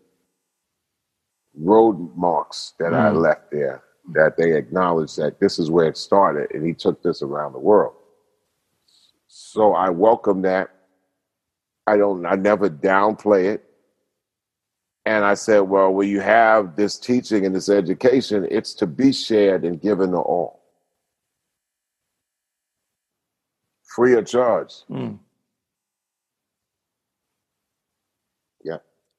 road 1.54 2.16
marks 2.16 2.74
that 2.78 2.92
mm. 2.92 2.98
I 2.98 3.10
left 3.10 3.50
there 3.50 3.82
that 4.14 4.36
they 4.36 4.56
acknowledged 4.56 5.16
that 5.18 5.38
this 5.38 5.58
is 5.58 5.70
where 5.70 5.86
it 5.86 5.96
started 5.96 6.50
and 6.52 6.66
he 6.66 6.74
took 6.74 7.02
this 7.02 7.22
around 7.22 7.52
the 7.52 7.58
world. 7.58 7.94
So 9.28 9.74
I 9.74 9.90
welcome 9.90 10.42
that. 10.42 10.70
I 11.86 11.96
don't, 11.96 12.26
I 12.26 12.34
never 12.34 12.68
downplay 12.68 13.54
it. 13.54 13.64
And 15.04 15.24
I 15.24 15.34
said, 15.34 15.60
well, 15.60 15.92
when 15.92 16.08
you 16.08 16.20
have 16.20 16.76
this 16.76 16.96
teaching 16.96 17.44
and 17.44 17.54
this 17.54 17.68
education, 17.68 18.46
it's 18.50 18.72
to 18.74 18.86
be 18.86 19.12
shared 19.12 19.64
and 19.64 19.80
given 19.80 20.12
to 20.12 20.18
all. 20.18 20.62
Free 23.84 24.14
of 24.14 24.26
charge. 24.26 24.72
Mm. 24.88 25.18
Yeah. 28.64 28.78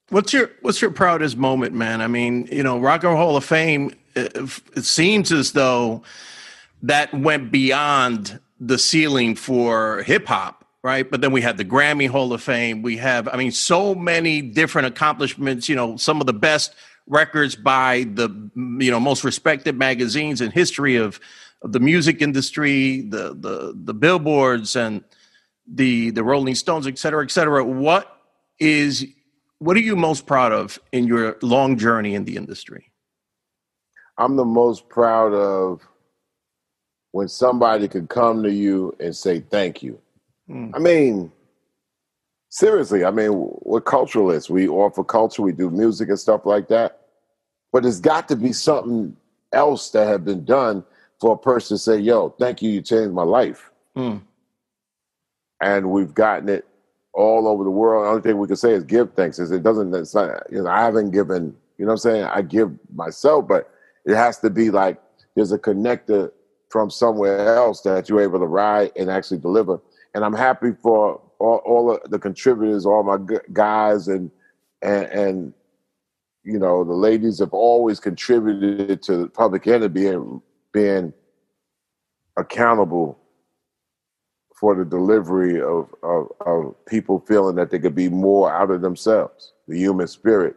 What's 0.10 0.34
your 0.34 0.52
What's 0.62 0.82
your 0.82 0.90
proudest 0.92 1.38
moment, 1.38 1.74
man? 1.74 2.02
I 2.02 2.08
mean, 2.08 2.48
you 2.52 2.64
know, 2.64 2.80
Rock 2.80 3.04
and 3.04 3.12
Roll 3.12 3.22
Hall 3.22 3.38
of 3.38 3.44
Fame. 3.44 3.94
It, 4.16 4.36
it 4.76 4.86
seems 4.86 5.32
as 5.32 5.52
though 5.52 6.04
that 6.82 7.14
went 7.14 7.52
beyond 7.52 8.40
the 8.60 8.78
ceiling 8.78 9.36
for 9.36 10.04
hip 10.04 10.28
hop, 10.28 10.63
right? 10.84 11.10
But 11.10 11.22
then 11.22 11.32
we 11.32 11.42
had 11.42 11.58
the 11.58 11.66
Grammy 11.66 12.10
Hall 12.10 12.34
of 12.34 12.42
Fame. 12.42 12.82
We 12.82 12.98
have, 12.98 13.30
I 13.30 13.38
mean, 13.38 13.52
so 13.52 13.96
many 13.96 14.42
different 14.42 14.88
accomplishments, 14.88 15.70
you 15.70 15.76
know, 15.76 15.96
some 15.96 16.20
of 16.20 16.28
the 16.28 16.34
best 16.34 16.76
records 17.08 17.56
by 17.56 18.06
the, 18.14 18.30
you 18.56 18.92
know, 18.92 19.00
most 19.00 19.24
respected 19.24 19.78
magazines 19.78 20.42
in 20.42 20.52
history 20.52 20.98
of, 20.98 21.20
of 21.62 21.72
the 21.72 21.80
music 21.80 22.22
industry, 22.22 23.02
the, 23.02 23.34
the, 23.34 23.74
the 23.76 23.94
billboards 23.94 24.76
and 24.76 25.04
the, 25.66 26.12
the 26.12 26.24
Rolling 26.24 26.56
Stones, 26.56 26.86
et 26.86 26.98
cetera, 26.98 27.24
et 27.24 27.32
cetera. 27.32 27.64
What 27.64 28.20
is, 28.60 29.06
what 29.60 29.78
are 29.78 29.82
you 29.82 29.96
most 29.96 30.26
proud 30.26 30.52
of 30.52 30.80
in 30.92 31.08
your 31.08 31.38
long 31.42 31.78
journey 31.78 32.16
in 32.16 32.26
the 32.26 32.36
industry? 32.36 32.92
I'm 34.18 34.36
the 34.36 34.46
most 34.46 34.90
proud 34.90 35.34
of 35.34 35.82
when 37.12 37.30
somebody 37.30 37.88
could 37.88 38.10
come 38.10 38.44
to 38.44 38.52
you 38.52 38.96
and 39.00 39.16
say 39.16 39.40
thank 39.40 39.82
you. 39.82 40.00
Mm. 40.50 40.72
I 40.74 40.80
mean, 40.80 41.32
seriously, 42.50 43.06
I 43.06 43.12
mean, 43.12 43.32
we're 43.62 43.82
culturalists. 43.82 44.50
We 44.50 44.68
offer 44.68 45.04
culture, 45.04 45.42
we 45.42 45.52
do 45.54 45.70
music 45.70 46.10
and 46.10 46.20
stuff 46.20 46.46
like 46.46 46.68
that. 46.70 47.00
But 47.72 47.84
there's 47.84 48.00
got 48.00 48.28
to 48.30 48.36
be 48.36 48.54
something 48.54 49.16
else 49.52 49.90
that 49.92 50.08
had 50.08 50.26
been 50.26 50.46
done 50.46 50.84
for 51.20 51.34
a 51.34 51.38
person 51.38 51.76
to 51.76 51.82
say, 51.82 51.98
"Yo, 51.98 52.30
thank 52.40 52.62
you, 52.62 52.70
you 52.70 52.82
changed 52.82 53.14
my 53.14 53.24
life," 53.24 53.72
Mm. 53.96 54.22
and 55.62 55.92
we've 55.92 56.14
gotten 56.14 56.50
it 56.50 56.68
all 57.14 57.48
over 57.48 57.64
the 57.64 57.72
world. 57.72 58.06
The 58.06 58.10
only 58.10 58.22
thing 58.22 58.38
we 58.38 58.48
can 58.48 58.56
say 58.56 58.74
is 58.74 58.84
give 58.84 59.14
thanks. 59.14 59.40
Is 59.40 59.52
it 59.52 59.64
doesn't? 59.64 59.94
It's 59.94 60.14
not. 60.14 60.52
You 60.52 60.64
know, 60.64 60.70
I 60.70 60.82
haven't 60.84 61.12
given. 61.12 61.56
You 61.78 61.86
know 61.86 61.92
what 61.92 62.06
I'm 62.06 62.12
saying? 62.12 62.24
I 62.26 62.42
give 62.42 62.72
myself, 62.94 63.48
but 63.48 63.70
it 64.06 64.16
has 64.16 64.40
to 64.40 64.50
be 64.50 64.70
like 64.70 65.02
there's 65.36 65.52
a 65.52 65.58
connector 65.58 66.32
from 66.70 66.90
somewhere 66.90 67.56
else 67.56 67.82
that 67.82 68.10
you're 68.10 68.22
able 68.22 68.40
to 68.40 68.46
ride 68.46 68.92
and 68.96 69.10
actually 69.10 69.38
deliver. 69.38 69.80
And 70.14 70.24
I'm 70.24 70.34
happy 70.34 70.72
for 70.82 71.22
all, 71.40 71.58
all 71.66 71.92
of 71.92 72.10
the 72.10 72.20
contributors, 72.20 72.86
all 72.86 73.04
my 73.04 73.18
guys, 73.52 74.08
and 74.08 74.32
and 74.82 75.06
and 75.08 75.54
you 76.44 76.60
know 76.60 76.84
the 76.84 76.94
ladies 76.94 77.40
have 77.40 77.54
always 77.54 78.00
contributed 78.00 79.02
to 79.04 79.18
the 79.18 79.28
public 79.28 79.68
enemy 79.68 79.90
being 79.90 80.42
being 80.72 81.14
accountable 82.38 83.20
for 84.64 84.76
the 84.76 84.86
delivery 84.86 85.62
of, 85.62 85.90
of, 86.04 86.28
of 86.46 86.74
people 86.86 87.24
feeling 87.28 87.56
that 87.56 87.70
they 87.70 87.80
could 87.80 87.96
be 87.96 88.10
more 88.10 88.52
out 88.52 88.72
of 88.72 88.82
themselves. 88.82 89.54
The 89.68 89.78
human 89.78 90.08
spirit 90.08 90.56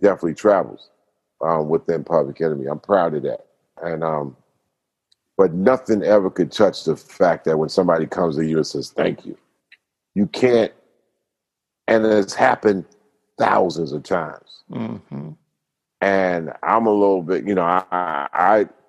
definitely 0.00 0.34
travels 0.34 0.90
um, 1.40 1.68
within 1.68 2.02
Public 2.02 2.40
Enemy. 2.40 2.66
I'm 2.66 2.80
proud 2.80 3.14
of 3.14 3.22
that. 3.22 3.46
And 3.82 4.02
um, 4.02 4.36
but 5.38 5.54
nothing 5.54 6.02
ever 6.02 6.30
could 6.30 6.52
touch 6.52 6.84
the 6.84 6.96
fact 6.96 7.46
that 7.46 7.58
when 7.58 7.68
somebody 7.68 8.06
comes 8.06 8.36
to 8.36 8.46
you 8.46 8.58
and 8.58 8.66
says 8.66 8.90
thank 8.90 9.26
you, 9.26 9.36
you 10.14 10.26
can't. 10.28 10.72
And 11.88 12.06
it's 12.06 12.34
happened 12.34 12.86
thousands 13.38 13.92
of 13.92 14.02
times. 14.04 14.64
hmm 14.72 15.30
And 16.00 16.52
I'm 16.62 16.86
a 16.86 16.92
little 16.92 17.22
bit, 17.22 17.46
you 17.46 17.54
know, 17.54 17.64
I 17.64 17.84
I, 17.92 18.28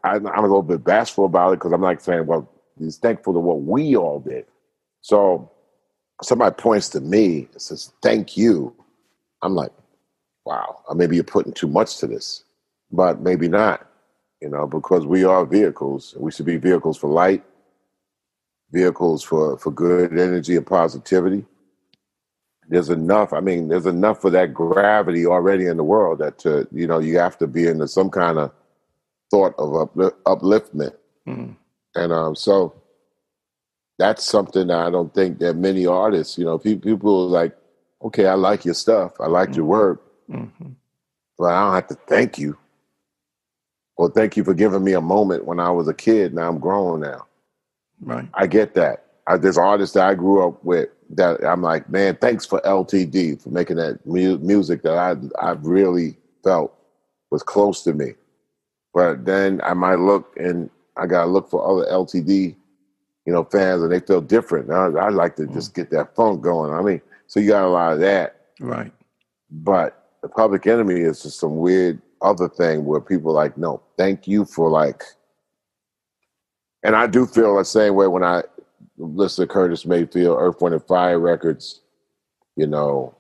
I 0.04 0.12
I'm 0.16 0.26
a 0.28 0.41
little 0.41 0.64
bit 0.64 0.84
bashful 0.84 1.26
about 1.26 1.54
it 1.54 1.58
because 1.60 1.74
I'm 1.74 1.82
like 1.82 2.02
saying, 2.02 2.28
well, 2.28 2.50
he's 2.80 2.98
thankful 2.98 3.34
to 3.34 3.39
what 3.39 3.62
we 3.64 3.95
all 3.98 4.20
did. 4.20 4.45
So 5.02 5.52
somebody 6.24 6.56
points 6.56 6.89
to 6.89 7.02
me 7.02 7.50
and 7.54 7.62
says, 7.62 7.93
"Thank 8.04 8.38
you." 8.38 8.76
I'm 9.43 9.56
like, 9.56 9.72
wow, 10.45 10.82
maybe 10.95 11.16
you're 11.18 11.26
putting 11.26 11.54
too 11.54 11.68
much 11.70 12.00
to 12.00 12.08
this, 12.08 12.45
but 12.91 13.22
maybe 13.22 13.50
not, 13.50 13.87
you 14.42 14.50
know, 14.50 14.68
because 14.68 15.06
we 15.06 15.24
are 15.24 15.46
vehicles. 15.46 16.16
We 16.18 16.32
should 16.32 16.46
be 16.46 16.58
vehicles 16.58 16.98
for 16.98 17.10
light, 17.10 17.44
vehicles 18.72 19.24
for, 19.24 19.58
for 19.58 19.72
good 19.72 20.12
energy 20.12 20.56
and 20.56 20.66
positivity. 20.66 21.46
There's 22.70 22.90
enough, 22.90 23.32
I 23.34 23.40
mean, 23.40 23.70
there's 23.70 23.86
enough 23.86 24.22
for 24.22 24.30
that 24.32 24.54
gravity 24.54 25.26
already 25.26 25.68
in 25.68 25.78
the 25.78 25.84
world 25.84 26.20
that, 26.20 26.38
to, 26.40 26.68
you 26.72 26.86
know, 26.86 27.00
you 27.00 27.18
have 27.18 27.38
to 27.38 27.48
be 27.48 27.66
into 27.66 27.88
some 27.88 28.10
kind 28.10 28.38
of 28.38 28.52
thought 29.32 29.54
of 29.58 29.70
upli- 29.70 30.16
upliftment. 30.26 30.94
Mm. 31.26 31.56
And 31.96 32.12
um, 32.12 32.36
so 32.36 32.76
that's 33.98 34.26
something 34.26 34.68
that 34.68 34.80
I 34.80 34.90
don't 34.90 35.14
think 35.14 35.40
that 35.40 35.56
many 35.56 35.86
artists, 35.86 36.38
you 36.38 36.44
know, 36.44 36.58
people, 36.58 36.92
people 36.92 37.26
are 37.26 37.42
like, 37.42 37.58
okay, 38.04 38.28
I 38.28 38.34
like 38.34 38.66
your 38.66 38.74
stuff. 38.74 39.14
I 39.20 39.28
like 39.28 39.56
your 39.56 39.66
work 39.66 40.04
hmm 40.30 40.46
but 41.38 41.54
I 41.54 41.64
don't 41.64 41.76
have 41.76 41.88
to 41.88 41.96
thank 42.08 42.38
you. 42.38 42.58
Or 43.98 44.10
thank 44.10 44.38
you 44.38 44.43
for 44.43 44.54
giving 44.54 44.84
me 44.84 44.93
a 44.93 45.02
moment 45.02 45.45
when 45.45 45.60
I 45.60 45.72
was 45.72 45.88
a 45.88 45.93
kid. 45.93 46.34
Now 46.34 46.48
I'm 46.48 46.60
grown 46.60 47.02
now. 47.02 47.26
Right. 48.02 48.28
I 48.36 48.48
get 48.48 48.76
that. 48.76 49.06
I, 49.28 49.38
there's 49.38 49.58
artists 49.58 49.93
that 49.95 50.08
I 50.08 50.14
grew 50.14 50.48
up 50.48 50.64
with 50.64 50.89
that 51.10 51.43
I'm 51.43 51.62
like, 51.62 51.89
man, 51.89 52.18
thanks 52.22 52.45
for 52.45 52.62
LTD 52.62 53.41
for 53.41 53.50
making 53.50 53.78
that 53.78 54.06
mu- 54.06 54.38
music 54.38 54.84
that 54.84 54.98
I 54.98 55.16
I 55.45 55.52
really 55.54 56.18
felt 56.43 56.74
was 57.32 57.43
close 57.43 57.84
to 57.84 57.93
me. 57.93 58.14
But 58.93 59.26
then 59.26 59.62
I 59.64 59.74
might 59.74 60.00
look 60.00 60.36
and 60.38 60.70
I 60.95 61.08
gotta 61.08 61.30
look 61.30 61.50
for 61.50 61.68
other 61.68 61.89
LTD, 61.91 62.56
you 63.26 63.34
know, 63.34 63.43
fans, 63.43 63.84
and 63.84 63.91
they 63.91 64.00
feel 64.00 64.22
different. 64.22 64.72
I, 64.72 64.86
I 64.88 65.10
like 65.10 65.36
to 65.38 65.48
just 65.48 65.72
mm. 65.72 65.76
get 65.76 65.89
that 65.91 66.16
funk 66.16 66.41
going. 66.41 66.74
I 66.74 66.82
mean, 66.82 67.02
so 67.28 67.39
you 67.39 67.50
got 67.50 67.66
a 67.66 67.70
lot 67.70 67.93
of 67.93 68.00
that 68.00 68.36
Right. 68.60 68.91
but 69.52 70.10
the 70.22 70.30
public 70.30 70.66
enemy 70.66 71.02
is 71.02 71.22
just 71.22 71.39
some 71.39 71.58
weird 71.58 72.02
other 72.22 72.49
thing 72.49 72.86
where 72.86 73.01
people 73.01 73.34
like, 73.34 73.57
no, 73.57 73.82
thank 73.97 74.28
you 74.28 74.45
for 74.45 74.70
like. 74.70 75.03
And 76.84 76.95
I 76.95 77.07
do 77.07 77.26
feel 77.26 77.57
the 77.57 77.65
same 77.65 77.95
way 77.95 78.07
when 78.07 78.24
I 78.24 78.43
listen 78.97 79.47
to 79.47 79.53
Curtis 79.53 79.86
Mayfield, 79.86 80.38
Earth, 80.39 80.61
Wind, 80.61 80.74
and 80.74 80.84
Fire 80.86 81.20
records. 81.20 81.82
You 82.55 82.68
know, 82.68 83.15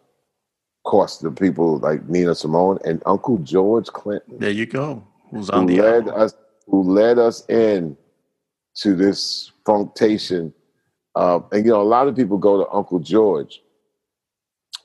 of 0.85 0.89
course, 0.89 1.17
the 1.17 1.31
people 1.31 1.77
like 1.79 2.07
Nina 2.07 2.33
Simone 2.35 2.79
and 2.85 3.01
Uncle 3.05 3.37
George 3.39 3.87
Clinton, 3.87 4.39
There 4.39 4.49
you 4.49 4.65
go. 4.65 5.05
Who's 5.31 5.49
who 5.49 5.55
on 5.55 5.65
the 5.65 5.81
led 5.81 6.07
album? 6.07 6.21
us, 6.21 6.35
who 6.67 6.83
led 6.83 7.19
us 7.19 7.47
in 7.49 7.97
to 8.77 8.95
this 8.95 9.51
funktation. 9.65 10.53
Uh, 11.15 11.39
and 11.51 11.65
you 11.65 11.71
know, 11.71 11.81
a 11.81 11.83
lot 11.83 12.07
of 12.07 12.15
people 12.15 12.37
go 12.37 12.63
to 12.63 12.69
Uncle 12.71 12.99
George 12.99 13.61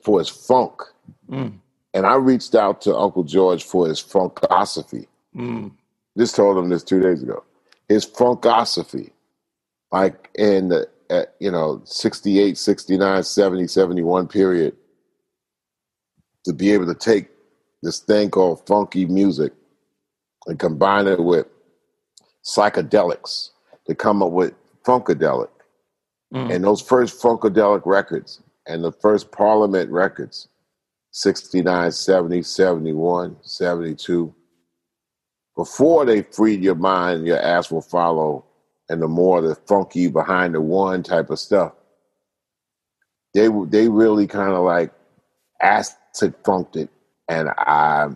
for 0.03 0.19
his 0.19 0.29
funk. 0.29 0.81
Mm. 1.29 1.59
And 1.93 2.05
I 2.05 2.15
reached 2.15 2.55
out 2.55 2.81
to 2.81 2.95
Uncle 2.95 3.23
George 3.23 3.63
for 3.63 3.87
his 3.87 4.01
funkosophy. 4.01 5.07
Mm. 5.35 5.71
Just 6.17 6.35
told 6.35 6.57
him 6.57 6.69
this 6.69 6.83
two 6.83 6.99
days 6.99 7.21
ago. 7.21 7.43
His 7.87 8.05
funkosophy, 8.05 9.11
like 9.91 10.29
in 10.35 10.69
the, 10.69 10.87
uh, 11.09 11.23
you 11.39 11.51
know, 11.51 11.81
68, 11.85 12.57
69, 12.57 13.23
70, 13.23 13.67
71 13.67 14.27
period, 14.27 14.75
to 16.45 16.53
be 16.53 16.71
able 16.71 16.87
to 16.87 16.95
take 16.95 17.29
this 17.81 17.99
thing 17.99 18.29
called 18.29 18.65
funky 18.65 19.05
music 19.05 19.53
and 20.47 20.59
combine 20.59 21.07
it 21.07 21.23
with 21.23 21.47
psychedelics 22.43 23.49
to 23.87 23.95
come 23.95 24.21
up 24.21 24.31
with 24.31 24.53
funkadelic. 24.83 25.49
Mm. 26.33 26.55
And 26.55 26.63
those 26.63 26.81
first 26.81 27.21
funkadelic 27.21 27.83
records 27.85 28.41
and 28.67 28.83
the 28.83 28.91
first 28.91 29.31
Parliament 29.31 29.91
records, 29.91 30.47
69, 31.13 31.91
70, 31.91 32.41
71, 32.41 33.37
72, 33.43 34.33
before 35.55 36.05
they 36.05 36.23
freed 36.23 36.63
your 36.63 36.75
mind, 36.75 37.27
your 37.27 37.39
ass 37.39 37.71
will 37.71 37.81
follow, 37.83 38.45
and 38.89 39.01
the 39.01 39.07
more 39.07 39.41
the 39.41 39.55
funky 39.55 40.07
behind 40.07 40.55
the 40.55 40.61
one 40.61 41.03
type 41.03 41.29
of 41.29 41.39
stuff, 41.39 41.73
they 43.35 43.47
they 43.67 43.89
really 43.89 44.27
kind 44.27 44.53
of 44.53 44.63
like 44.63 44.91
acid 45.61 46.33
funked 46.43 46.75
it, 46.77 46.89
and 47.29 47.49
I 47.49 48.07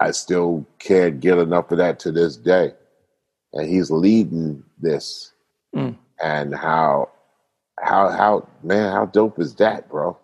I 0.00 0.10
still 0.10 0.66
can't 0.78 1.20
get 1.20 1.38
enough 1.38 1.70
of 1.72 1.78
that 1.78 1.98
to 2.00 2.12
this 2.12 2.36
day. 2.36 2.74
And 3.54 3.68
he's 3.68 3.90
leading 3.90 4.64
this, 4.78 5.32
Mm. 5.74 5.96
and 6.22 6.54
how 6.54 7.08
how 7.80 8.10
how 8.10 8.48
man, 8.62 8.92
how 8.92 9.06
dope 9.06 9.38
is 9.40 9.54
that, 9.56 9.88
bro? 9.88 10.18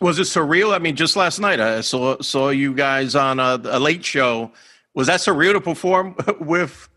Was 0.00 0.18
it 0.18 0.22
surreal? 0.22 0.74
I 0.74 0.78
mean, 0.78 0.94
just 0.94 1.16
last 1.16 1.40
night 1.40 1.60
I 1.60 1.80
saw 1.80 2.20
saw 2.20 2.50
you 2.50 2.74
guys 2.74 3.14
on 3.14 3.40
a, 3.40 3.60
a 3.64 3.78
late 3.80 4.04
show. 4.04 4.52
Was 4.94 5.06
that 5.06 5.20
surreal 5.20 5.52
to 5.52 5.60
perform 5.60 6.16
with 6.40 6.88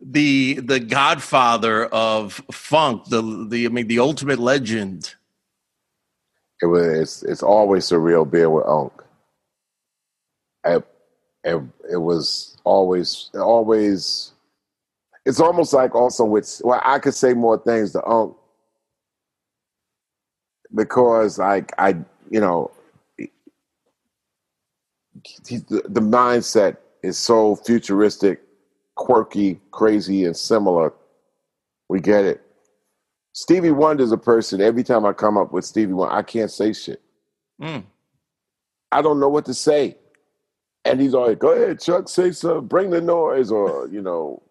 the 0.00 0.60
the 0.60 0.80
Godfather 0.80 1.86
of 1.86 2.42
funk, 2.52 3.06
the 3.06 3.46
the 3.48 3.66
I 3.66 3.68
mean 3.68 3.88
the 3.88 3.98
ultimate 3.98 4.38
legend? 4.38 5.14
It 6.60 6.66
was 6.66 6.84
it's, 6.84 7.22
it's 7.24 7.42
always 7.42 7.84
surreal 7.86 8.30
being 8.30 8.52
with 8.52 8.66
Unc. 8.66 8.92
It, 10.64 10.86
it, 11.42 11.60
it 11.90 11.96
was 11.96 12.56
always 12.62 13.30
always 13.34 14.32
it's 15.26 15.40
almost 15.40 15.72
like 15.72 15.96
also 15.96 16.24
with 16.24 16.60
well 16.64 16.80
I 16.84 17.00
could 17.00 17.14
say 17.14 17.34
more 17.34 17.58
things 17.58 17.92
to 17.92 18.04
Unc 18.06 18.36
because 20.74 21.38
like 21.38 21.72
I 21.78 21.96
you 22.32 22.40
know 22.40 22.70
he, 25.46 25.58
the, 25.58 25.82
the 25.88 26.00
mindset 26.00 26.78
is 27.02 27.18
so 27.18 27.56
futuristic, 27.56 28.40
quirky, 28.94 29.60
crazy, 29.70 30.24
and 30.24 30.36
similar. 30.36 30.92
We 31.88 32.00
get 32.00 32.24
it. 32.24 32.42
Stevie 33.32 33.70
Wonder's 33.70 34.12
a 34.12 34.18
person. 34.18 34.60
Every 34.60 34.82
time 34.82 35.04
I 35.04 35.12
come 35.12 35.36
up 35.36 35.52
with 35.52 35.64
Stevie 35.64 35.92
Wonder, 35.92 36.14
I 36.14 36.22
can't 36.22 36.50
say 36.50 36.72
shit. 36.72 37.00
Mm. 37.60 37.84
I 38.90 39.02
don't 39.02 39.20
know 39.20 39.28
what 39.28 39.46
to 39.46 39.54
say. 39.54 39.96
And 40.84 41.00
he's 41.00 41.12
like, 41.12 41.38
go 41.38 41.50
ahead, 41.52 41.80
Chuck, 41.80 42.08
say 42.08 42.32
something, 42.32 42.66
bring 42.66 42.90
the 42.90 43.00
noise, 43.00 43.52
or, 43.52 43.88
you 43.88 44.02
know, 44.02 44.42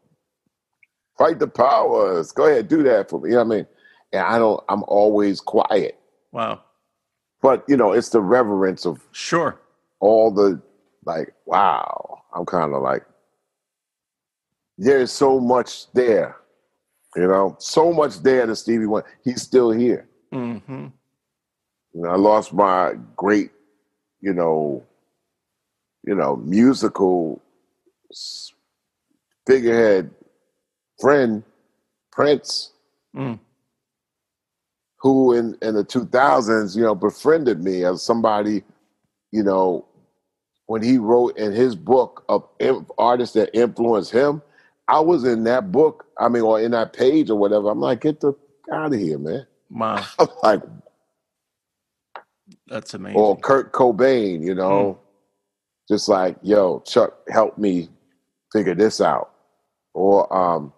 fight 1.17 1.39
the 1.39 1.47
powers. 1.47 2.31
Go 2.31 2.45
ahead, 2.45 2.69
do 2.69 2.83
that 2.83 3.09
for 3.09 3.19
me. 3.19 3.29
You 3.29 3.35
know 3.35 3.43
what 3.43 3.53
I 3.53 3.57
mean? 3.57 3.67
And 4.13 4.21
I 4.21 4.39
don't, 4.39 4.63
I'm 4.69 4.83
always 4.87 5.41
quiet. 5.41 5.99
Wow, 6.31 6.61
But, 7.41 7.63
you 7.67 7.75
know, 7.77 7.91
it's 7.91 8.09
the 8.09 8.21
reverence 8.21 8.85
of 8.85 9.01
sure. 9.11 9.59
all 9.99 10.31
the, 10.31 10.61
like, 11.05 11.33
wow. 11.45 12.21
I'm 12.35 12.45
kind 12.45 12.73
of 12.73 12.81
like, 12.81 13.03
there's 14.77 15.11
so 15.11 15.39
much 15.39 15.91
there, 15.93 16.37
you 17.15 17.27
know, 17.27 17.55
so 17.59 17.91
much 17.93 18.19
there 18.23 18.45
to 18.45 18.55
Stevie 18.55 18.85
Wonder. 18.85 19.07
He's 19.23 19.41
still 19.41 19.71
here. 19.71 20.07
hmm 20.31 20.57
You 21.93 22.01
know, 22.01 22.09
I 22.09 22.15
lost 22.15 22.53
my 22.53 22.93
great, 23.15 23.51
you 24.21 24.33
know, 24.33 24.83
you 26.03 26.15
know, 26.15 26.35
musical 26.37 27.41
figurehead 29.47 30.11
friend, 30.99 31.43
Prince, 32.11 32.71
Mm. 33.15 33.39
Who 35.01 35.33
in, 35.33 35.57
in 35.61 35.75
the 35.75 35.83
2000s, 35.83 36.75
you 36.75 36.83
know, 36.83 36.95
befriended 36.95 37.63
me 37.63 37.83
as 37.83 38.03
somebody, 38.03 38.63
you 39.31 39.43
know, 39.43 39.85
when 40.67 40.83
he 40.83 40.97
wrote 40.97 41.37
in 41.37 41.51
his 41.51 41.75
book 41.75 42.23
of 42.29 42.47
artists 42.97 43.33
that 43.35 43.49
influenced 43.57 44.11
him, 44.11 44.41
I 44.87 44.99
was 44.99 45.23
in 45.23 45.43
that 45.45 45.71
book, 45.71 46.05
I 46.19 46.29
mean, 46.29 46.43
or 46.43 46.61
in 46.61 46.71
that 46.71 46.93
page 46.93 47.29
or 47.29 47.37
whatever. 47.37 47.69
I'm 47.69 47.79
like, 47.79 48.01
get 48.01 48.19
the 48.19 48.33
out 48.71 48.93
of 48.93 48.99
here, 48.99 49.17
man. 49.17 49.45
Wow, 49.69 50.05
I'm 50.19 50.27
like, 50.43 50.61
that's 52.67 52.93
amazing. 52.93 53.19
or 53.19 53.37
Kurt 53.37 53.73
Cobain, 53.73 54.43
you 54.43 54.53
know, 54.53 54.99
just 55.89 56.07
like, 56.07 56.37
yo, 56.41 56.81
Chuck, 56.85 57.13
help 57.29 57.57
me 57.57 57.89
figure 58.53 58.75
this 58.75 59.01
out. 59.01 59.31
Or 59.93 60.31
um, 60.33 60.71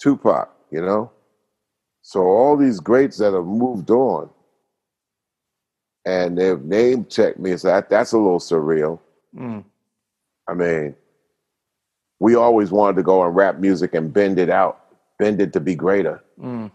Tupac, 0.00 0.50
you 0.70 0.80
know. 0.80 1.10
So 2.06 2.20
all 2.20 2.54
these 2.54 2.80
greats 2.80 3.16
that 3.16 3.32
have 3.32 3.46
moved 3.46 3.90
on 3.90 4.28
and 6.04 6.36
they've 6.36 6.60
name 6.62 7.06
checked 7.06 7.38
me, 7.38 7.56
so 7.56 7.68
that 7.68 7.88
that's 7.88 8.12
a 8.12 8.18
little 8.18 8.38
surreal. 8.38 9.00
Mm. 9.34 9.64
I 10.46 10.52
mean, 10.52 10.94
we 12.20 12.34
always 12.34 12.70
wanted 12.70 12.96
to 12.96 13.02
go 13.02 13.24
and 13.24 13.34
rap 13.34 13.56
music 13.58 13.94
and 13.94 14.12
bend 14.12 14.38
it 14.38 14.50
out, 14.50 14.84
bend 15.18 15.40
it 15.40 15.54
to 15.54 15.60
be 15.60 15.74
greater, 15.74 16.22
hmm 16.38 16.66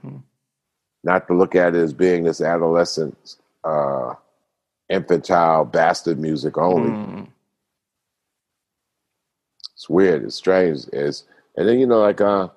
not 1.03 1.27
to 1.27 1.33
look 1.33 1.55
at 1.55 1.75
it 1.75 1.79
as 1.79 1.93
being 1.93 2.25
this 2.25 2.41
adolescent, 2.41 3.37
uh, 3.63 4.15
infantile 4.89 5.63
bastard 5.63 6.19
music 6.19 6.57
only. 6.57 6.89
Mm. 6.89 7.27
It's 9.75 9.87
weird. 9.87 10.25
It's 10.25 10.35
strange. 10.35 10.87
It's 10.91 11.23
and 11.55 11.69
then 11.69 11.79
you 11.79 11.85
know, 11.85 12.01
like 12.01 12.19
uh, 12.19 12.49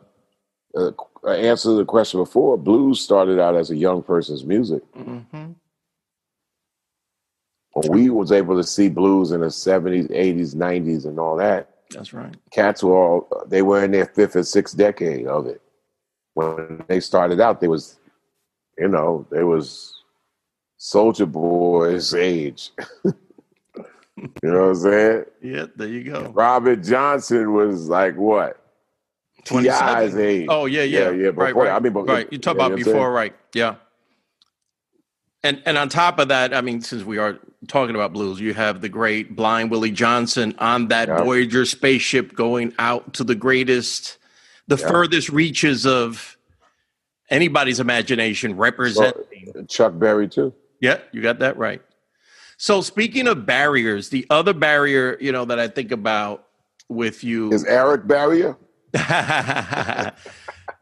uh, 0.77 0.91
answer 1.29 1.69
to 1.71 1.75
the 1.77 1.85
question 1.85 2.21
before, 2.21 2.57
blues 2.59 3.01
started 3.01 3.39
out 3.39 3.57
as 3.57 3.71
a 3.71 3.77
young 3.77 4.03
person's 4.03 4.45
music. 4.45 4.83
hmm 4.95 5.53
When 7.75 7.91
we 7.91 8.11
was 8.11 8.33
able 8.33 8.57
to 8.57 8.65
see 8.65 8.89
blues 8.89 9.31
in 9.33 9.41
the 9.41 9.51
seventies, 9.51 10.09
eighties, 10.11 10.55
nineties, 10.55 11.05
and 11.05 11.19
all 11.19 11.37
that, 11.37 11.71
That's 11.91 12.13
right. 12.13 12.35
cats 12.53 12.83
were 12.83 12.97
all 12.97 13.45
they 13.47 13.63
were 13.63 13.85
in 13.85 13.91
their 13.93 14.07
fifth 14.07 14.37
and 14.37 14.47
sixth 14.47 14.77
decade 14.77 15.27
of 15.27 15.47
it. 15.47 15.61
When 16.35 16.85
they 16.89 17.01
started 17.01 17.41
out, 17.41 17.61
they 17.61 17.69
was, 17.69 17.99
you 18.79 18.89
know, 18.89 19.27
they 19.31 19.45
was 19.45 20.03
soldier 20.79 21.27
boys 21.27 22.15
age. 22.33 22.71
you 23.05 23.15
know 24.43 24.61
what 24.61 24.69
I'm 24.69 24.75
saying? 24.77 25.25
Yeah, 25.43 25.67
there 25.77 25.89
you 25.89 26.05
go. 26.05 26.29
Robert 26.35 26.83
Johnson 26.83 27.53
was 27.53 27.89
like 27.89 28.17
what? 28.17 28.62
T.I.'s 29.45 30.13
27. 30.13 30.21
age. 30.21 30.47
Oh 30.49 30.67
yeah, 30.67 30.83
yeah, 30.83 30.99
Yeah, 30.99 31.11
yeah, 31.11 31.27
right, 31.35 31.49
before- 31.49 31.65
right. 31.65 31.73
I 31.73 31.81
mean, 31.81 31.93
but- 31.93 32.07
right. 32.07 32.33
You 32.33 32.39
talk 32.39 32.57
yeah, 32.57 32.67
about 32.67 32.79
you 32.79 32.85
know 32.85 32.85
saying? 32.85 32.97
before, 32.97 33.13
right? 33.13 33.35
Yeah. 33.55 33.75
And 35.45 35.61
and 35.67 35.77
on 35.77 35.89
top 35.89 36.19
of 36.19 36.29
that, 36.29 36.55
I 36.55 36.61
mean, 36.61 36.81
since 36.83 37.03
we 37.03 37.19
are 37.19 37.39
talking 37.67 37.95
about 37.97 38.13
blues, 38.13 38.41
you 38.41 38.55
have 38.55 38.81
the 38.81 38.89
great 38.89 39.35
Blind 39.35 39.71
Willie 39.71 39.91
Johnson 39.91 40.55
on 40.59 40.89
that 40.89 41.09
Yeah. 41.09 41.23
Voyager 41.25 41.65
spaceship 41.65 42.35
going 42.35 42.73
out 42.79 43.15
to 43.15 43.25
the 43.25 43.35
greatest, 43.35 44.19
the 44.69 44.77
Yeah. 44.77 44.89
furthest 44.89 45.29
reaches 45.31 45.85
of 45.85 46.37
anybody's 47.31 47.81
imagination, 47.81 48.57
representing. 48.57 49.67
Chuck 49.69 49.99
Berry 49.99 50.29
too. 50.29 50.55
Yeah, 50.81 50.99
you 51.13 51.23
got 51.23 51.41
that 51.41 51.57
right. 51.57 51.83
So 52.59 52.81
speaking 52.81 53.27
of 53.27 53.45
barriers, 53.45 54.11
the 54.11 54.25
other 54.31 54.53
barrier, 54.53 55.17
you 55.21 55.33
know, 55.33 55.45
that 55.47 55.59
I 55.59 55.67
think 55.67 55.91
about 55.91 56.45
with 56.89 57.25
you, 57.25 57.53
Is 57.53 57.65
Eric 57.65 58.07
Barrier? 58.07 58.57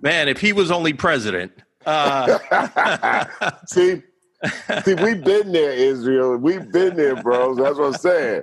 man, 0.00 0.28
if 0.28 0.40
he 0.40 0.52
was 0.52 0.70
only 0.70 0.92
president. 0.92 1.52
Uh, 1.86 2.38
see, 3.66 4.02
see, 4.84 4.94
we've 4.94 5.24
been 5.24 5.52
there, 5.52 5.72
Israel. 5.72 6.36
We've 6.36 6.70
been 6.70 6.96
there, 6.96 7.22
bros. 7.22 7.56
That's 7.56 7.78
what 7.78 7.86
I'm 7.86 7.94
saying. 7.94 8.42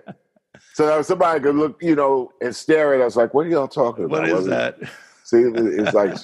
So 0.74 0.88
that 0.88 1.06
somebody 1.06 1.40
could 1.40 1.56
look, 1.56 1.82
you 1.82 1.96
know, 1.96 2.32
and 2.42 2.56
stare 2.56 2.94
at 2.96 3.02
us 3.02 3.16
like, 3.16 3.34
"What 3.34 3.46
are 3.46 3.50
y'all 3.50 3.68
talking 3.68 4.06
about?" 4.06 4.22
what 4.22 4.30
is 4.30 4.46
that? 4.46 4.80
See, 5.24 5.42
it's 5.42 5.94
like, 5.94 6.16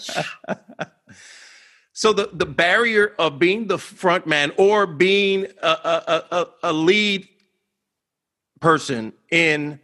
So 1.93 2.11
the, 2.11 2.29
the 2.33 2.47
barrier 2.47 3.13
of 3.19 3.37
being 3.37 3.67
the 3.67 3.77
front 3.77 4.25
man 4.25 4.51
or 4.57 4.87
being 4.87 5.45
a, 5.61 5.67
a, 5.67 6.23
a, 6.31 6.47
a 6.63 6.73
lead 6.73 7.27
person 8.59 9.13
in 9.29 9.79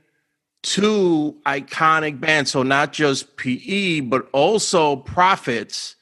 two 0.62 1.36
iconic 1.46 2.20
bands, 2.20 2.52
so 2.52 2.64
not 2.64 2.92
just 2.94 3.36
PE 3.38 4.02
but 4.02 4.28
also 4.34 4.98
Prophets. 4.98 5.96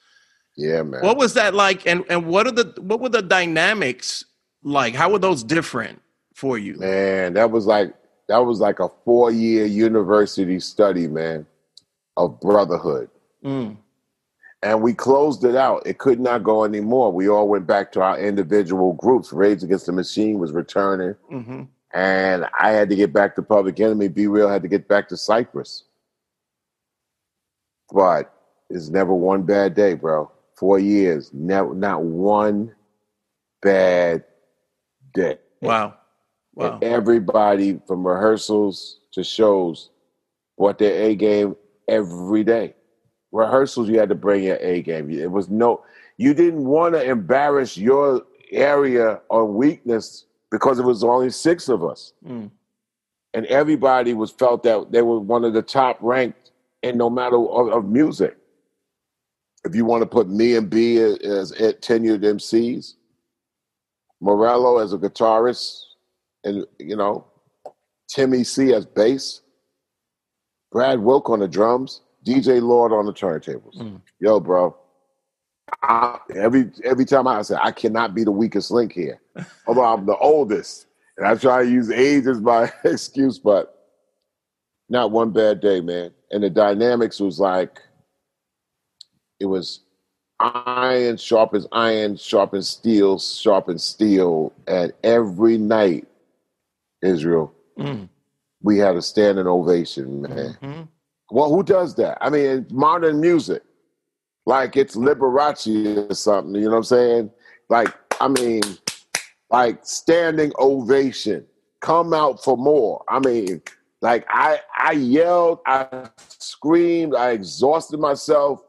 yeah, 0.56 0.82
man. 0.84 1.02
What 1.02 1.18
was 1.18 1.34
that 1.36 1.54
like, 1.54 1.86
and 1.88 2.04
and 2.10 2.26
what 2.28 2.48
are 2.48 2.52
the 2.52 2.74
what 2.82 3.00
were 3.00 3.10
the 3.10 3.22
dynamics 3.22 4.26
like? 4.64 4.96
How 4.96 5.12
were 5.12 5.20
those 5.20 5.44
different 5.44 6.02
for 6.34 6.58
you? 6.58 6.76
Man, 6.78 7.34
that 7.34 7.52
was 7.52 7.66
like 7.66 7.94
that 8.28 8.40
was 8.40 8.60
like 8.60 8.80
a 8.80 8.90
four 9.06 9.32
year 9.32 9.66
university 9.66 10.60
study, 10.60 11.08
man, 11.08 11.46
of 12.18 12.40
brotherhood. 12.42 13.10
Mm, 13.46 13.78
And 14.64 14.82
we 14.82 14.94
closed 14.94 15.44
it 15.46 15.56
out. 15.56 15.84
It 15.86 16.00
could 16.00 16.20
not 16.20 16.44
go 16.44 16.66
anymore. 16.66 17.12
We 17.14 17.30
all 17.30 17.48
went 17.48 17.68
back 17.68 17.92
to 17.94 18.02
our 18.02 18.20
individual 18.20 18.94
groups. 18.94 19.32
Rage 19.32 19.62
Against 19.64 19.86
the 19.86 19.92
Machine 19.94 20.40
was 20.40 20.52
returning. 20.52 21.16
hmm 21.30 21.64
And 21.98 22.46
I 22.54 22.74
had 22.74 22.90
to 22.90 22.96
get 22.96 23.12
back 23.12 23.36
to 23.36 23.42
Public 23.42 23.80
Enemy. 23.80 24.10
B-Real 24.10 24.48
had 24.48 24.62
to 24.62 24.68
get 24.68 24.88
back 24.88 25.10
to 25.10 25.18
Cypress. 25.18 25.86
But 27.92 28.32
it's 28.70 28.90
never 28.90 29.16
one 29.16 29.42
bad 29.42 29.74
day, 29.74 29.96
bro. 29.96 30.32
Four 30.56 30.78
years, 30.78 31.32
never 31.34 31.74
not 31.74 32.04
one 32.04 32.76
bad 33.64 34.26
day. 35.16 35.40
Wow, 35.60 35.96
wow. 36.54 36.74
And 36.74 36.84
everybody 36.84 37.82
from 37.88 38.06
rehearsals 38.06 39.00
to 39.14 39.24
shows 39.24 39.90
brought 40.56 40.78
their 40.78 41.02
A 41.02 41.16
game 41.16 41.56
every 41.88 42.44
day. 42.44 42.76
Rehearsals, 43.32 43.90
you 43.90 43.98
had 43.98 44.10
to 44.10 44.16
bring 44.16 44.44
your 44.44 44.58
A 44.58 44.84
game. 44.84 45.10
It 45.10 45.32
was 45.32 45.50
no, 45.50 45.84
you 46.18 46.36
didn't 46.36 46.66
want 46.66 46.94
to 46.94 47.04
embarrass 47.04 47.76
your 47.76 48.22
area 48.52 49.20
on 49.32 49.56
weakness 49.56 50.27
because 50.52 50.80
it 50.80 50.86
was 50.86 51.04
only 51.04 51.30
six 51.30 51.70
of 51.70 51.84
us. 51.84 52.14
Mm. 52.26 52.52
And 53.34 53.46
everybody 53.48 54.14
was 54.14 54.32
felt 54.32 54.64
that 54.64 54.92
they 54.92 55.02
were 55.02 55.20
one 55.20 55.44
of 55.44 55.54
the 55.54 55.62
top 55.62 55.98
ranked 56.02 56.52
in 56.84 56.98
no 56.98 57.10
matter 57.10 57.38
of, 57.38 57.70
of 57.70 57.86
music. 57.86 58.38
If 59.66 59.76
you 59.76 59.86
want 59.86 60.02
to 60.02 60.08
put 60.08 60.30
me 60.30 60.56
and 60.56 60.70
B 60.70 60.98
as, 60.98 61.18
as 61.22 61.52
tenured 61.52 62.24
MCs, 62.24 62.94
Morello 64.22 64.78
as 64.78 64.94
a 64.94 64.98
guitarist, 64.98 65.82
and 66.44 66.66
you 66.80 66.96
know, 66.96 67.26
Timmy 68.08 68.44
C 68.44 68.74
as 68.74 68.86
bass, 68.86 69.42
Brad 70.72 71.00
Wilk 71.00 71.30
on 71.30 71.40
the 71.40 71.48
drums, 71.48 72.02
DJ 72.26 72.62
Lord 72.62 72.92
on 72.92 73.06
the 73.06 73.14
turntables. 73.14 73.78
Mm. 73.78 74.02
Yo, 74.20 74.40
bro. 74.40 74.76
I, 75.84 76.20
every 76.36 76.72
every 76.84 77.06
time 77.06 77.28
I 77.28 77.42
say 77.42 77.56
I 77.62 77.72
cannot 77.72 78.16
be 78.16 78.24
the 78.24 78.32
weakest 78.32 78.72
link 78.72 78.94
here, 78.94 79.20
although 79.68 79.84
I'm 79.86 80.06
the 80.06 80.18
oldest, 80.18 80.88
and 81.18 81.28
I 81.28 81.36
try 81.36 81.64
to 81.64 81.70
use 81.70 81.90
age 81.92 82.26
as 82.28 82.40
my 82.42 82.72
excuse, 82.84 83.40
but 83.40 83.74
not 84.90 85.12
one 85.12 85.32
bad 85.32 85.60
day, 85.60 85.82
man. 85.82 86.12
And 86.32 86.44
the 86.44 86.50
dynamics 86.50 87.20
was 87.20 87.40
like, 87.40 87.82
it 89.40 89.46
was 89.46 89.82
iron 90.40 91.18
sharpens 91.18 91.68
iron, 91.72 92.16
sharpens 92.16 92.70
steel, 92.70 93.20
sharpens 93.20 93.84
steel, 93.84 94.54
and 94.68 94.94
every 95.04 95.58
night, 95.58 96.08
Israel, 97.02 97.54
Mm. 97.78 98.10
we 98.64 98.78
had 98.80 98.96
a 98.96 99.02
standing 99.04 99.46
ovation, 99.48 100.22
man. 100.24 100.58
Mhm. 100.62 100.88
Well, 101.30 101.50
who 101.54 101.62
does 101.62 101.94
that? 101.96 102.18
I 102.22 102.30
mean, 102.32 102.66
modern 102.72 103.20
music, 103.22 103.64
like 104.48 104.78
it's 104.78 104.96
Liberace 104.96 106.10
or 106.10 106.14
something. 106.16 106.56
You 106.56 106.62
know 106.62 106.72
what 106.72 106.78
I'm 106.78 106.84
saying? 106.86 107.32
Like, 107.70 107.94
I 108.22 108.30
mean, 108.30 108.62
like 109.52 109.86
standing 109.86 110.54
ovation. 110.58 111.46
Come 111.82 112.14
out 112.14 112.44
for 112.44 112.58
more. 112.58 113.04
I 113.10 113.20
mean, 113.20 113.62
like 114.02 114.26
I 114.30 114.62
I 114.76 114.94
yelled, 114.94 115.60
I 115.68 116.10
screamed, 116.40 117.14
I 117.14 117.32
exhausted 117.32 118.00
myself. 118.00 118.64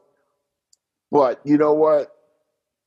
But 1.11 1.39
you 1.43 1.57
know 1.57 1.73
what? 1.73 2.11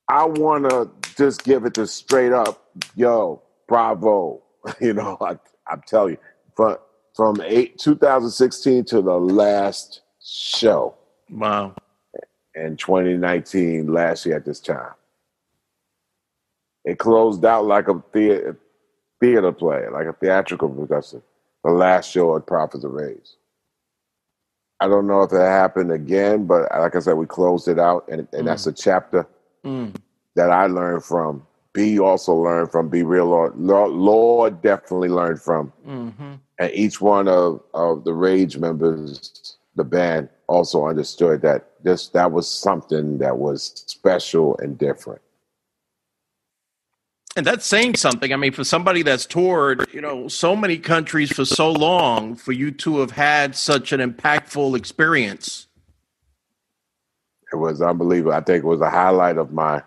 I 0.07 0.25
want 0.25 0.69
to 0.69 0.89
just 1.17 1.43
give 1.43 1.65
it 1.65 1.73
to 1.73 1.87
straight 1.87 2.31
up, 2.31 2.63
yo, 2.95 3.41
bravo. 3.67 4.41
You 4.79 4.93
know, 4.93 5.17
I, 5.19 5.37
I'm 5.69 5.81
telling 5.85 6.13
you, 6.13 6.17
from 6.55 6.77
from 7.15 7.41
eight, 7.43 7.77
2016 7.79 8.85
to 8.85 9.01
the 9.01 9.19
last 9.19 10.01
show 10.23 10.95
Wow. 11.29 11.75
In 12.55 12.77
2019, 12.77 13.91
last 13.91 14.25
year 14.25 14.37
at 14.37 14.45
this 14.45 14.59
time. 14.59 14.93
It 16.85 16.99
closed 16.99 17.43
out 17.45 17.65
like 17.65 17.87
a 17.87 18.01
theater, 18.11 18.59
theater 19.19 19.51
play, 19.51 19.87
like 19.89 20.05
a 20.05 20.13
theatrical 20.13 20.69
production. 20.69 21.21
The 21.63 21.71
last 21.71 22.11
show 22.11 22.35
at 22.35 22.45
Prophets 22.45 22.83
of 22.83 22.91
Rage. 22.91 23.29
I 24.79 24.87
don't 24.87 25.07
know 25.07 25.21
if 25.23 25.31
it 25.31 25.37
happened 25.37 25.93
again, 25.93 26.45
but 26.45 26.69
like 26.77 26.95
I 26.95 26.99
said, 26.99 27.13
we 27.13 27.25
closed 27.25 27.69
it 27.69 27.79
out, 27.79 28.05
and, 28.09 28.27
and 28.33 28.43
mm. 28.43 28.45
that's 28.45 28.67
a 28.67 28.73
chapter 28.73 29.25
mm. 29.63 29.95
that 30.35 30.51
I 30.51 30.65
learned 30.65 31.05
from. 31.05 31.45
B 31.73 31.99
also 31.99 32.33
learned 32.33 32.71
from. 32.71 32.89
B-Real, 32.89 33.25
Lord. 33.25 33.57
Lord, 33.57 33.91
Lord 33.91 34.61
definitely 34.61 35.09
learned 35.09 35.41
from. 35.41 35.73
Mm-hmm. 35.87 36.33
And 36.59 36.71
each 36.73 37.01
one 37.01 37.27
of, 37.27 37.61
of 37.73 38.03
the 38.03 38.13
Rage 38.13 38.57
members, 38.57 39.57
the 39.75 39.83
band, 39.83 40.29
also 40.53 40.85
understood 40.85 41.41
that 41.41 41.83
this 41.83 42.09
that 42.09 42.31
was 42.31 42.49
something 42.49 43.17
that 43.17 43.37
was 43.37 43.83
special 43.87 44.57
and 44.59 44.77
different. 44.77 45.21
And 47.35 47.45
that's 47.45 47.65
saying 47.65 47.95
something. 47.95 48.31
I 48.31 48.35
mean, 48.35 48.51
for 48.51 48.63
somebody 48.63 49.01
that's 49.01 49.25
toured, 49.25 49.87
you 49.91 50.01
know, 50.01 50.27
so 50.27 50.55
many 50.55 50.77
countries 50.77 51.31
for 51.31 51.45
so 51.45 51.71
long, 51.71 52.35
for 52.35 52.51
you 52.51 52.69
to 52.71 52.99
have 52.99 53.11
had 53.11 53.55
such 53.55 53.91
an 53.91 53.99
impactful 53.99 54.77
experience. 54.77 55.67
It 57.51 57.55
was 57.55 57.81
unbelievable. 57.81 58.33
I 58.33 58.41
think 58.41 58.63
it 58.63 58.67
was 58.67 58.81
a 58.81 58.89
highlight 58.89 59.37
of 59.37 59.51
my 59.51 59.81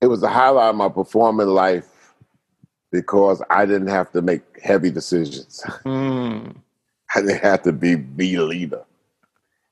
it 0.00 0.06
was 0.06 0.22
a 0.22 0.28
highlight 0.28 0.70
of 0.70 0.76
my 0.76 0.88
performing 0.88 1.46
life 1.46 1.88
because 2.90 3.42
I 3.48 3.64
didn't 3.64 3.88
have 3.88 4.12
to 4.12 4.22
make 4.22 4.42
heavy 4.60 4.90
decisions. 4.90 5.62
Mm. 5.84 6.56
I 7.14 7.20
didn't 7.20 7.42
have 7.42 7.62
to 7.62 7.72
be 7.72 7.96
be 7.96 8.38
leader. 8.38 8.84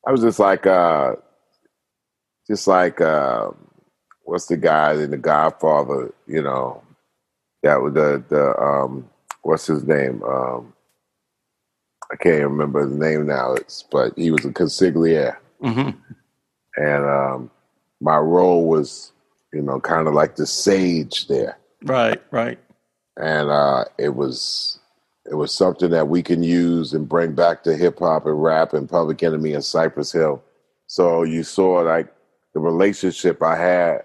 I 0.06 0.12
was 0.12 0.20
just 0.20 0.38
like 0.38 0.66
uh 0.66 1.16
just 2.46 2.66
like 2.66 3.00
uh 3.00 3.50
what's 4.24 4.46
the 4.46 4.56
guy 4.56 4.92
in 4.94 5.10
the 5.10 5.16
Godfather, 5.16 6.12
you 6.26 6.42
know, 6.42 6.82
that 7.62 7.80
was 7.80 7.94
the 7.94 8.22
the 8.28 8.60
um 8.60 9.08
what's 9.42 9.66
his 9.66 9.84
name? 9.84 10.22
Um 10.22 10.72
I 12.12 12.16
can't 12.16 12.42
remember 12.42 12.86
his 12.86 12.92
name 12.92 13.26
now. 13.26 13.54
It's 13.54 13.84
but 13.84 14.12
he 14.16 14.30
was 14.30 14.44
a 14.44 14.50
consigliere, 14.50 15.36
mm-hmm. 15.62 15.90
and 16.76 17.04
um, 17.04 17.50
my 18.02 18.18
role 18.18 18.66
was, 18.68 19.12
you 19.52 19.62
know, 19.62 19.80
kind 19.80 20.06
of 20.06 20.12
like 20.12 20.36
the 20.36 20.46
sage 20.46 21.26
there. 21.28 21.56
Right, 21.82 22.22
right. 22.30 22.58
And 23.16 23.50
uh, 23.50 23.84
it 23.98 24.10
was 24.10 24.78
it 25.30 25.34
was 25.34 25.54
something 25.54 25.90
that 25.90 26.08
we 26.08 26.22
can 26.22 26.42
use 26.42 26.92
and 26.92 27.08
bring 27.08 27.34
back 27.34 27.62
to 27.64 27.76
hip 27.76 28.00
hop 28.00 28.26
and 28.26 28.42
rap 28.42 28.72
and 28.72 28.88
Public 28.88 29.22
Enemy 29.22 29.54
and 29.54 29.64
Cypress 29.64 30.12
Hill. 30.12 30.42
So 30.86 31.22
you 31.22 31.42
saw 31.44 31.80
like 31.80 32.12
the 32.54 32.60
relationship 32.60 33.42
I 33.42 33.56
had 33.56 34.04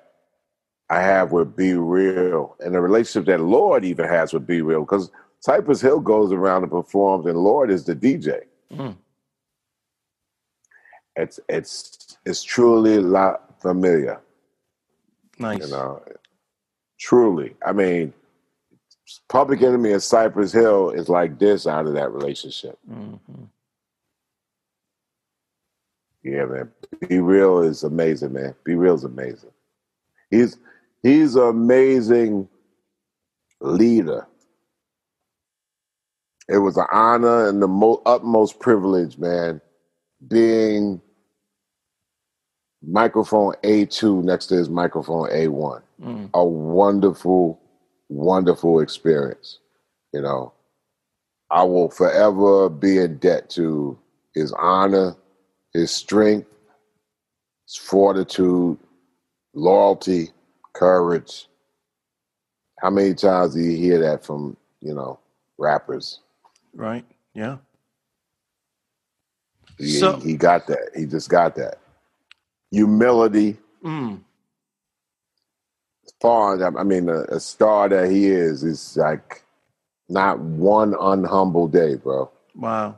I 0.90 1.02
have 1.02 1.32
with 1.32 1.56
B-Real 1.56 2.56
and 2.60 2.74
the 2.74 2.80
relationship 2.80 3.28
that 3.28 3.42
Lord 3.42 3.84
even 3.84 4.08
has 4.08 4.32
with 4.32 4.48
B-Real 4.48 4.82
because 4.82 5.12
Cypress 5.42 5.82
Hill 5.82 6.00
goes 6.00 6.32
around 6.32 6.64
and 6.64 6.72
performs 6.72 7.26
and 7.26 7.38
Lord 7.38 7.70
is 7.70 7.84
the 7.84 7.96
DJ. 7.96 8.44
Mm. 8.72 8.96
It's 11.16 11.40
it's 11.50 12.18
it's 12.26 12.44
truly 12.44 13.00
la 13.00 13.38
familiar. 13.60 14.22
Nice. 15.40 15.66
You 15.66 15.72
know, 15.72 16.04
truly. 17.00 17.56
I 17.66 17.74
mean, 17.74 18.14
Public 19.30 19.62
Enemy 19.62 19.94
and 19.94 20.04
Cypress 20.04 20.52
Hill 20.52 20.92
is 20.92 21.10
like 21.10 21.40
this 21.40 21.66
out 21.68 21.88
of 21.88 21.94
that 21.94 22.12
relationship. 22.12 22.78
Mm-hmm. 22.90 23.44
Yeah, 26.24 26.46
man. 26.46 26.72
B-Real 27.08 27.60
is 27.60 27.84
amazing, 27.84 28.34
man. 28.34 28.54
B-Real 28.66 28.96
is 28.96 29.04
amazing. 29.06 29.52
He's 30.30 30.58
He's 31.04 31.36
an 31.36 31.44
amazing 31.48 32.50
leader. 33.62 34.28
It 36.50 36.58
was 36.58 36.78
an 36.78 36.88
honor 36.92 37.48
and 37.48 37.62
the 37.62 37.68
mo- 37.68 38.02
utmost 38.06 38.60
privilege, 38.60 39.18
man, 39.18 39.62
being 40.28 41.02
microphone 42.82 43.54
A2 43.64 44.24
next 44.24 44.48
to 44.48 44.56
his 44.56 44.70
microphone 44.70 45.30
A1. 45.30 45.82
Mm. 46.02 46.30
A 46.34 46.46
wonderful, 46.46 47.60
wonderful 48.10 48.80
experience. 48.80 49.60
You 50.14 50.22
know, 50.22 50.54
I 51.50 51.64
will 51.64 51.90
forever 51.90 52.70
be 52.70 52.98
in 52.98 53.18
debt 53.18 53.50
to 53.52 53.98
his 54.34 54.54
honor, 54.54 55.16
his 55.74 55.92
strength, 55.92 56.48
his 57.66 57.76
fortitude, 57.76 58.78
loyalty, 59.54 60.30
courage. 60.74 61.48
How 62.80 62.90
many 62.90 63.14
times 63.14 63.56
do 63.56 63.62
you 63.62 63.76
hear 63.76 64.00
that 64.00 64.24
from, 64.24 64.56
you 64.82 64.94
know, 64.94 65.20
rappers? 65.58 66.20
Right. 66.74 67.06
Yeah. 67.34 67.58
He, 69.78 69.92
so, 69.92 70.18
he 70.18 70.36
got 70.36 70.68
that. 70.68 70.90
He 70.96 71.06
just 71.06 71.30
got 71.30 71.56
that. 71.56 71.80
Humility. 72.72 73.58
Mm. 73.84 74.22
Far, 76.20 76.78
I 76.78 76.84
mean, 76.84 77.10
a, 77.10 77.22
a 77.24 77.40
star 77.40 77.90
that 77.90 78.10
he 78.10 78.28
is 78.28 78.64
is 78.64 78.98
like 78.98 79.44
not 80.10 80.40
one 80.40 80.94
unhumble 80.94 81.72
day, 81.72 81.96
bro. 81.96 82.32
Wow. 82.56 82.98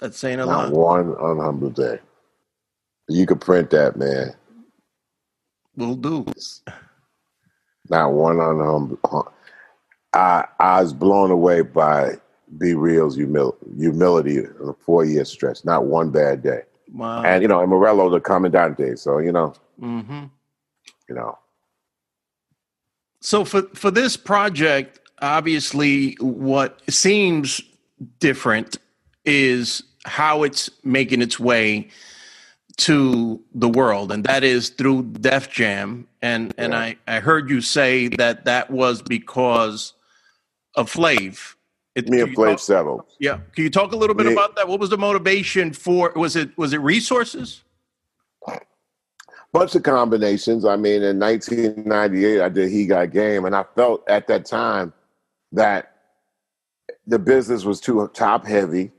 That's 0.00 0.18
saying 0.18 0.40
a 0.40 0.46
not 0.46 0.72
lot. 0.72 0.72
one 0.72 1.14
unhumble 1.14 1.74
day. 1.74 2.00
You 3.08 3.26
could 3.26 3.40
print 3.40 3.70
that, 3.70 3.96
man. 3.96 4.34
We'll 5.76 5.96
do. 5.96 6.26
Not 7.88 8.12
one 8.12 8.40
on 8.40 8.60
um, 8.60 9.22
I 10.12 10.46
I 10.58 10.80
was 10.80 10.92
blown 10.92 11.30
away 11.30 11.60
by 11.60 12.14
B-Real's 12.58 13.16
humil- 13.16 13.56
humility 13.78 14.38
in 14.38 14.54
a 14.68 14.72
four 14.72 15.04
year 15.04 15.24
stretch. 15.24 15.64
Not 15.64 15.84
one 15.84 16.10
bad 16.10 16.42
day. 16.42 16.62
Wow. 16.92 17.22
And 17.22 17.42
you 17.42 17.48
know, 17.48 17.60
and 17.60 17.70
Morello 17.70 18.08
the 18.10 18.20
Commandante. 18.20 18.98
So 18.98 19.18
you 19.18 19.32
know, 19.32 19.54
mm-hmm. 19.80 20.24
You 21.08 21.14
know. 21.14 21.38
So 23.20 23.44
for 23.44 23.62
for 23.74 23.90
this 23.90 24.16
project, 24.16 25.00
obviously, 25.20 26.16
what 26.20 26.80
seems 26.90 27.60
different 28.20 28.76
is 29.24 29.82
how 30.04 30.44
it's 30.44 30.70
making 30.84 31.22
its 31.22 31.40
way 31.40 31.88
to 32.76 33.42
the 33.54 33.68
world, 33.68 34.12
and 34.12 34.24
that 34.24 34.44
is 34.44 34.68
through 34.68 35.02
Def 35.20 35.50
Jam. 35.50 36.06
And 36.22 36.54
and. 36.58 36.74
I 36.74 36.96
I 37.06 37.20
heard 37.20 37.50
you 37.50 37.60
say 37.60 38.08
that 38.08 38.44
that 38.44 38.70
was 38.70 39.02
because 39.02 39.94
of 40.74 40.92
Flav. 40.92 41.54
It, 41.94 42.08
Me 42.08 42.20
and 42.20 42.36
Flav 42.36 42.50
talk, 42.50 42.58
settled. 42.60 43.02
Yeah, 43.18 43.38
can 43.54 43.64
you 43.64 43.70
talk 43.70 43.92
a 43.92 43.96
little 43.96 44.14
bit 44.14 44.26
Me, 44.26 44.32
about 44.32 44.54
that? 44.56 44.68
What 44.68 44.78
was 44.78 44.90
the 44.90 44.98
motivation 44.98 45.72
for? 45.72 46.12
Was 46.14 46.36
it 46.36 46.56
was 46.58 46.74
it 46.74 46.80
resources? 46.80 47.62
Bunch 49.52 49.74
of 49.74 49.82
combinations. 49.82 50.64
I 50.64 50.76
mean, 50.76 51.02
in 51.02 51.18
1998, 51.18 52.40
I 52.40 52.48
did 52.48 52.70
He 52.70 52.86
Got 52.86 53.12
Game, 53.12 53.44
and 53.44 53.54
I 53.54 53.64
felt 53.74 54.08
at 54.08 54.26
that 54.26 54.44
time 54.44 54.92
that 55.52 55.92
the 57.06 57.18
business 57.18 57.64
was 57.64 57.80
too 57.80 58.08
top 58.14 58.46
heavy 58.46 58.92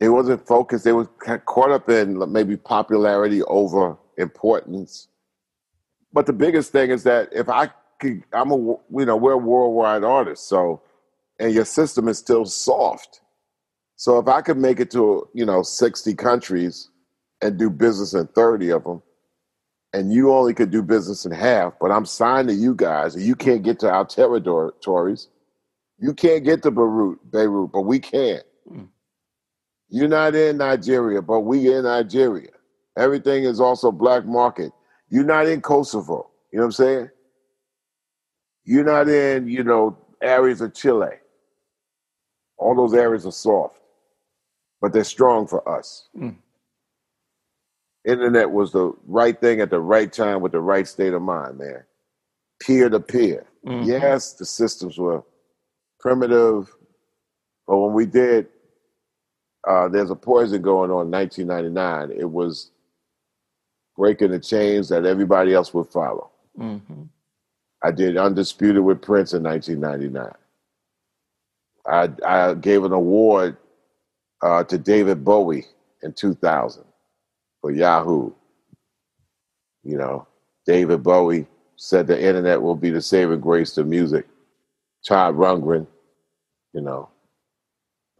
it 0.00 0.10
wasn't 0.10 0.46
focused. 0.46 0.84
They 0.84 0.92
were 0.92 1.06
caught 1.06 1.70
up 1.70 1.88
in 1.88 2.30
maybe 2.30 2.56
popularity 2.56 3.42
over 3.44 3.96
importance. 4.16 5.08
But 6.12 6.26
the 6.26 6.32
biggest 6.32 6.72
thing 6.72 6.90
is 6.90 7.02
that 7.02 7.28
if 7.32 7.48
I 7.48 7.70
could, 8.00 8.22
I'm 8.32 8.52
a, 8.52 8.56
you 8.56 9.06
know, 9.06 9.16
we're 9.16 9.32
a 9.32 9.38
worldwide 9.38 10.04
artists. 10.04 10.46
So, 10.46 10.82
and 11.40 11.52
your 11.52 11.64
system 11.64 12.08
is 12.08 12.18
still 12.18 12.44
soft. 12.44 13.20
So 13.96 14.18
if 14.18 14.28
I 14.28 14.40
could 14.40 14.56
make 14.56 14.78
it 14.78 14.90
to, 14.92 15.28
you 15.34 15.44
know, 15.44 15.62
60 15.62 16.14
countries 16.14 16.90
and 17.42 17.58
do 17.58 17.68
business 17.68 18.14
in 18.14 18.28
30 18.28 18.70
of 18.70 18.84
them, 18.84 19.02
and 19.92 20.12
you 20.12 20.32
only 20.32 20.54
could 20.54 20.70
do 20.70 20.82
business 20.82 21.24
in 21.24 21.32
half, 21.32 21.74
but 21.80 21.90
I'm 21.90 22.04
signed 22.04 22.48
to 22.48 22.54
you 22.54 22.74
guys, 22.74 23.14
and 23.14 23.24
you 23.24 23.34
can't 23.34 23.62
get 23.62 23.78
to 23.80 23.90
our 23.90 24.04
territories. 24.04 25.28
You 25.98 26.14
can't 26.14 26.44
get 26.44 26.62
to 26.62 26.70
Beirut, 26.70 27.18
Beirut, 27.30 27.72
but 27.72 27.82
we 27.82 27.98
can. 27.98 28.40
Mm. 28.70 28.88
You're 29.88 30.08
not 30.08 30.34
in 30.34 30.58
Nigeria, 30.58 31.22
but 31.22 31.40
we 31.40 31.72
in 31.72 31.84
Nigeria. 31.84 32.50
Everything 32.96 33.44
is 33.44 33.60
also 33.60 33.90
black 33.90 34.26
market. 34.26 34.72
You're 35.08 35.24
not 35.24 35.46
in 35.46 35.60
Kosovo. 35.60 36.30
You 36.52 36.58
know 36.58 36.64
what 36.64 36.66
I'm 36.66 36.72
saying? 36.72 37.10
You're 38.64 38.84
not 38.84 39.08
in, 39.08 39.48
you 39.48 39.64
know, 39.64 39.96
areas 40.22 40.60
of 40.60 40.74
Chile. 40.74 41.16
All 42.58 42.74
those 42.74 42.92
areas 42.92 43.24
are 43.24 43.32
soft, 43.32 43.78
but 44.80 44.92
they're 44.92 45.04
strong 45.04 45.46
for 45.46 45.66
us. 45.68 46.08
Mm. 46.16 46.36
Internet 48.04 48.50
was 48.50 48.72
the 48.72 48.92
right 49.06 49.38
thing 49.38 49.60
at 49.60 49.70
the 49.70 49.80
right 49.80 50.12
time 50.12 50.40
with 50.40 50.52
the 50.52 50.60
right 50.60 50.86
state 50.86 51.12
of 51.12 51.22
mind, 51.22 51.58
man. 51.58 51.84
Peer 52.60 52.88
to 52.88 53.00
peer. 53.00 53.46
Mm-hmm. 53.66 53.88
Yes, 53.88 54.34
the 54.34 54.46
systems 54.46 54.98
were 54.98 55.22
primitive, 56.00 56.74
but 57.66 57.78
when 57.78 57.92
we 57.92 58.06
did 58.06 58.48
uh, 59.66 59.88
there's 59.88 60.10
a 60.10 60.16
poison 60.16 60.62
going 60.62 60.90
on 60.90 61.06
in 61.06 61.10
1999. 61.10 62.18
It 62.18 62.30
was 62.30 62.70
breaking 63.96 64.30
the 64.30 64.38
chains 64.38 64.88
that 64.88 65.04
everybody 65.04 65.52
else 65.52 65.74
would 65.74 65.88
follow. 65.88 66.30
Mm-hmm. 66.58 67.02
I 67.82 67.90
did 67.90 68.16
Undisputed 68.16 68.82
with 68.82 69.02
Prince 69.02 69.34
in 69.34 69.42
1999. 69.42 70.32
I, 71.86 72.10
I 72.26 72.54
gave 72.54 72.84
an 72.84 72.92
award 72.92 73.56
uh, 74.42 74.64
to 74.64 74.78
David 74.78 75.24
Bowie 75.24 75.66
in 76.02 76.12
2000 76.12 76.84
for 77.60 77.70
Yahoo. 77.70 78.32
You 79.84 79.98
know, 79.98 80.26
David 80.66 81.02
Bowie 81.02 81.46
said 81.76 82.06
the 82.06 82.20
internet 82.20 82.60
will 82.60 82.74
be 82.74 82.90
the 82.90 83.00
saving 83.00 83.40
grace 83.40 83.72
to 83.72 83.84
music. 83.84 84.26
Todd 85.06 85.36
Rundgren, 85.36 85.86
you 86.72 86.80
know. 86.80 87.08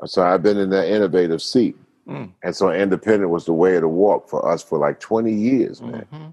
So 0.07 0.23
I've 0.23 0.43
been 0.43 0.59
in 0.59 0.71
that 0.71 0.89
innovative 0.89 1.43
seat. 1.43 1.77
Mm. 2.09 2.33
And 2.43 2.57
so 2.57 2.71
independent 2.71 3.31
was 3.31 3.45
the 3.45 3.53
way 3.53 3.75
of 3.75 3.83
the 3.83 3.89
walk 3.89 4.29
for 4.29 4.51
us 4.51 4.63
for 4.63 4.79
like 4.79 5.01
20 5.01 5.33
years, 5.33 5.83
man. 5.83 6.07
Mm-hmm. 6.13 6.29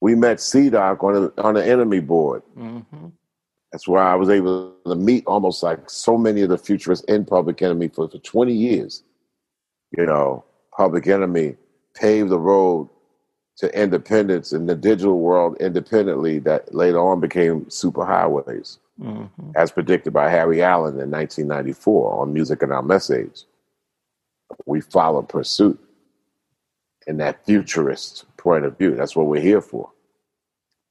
We 0.00 0.14
met 0.14 0.40
C-Doc 0.40 1.04
on, 1.04 1.30
on 1.38 1.54
the 1.54 1.64
enemy 1.64 2.00
board. 2.00 2.42
Mm-hmm. 2.58 3.08
That's 3.70 3.86
where 3.86 4.02
I 4.02 4.16
was 4.16 4.30
able 4.30 4.74
to 4.86 4.94
meet 4.96 5.24
almost 5.26 5.62
like 5.62 5.88
so 5.88 6.16
many 6.18 6.40
of 6.40 6.48
the 6.48 6.58
futurists 6.58 7.04
in 7.04 7.24
Public 7.24 7.62
Enemy 7.62 7.88
for, 7.88 8.08
for 8.08 8.18
20 8.18 8.52
years. 8.52 9.04
You 9.96 10.06
know, 10.06 10.44
Public 10.76 11.06
Enemy 11.06 11.56
paved 11.94 12.30
the 12.30 12.38
road 12.38 12.88
to 13.56 13.78
independence 13.78 14.52
in 14.52 14.66
the 14.66 14.74
digital 14.74 15.18
world 15.18 15.56
independently 15.60 16.38
that 16.38 16.74
later 16.74 16.98
on 16.98 17.20
became 17.20 17.66
superhighways, 17.66 18.78
mm-hmm. 19.00 19.50
as 19.54 19.70
predicted 19.70 20.12
by 20.12 20.30
Harry 20.30 20.62
Allen 20.62 20.98
in 20.98 21.10
1994 21.10 22.22
on 22.22 22.32
Music 22.32 22.62
and 22.62 22.72
Our 22.72 22.82
Message. 22.82 23.44
We 24.64 24.80
follow 24.80 25.22
pursuit 25.22 25.78
in 27.06 27.18
that 27.18 27.44
futurist 27.44 28.24
point 28.36 28.64
of 28.64 28.78
view. 28.78 28.94
That's 28.94 29.14
what 29.14 29.26
we're 29.26 29.42
here 29.42 29.60
for. 29.60 29.90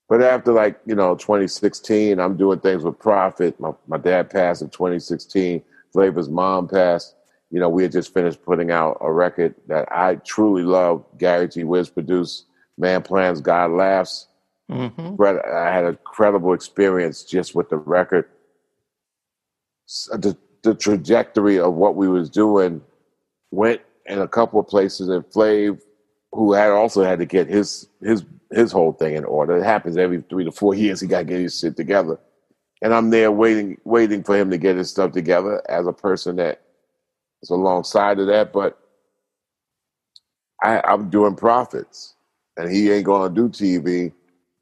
But 0.07 0.23
after 0.23 0.51
like, 0.51 0.79
you 0.85 0.95
know, 0.95 1.15
2016, 1.15 2.19
I'm 2.19 2.35
doing 2.35 2.59
things 2.59 2.83
with 2.83 2.97
Profit. 2.99 3.59
My, 3.59 3.71
my 3.87 3.97
dad 3.97 4.29
passed 4.29 4.61
in 4.61 4.69
2016. 4.69 5.61
Flavor's 5.93 6.29
mom 6.29 6.67
passed. 6.67 7.15
You 7.51 7.59
know, 7.59 7.69
we 7.69 7.83
had 7.83 7.91
just 7.91 8.13
finished 8.13 8.43
putting 8.43 8.71
out 8.71 8.97
a 9.01 9.11
record 9.11 9.55
that 9.67 9.87
I 9.91 10.15
truly 10.15 10.63
love. 10.63 11.03
Gary 11.17 11.47
G-Wiz 11.47 11.89
produced 11.89 12.45
Man 12.77 13.01
Plans, 13.01 13.41
God 13.41 13.71
Laughs. 13.71 14.27
Mm-hmm. 14.71 15.15
But 15.15 15.43
I 15.47 15.73
had 15.73 15.85
a 15.85 15.89
incredible 15.89 16.53
experience 16.53 17.23
just 17.23 17.55
with 17.55 17.69
the 17.69 17.77
record. 17.77 18.25
The, 20.11 20.37
the 20.61 20.75
trajectory 20.75 21.59
of 21.59 21.73
what 21.73 21.95
we 21.95 22.07
was 22.07 22.29
doing 22.29 22.81
went 23.51 23.81
in 24.05 24.19
a 24.19 24.27
couple 24.27 24.59
of 24.59 24.67
places 24.67 25.07
and 25.07 25.23
Flav, 25.25 25.79
who 26.31 26.53
had 26.53 26.69
also 26.69 27.03
had 27.03 27.19
to 27.19 27.25
get 27.25 27.47
his 27.47 27.87
his 28.01 28.25
his 28.51 28.71
whole 28.71 28.91
thing 28.91 29.15
in 29.15 29.25
order. 29.25 29.57
It 29.57 29.63
happens 29.63 29.97
every 29.97 30.21
three 30.29 30.43
to 30.43 30.51
four 30.51 30.75
years. 30.75 31.01
He 31.01 31.07
got 31.07 31.19
to 31.19 31.25
get 31.25 31.39
his 31.39 31.57
shit 31.57 31.75
together, 31.75 32.19
and 32.81 32.93
I'm 32.93 33.09
there 33.09 33.31
waiting, 33.31 33.77
waiting 33.85 34.23
for 34.23 34.35
him 34.37 34.51
to 34.51 34.57
get 34.57 34.75
his 34.75 34.89
stuff 34.89 35.13
together 35.13 35.63
as 35.69 35.87
a 35.87 35.93
person 35.93 36.35
that 36.35 36.61
is 37.41 37.49
alongside 37.49 38.19
of 38.19 38.27
that. 38.27 38.53
But 38.53 38.79
I, 40.61 40.81
I'm 40.81 41.09
doing 41.09 41.35
Prophets, 41.35 42.15
and 42.57 42.71
he 42.71 42.91
ain't 42.91 43.05
gonna 43.05 43.33
do 43.33 43.49
TV. 43.49 44.11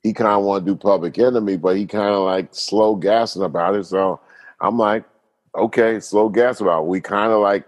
He 0.03 0.13
kind 0.13 0.31
of 0.31 0.43
want 0.43 0.65
to 0.65 0.71
do 0.71 0.77
Public 0.77 1.17
Enemy, 1.17 1.57
but 1.57 1.75
he 1.75 1.85
kind 1.85 2.13
of 2.13 2.23
like 2.23 2.49
slow 2.51 2.95
gassing 2.95 3.43
about 3.43 3.75
it. 3.75 3.85
So 3.85 4.19
I'm 4.61 4.77
like, 4.77 5.03
okay, 5.55 5.99
slow 5.99 6.29
gas 6.29 6.61
about. 6.61 6.83
It. 6.83 6.87
We 6.87 7.01
kind 7.01 7.31
of 7.31 7.41
like 7.41 7.65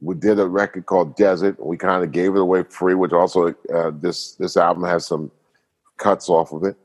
we 0.00 0.14
did 0.14 0.38
a 0.38 0.46
record 0.46 0.86
called 0.86 1.16
Desert. 1.16 1.64
We 1.64 1.76
kind 1.76 2.02
of 2.02 2.12
gave 2.12 2.34
it 2.34 2.40
away 2.40 2.62
free, 2.64 2.94
which 2.94 3.12
also 3.12 3.54
uh, 3.74 3.90
this 3.94 4.34
this 4.34 4.56
album 4.56 4.84
has 4.84 5.06
some 5.06 5.30
cuts 5.96 6.28
off 6.28 6.52
of 6.52 6.64
it. 6.64 6.76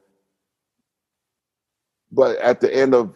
But 2.12 2.38
at 2.38 2.62
the 2.62 2.74
end 2.74 2.94
of 2.94 3.14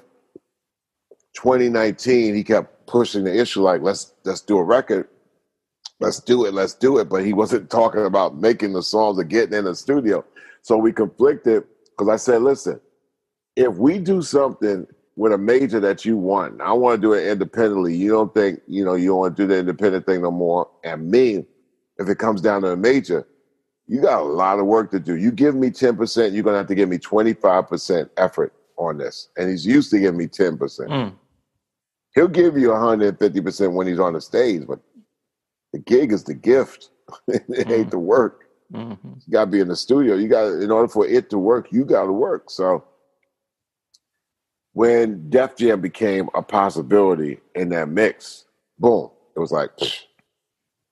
2019, 1.36 2.36
he 2.36 2.43
kept 2.43 2.78
pushing 2.90 3.24
the 3.24 3.40
issue 3.40 3.62
like 3.62 3.82
let's 3.82 4.14
let's 4.26 4.42
do 4.42 4.58
a 4.58 4.64
record, 4.64 5.08
let's 6.00 6.20
do 6.20 6.46
it, 6.46 6.54
let's 6.54 6.74
do 6.74 6.98
it. 6.98 7.08
But 7.08 7.24
he 7.24 7.34
wasn't 7.34 7.70
talking 7.70 8.06
about 8.06 8.38
making 8.38 8.74
the 8.74 8.84
songs 8.84 9.20
or 9.20 9.24
getting 9.24 9.58
in 9.58 9.66
the 9.66 9.76
studio. 9.76 10.26
So 10.64 10.78
we 10.78 10.92
conflicted 10.92 11.64
because 11.92 12.10
I 12.10 12.18
said, 12.18 12.42
listen, 12.42 12.82
if 13.56 13.76
we 13.76 14.00
do 14.00 14.22
something 14.22 14.88
with 15.16 15.34
a 15.34 15.38
major 15.38 15.80
that 15.80 16.04
you 16.04 16.18
want, 16.18 16.60
I 16.62 16.74
want 16.74 17.02
to 17.02 17.08
do 17.08 17.14
it 17.14 17.28
independently. 17.28 17.96
You 17.96 18.10
don't 18.10 18.34
think 18.34 18.62
you 18.68 18.84
know 18.84 18.96
you 18.96 19.10
don't 19.10 19.20
want 19.20 19.38
to 19.38 19.44
do 19.44 19.48
the 19.48 19.60
independent 19.60 20.06
thing 20.06 20.22
no 20.22 20.32
more. 20.32 20.68
And 20.84 21.10
me, 21.10 21.46
if 21.98 22.10
it 22.10 22.18
comes 22.18 22.42
down 22.42 22.64
to 22.64 22.72
a 22.72 22.78
major, 22.78 23.28
you 23.88 24.02
got 24.02 24.22
a 24.22 24.24
lot 24.24 24.60
of 24.60 24.66
work 24.66 24.92
to 24.92 25.00
do. 25.00 25.16
You 25.16 25.32
give 25.32 25.56
me 25.56 25.70
10%, 25.70 26.34
you're 26.34 26.44
going 26.44 26.54
to 26.54 26.60
have 26.60 26.68
to 26.68 26.76
give 26.76 26.88
me 26.88 27.00
25% 27.00 28.10
effort 28.18 28.54
on 28.78 28.98
this. 28.98 29.30
And 29.36 29.50
he's 29.50 29.66
used 29.66 29.90
to 29.92 30.00
giving 30.00 30.18
me 30.18 30.28
10%. 30.28 30.58
Mm. 30.60 31.14
He'll 32.16 32.28
give 32.28 32.57
you 32.57 32.70
150% 32.70 33.74
when 33.74 33.88
he's 33.88 33.99
on 33.99 34.14
the 34.14 34.22
stage, 34.22 34.64
but 34.68 34.80
the 35.74 35.80
gig 35.80 36.12
is 36.12 36.24
the 36.24 36.34
gift. 36.34 36.89
it 37.28 37.47
mm. 37.47 37.72
ain't 37.72 37.91
the 37.91 37.99
work. 37.99 38.45
Mm-hmm. 38.74 39.14
You 39.26 39.32
got 39.32 39.45
to 39.45 39.51
be 39.51 39.60
in 39.60 39.68
the 39.68 39.76
studio. 39.76 40.16
You 40.16 40.28
got 40.28 40.47
in 40.47 40.72
order 40.72 40.88
for 40.88 41.07
it 41.07 41.30
to 41.32 41.38
work, 41.38 41.72
you 41.72 41.86
got 41.86 42.05
to 42.05 42.12
work. 42.12 42.49
So 42.49 42.84
when 44.74 45.30
Def 45.30 45.55
Jam 45.55 45.82
became 45.82 46.30
a 46.36 46.41
possibility 46.41 47.39
in 47.55 47.70
that 47.70 47.89
mix, 47.89 48.45
boom, 48.78 49.10
it 49.36 49.39
was 49.39 49.51
like, 49.51 49.72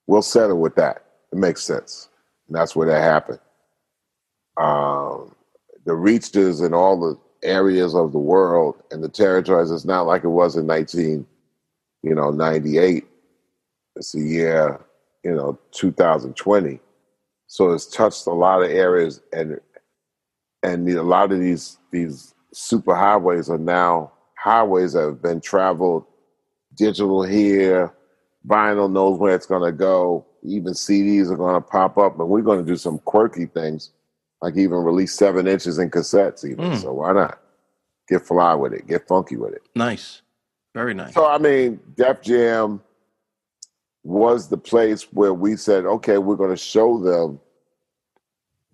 we'll 0.07 0.21
settle 0.21 0.59
with 0.59 0.75
that. 0.75 1.05
It 1.31 1.37
makes 1.37 1.63
sense. 1.63 2.09
And 2.47 2.55
that's 2.55 2.75
where 2.75 2.87
that 2.87 3.01
happened. 3.01 3.39
Um, 4.57 5.35
the 5.85 5.93
reaches 5.93 6.61
and 6.61 6.73
all 6.73 6.99
the 6.99 7.19
areas 7.43 7.95
of 7.95 8.11
the 8.11 8.19
world 8.19 8.81
and 8.91 9.03
the 9.03 9.09
territories, 9.09 9.71
it's 9.71 9.85
not 9.85 10.07
like 10.07 10.23
it 10.23 10.29
was 10.29 10.55
in 10.55 10.65
19, 10.67 11.25
you 12.03 12.15
know, 12.15 12.31
98. 12.31 13.05
It's 13.95 14.15
a 14.15 14.19
year, 14.19 14.85
you 15.23 15.35
know, 15.35 15.57
2020. 15.71 16.79
So 17.47 17.71
it's 17.71 17.85
touched 17.85 18.27
a 18.27 18.31
lot 18.31 18.63
of 18.63 18.71
areas 18.71 19.21
and 19.33 19.59
and 20.63 20.89
a 20.89 21.03
lot 21.03 21.31
of 21.31 21.39
these 21.39 21.77
these 21.91 22.33
super 22.53 22.95
highways 22.95 23.49
are 23.49 23.57
now 23.57 24.11
highways 24.35 24.93
that 24.93 25.03
have 25.03 25.21
been 25.21 25.39
traveled 25.39 26.05
digital 26.75 27.23
here, 27.23 27.93
vinyl 28.45 28.91
knows 28.91 29.19
where 29.19 29.33
it's 29.33 29.45
gonna 29.45 29.71
go, 29.71 30.25
even 30.43 30.73
CDs 30.73 31.31
are 31.31 31.37
going 31.37 31.55
to 31.55 31.61
pop 31.61 31.97
up, 31.97 32.19
and 32.19 32.29
we're 32.29 32.41
going 32.41 32.63
to 32.63 32.65
do 32.65 32.77
some 32.77 32.99
quirky 32.99 33.45
things, 33.45 33.91
like 34.41 34.55
even 34.57 34.77
release 34.77 35.13
seven 35.13 35.47
inches 35.47 35.77
in 35.77 35.89
cassettes. 35.89 36.45
Even 36.45 36.71
mm. 36.71 36.81
so, 36.81 36.93
why 36.93 37.13
not 37.13 37.39
get 38.07 38.25
fly 38.25 38.53
with 38.53 38.73
it, 38.73 38.87
get 38.87 39.07
funky 39.07 39.35
with 39.35 39.53
it? 39.53 39.63
Nice, 39.75 40.21
very 40.73 40.93
nice. 40.93 41.13
So 41.13 41.25
I 41.25 41.37
mean, 41.37 41.79
Def 41.95 42.21
Jam 42.21 42.81
was 44.03 44.47
the 44.47 44.57
place 44.57 45.03
where 45.11 45.33
we 45.33 45.55
said, 45.55 45.85
okay, 45.85 46.17
we're 46.17 46.35
going 46.35 46.49
to 46.49 46.55
show 46.55 46.97
them 46.97 47.39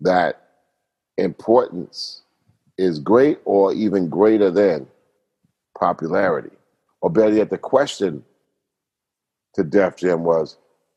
that 0.00 0.48
importance 1.18 2.22
is 2.78 2.98
great 2.98 3.38
or 3.44 3.72
even 3.72 4.08
greater 4.08 4.50
than 4.50 4.86
popularity. 5.78 6.56
Or 7.00 7.10
better 7.10 7.34
yet, 7.34 7.50
the 7.50 7.58
question 7.58 8.24
to 9.54 9.64
Def 9.64 9.96
Jam 9.96 10.24
was, 10.24 10.56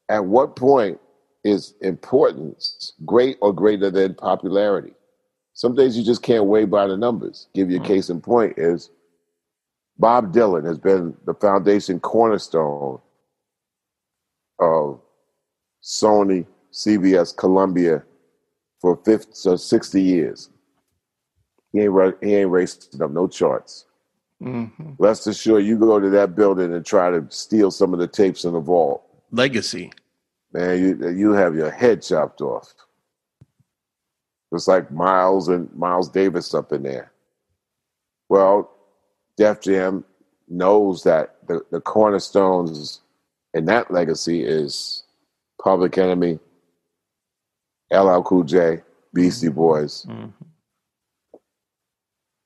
at 0.09 0.25
what 0.25 0.55
point 0.55 0.99
is 1.47 1.73
importance 1.81 2.93
great 3.05 3.37
or 3.41 3.53
greater 3.53 3.89
than 3.89 4.15
popularity? 4.15 4.93
Some 5.53 5.75
days 5.75 5.97
you 5.97 6.03
just 6.03 6.21
can't 6.21 6.45
weigh 6.45 6.65
by 6.65 6.87
the 6.87 6.97
numbers. 6.97 7.47
Give 7.55 7.71
you 7.71 7.77
a 7.77 7.79
mm-hmm. 7.79 7.93
case 7.93 8.09
in 8.09 8.21
point 8.21 8.57
is 8.57 8.91
Bob 9.97 10.33
Dylan 10.33 10.65
has 10.65 10.77
been 10.77 11.15
the 11.25 11.33
foundation 11.33 11.99
cornerstone 11.99 12.99
of 14.59 14.99
Sony, 15.83 16.45
CBS, 16.71 17.35
Columbia 17.35 18.03
for 18.79 18.97
50, 19.03 19.31
so 19.33 19.55
60 19.55 20.01
years. 20.01 20.49
He 21.71 21.81
ain't, 21.81 22.17
he 22.21 22.35
ain't 22.35 22.51
racing 22.51 23.01
up 23.01 23.11
no 23.11 23.27
charts. 23.27 23.85
Mm-hmm. 24.43 24.91
Rest 24.99 25.25
assured, 25.25 25.65
you 25.65 25.79
go 25.79 25.99
to 25.99 26.09
that 26.11 26.35
building 26.35 26.73
and 26.73 26.85
try 26.85 27.09
to 27.09 27.25
steal 27.29 27.71
some 27.71 27.93
of 27.93 27.99
the 27.99 28.07
tapes 28.07 28.45
in 28.45 28.53
the 28.53 28.59
vault 28.59 29.03
legacy. 29.31 29.91
Man, 30.57 30.79
you 30.79 31.09
you 31.11 31.33
have 31.33 31.55
your 31.55 31.69
head 31.69 32.01
chopped 32.01 32.41
off. 32.41 32.73
It's 34.51 34.67
like 34.67 34.89
Miles 34.89 35.49
and 35.49 35.71
Miles 35.75 36.09
Davis 36.09 36.55
up 36.55 36.71
in 36.71 36.81
there. 36.81 37.11
Well, 38.27 38.71
Def 39.37 39.61
Jam 39.61 40.03
knows 40.47 41.03
that 41.03 41.35
the, 41.47 41.61
the 41.69 41.79
cornerstones 41.79 43.01
in 43.53 43.65
that 43.65 43.91
legacy 43.91 44.43
is 44.43 45.03
Public 45.61 45.95
Enemy, 45.95 46.39
LL 47.91 48.23
Cool 48.23 48.43
J, 48.43 48.81
Beastie 49.13 49.49
Boys. 49.49 50.07
Mm-hmm. 50.09 50.31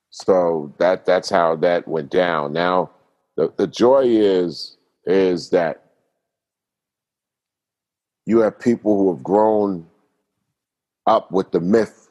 So 0.09 0.73
that 0.79 1.05
that's 1.05 1.29
how 1.29 1.55
that 1.55 1.87
went 1.87 2.11
down. 2.11 2.51
Now 2.51 2.89
the, 3.37 3.53
the 3.55 3.67
joy 3.67 4.03
is 4.03 4.75
is 5.05 5.51
that 5.51 5.90
you 8.25 8.39
have 8.39 8.59
people 8.59 8.97
who 8.97 9.13
have 9.13 9.23
grown 9.23 9.85
up 11.07 11.31
with 11.31 11.51
the 11.51 11.59
myth 11.59 12.09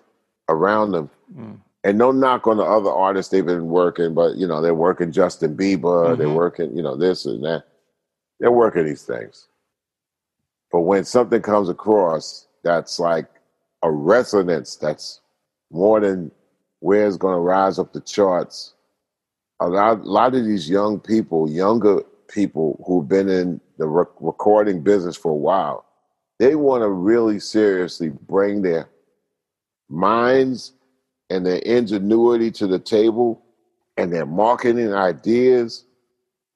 around 0.49 0.93
them 0.93 1.11
mm. 1.35 1.57
and 1.85 1.97
no 1.97 2.11
knock 2.11 2.47
on 2.47 2.57
the 2.57 2.65
other 2.65 2.91
artists 2.91 3.31
they've 3.31 3.47
been 3.47 3.67
working, 3.67 4.15
but 4.15 4.37
you 4.37 4.47
know 4.47 4.61
they're 4.61 4.75
working 4.75 5.13
Justin 5.13 5.57
Bieber, 5.57 6.09
mm-hmm. 6.09 6.19
they're 6.21 6.31
working 6.31 6.77
you 6.77 6.83
know 6.83 6.97
this 6.97 7.27
and 7.27 7.45
that. 7.45 7.65
They're 8.39 8.51
working 8.51 8.87
these 8.87 9.03
things, 9.03 9.49
but 10.73 10.81
when 10.81 11.05
something 11.05 11.43
comes 11.43 11.69
across 11.69 12.47
that's 12.63 12.99
like 12.99 13.27
a 13.83 13.91
resonance 13.91 14.77
that's 14.77 15.21
more 15.71 16.01
than 16.01 16.31
where 16.81 17.07
it's 17.07 17.17
going 17.17 17.35
to 17.35 17.41
rise 17.41 17.79
up 17.79 17.93
the 17.93 18.01
charts. 18.01 18.75
A 19.61 19.69
lot, 19.69 20.01
a 20.01 20.03
lot 20.03 20.35
of 20.35 20.45
these 20.45 20.69
young 20.69 20.99
people, 20.99 21.51
younger 21.51 22.03
people 22.29 22.83
who've 22.87 23.07
been 23.07 23.29
in 23.29 23.61
the 23.79 23.87
rec- 23.87 24.09
recording 24.21 24.83
business 24.83 25.17
for 25.17 25.33
a 25.33 25.37
while, 25.37 25.85
they 26.41 26.55
want 26.55 26.81
to 26.83 26.89
really 26.89 27.39
seriously 27.39 28.09
bring 28.09 28.63
their 28.63 28.89
minds 29.91 30.73
and 31.29 31.45
their 31.45 31.59
ingenuity 31.59 32.51
to 32.51 32.67
the 32.67 32.79
table 32.79 33.43
and 33.99 34.11
their 34.11 34.25
marketing 34.25 34.95
ideas. 34.95 35.85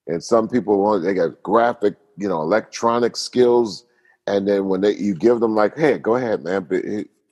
And 0.07 0.25
some 0.25 0.49
people 0.49 0.81
want 0.81 1.05
they 1.05 1.13
got 1.13 1.43
graphic, 1.43 1.97
you 2.17 2.27
know, 2.27 2.41
electronic 2.41 3.15
skills. 3.15 3.85
And 4.27 4.49
then 4.49 4.69
when 4.69 4.81
they 4.81 4.95
you 4.95 5.15
give 5.15 5.41
them 5.41 5.55
like, 5.55 5.77
hey, 5.77 5.99
go 5.99 6.17
ahead, 6.17 6.43
man, 6.43 6.67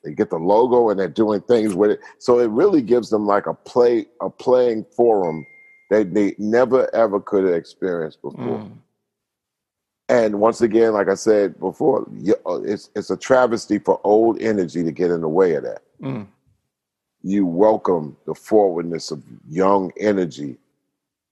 they 0.03 0.13
get 0.13 0.29
the 0.29 0.37
logo 0.37 0.91
and 0.91 0.99
they're 0.99 1.07
doing 1.07 1.41
things 1.41 1.73
with 1.73 1.89
it. 1.89 2.01
So 2.19 2.37
it 2.37 2.51
really 2.51 2.83
gives 2.83 3.09
them 3.09 3.25
like 3.25 3.47
a 3.47 3.55
play, 3.55 4.05
a 4.21 4.29
playing 4.29 4.85
forum 4.95 5.43
that 5.89 6.13
they 6.13 6.35
never 6.37 6.93
ever 6.93 7.19
could 7.19 7.45
have 7.45 7.55
experienced 7.55 8.21
before. 8.21 8.59
Mm. 8.59 8.77
And 10.13 10.39
once 10.39 10.61
again, 10.61 10.93
like 10.93 11.09
I 11.09 11.15
said 11.15 11.59
before, 11.59 12.07
uh, 12.45 12.61
it's 12.61 12.91
it's 12.95 13.09
a 13.09 13.17
travesty 13.17 13.79
for 13.79 13.99
old 14.03 14.39
energy 14.39 14.83
to 14.83 14.91
get 14.91 15.09
in 15.09 15.21
the 15.21 15.27
way 15.27 15.55
of 15.55 15.63
that. 15.63 15.81
Mm. 16.03 16.27
You 17.23 17.47
welcome 17.47 18.15
the 18.27 18.35
forwardness 18.35 19.09
of 19.09 19.23
young 19.49 19.91
energy 19.99 20.59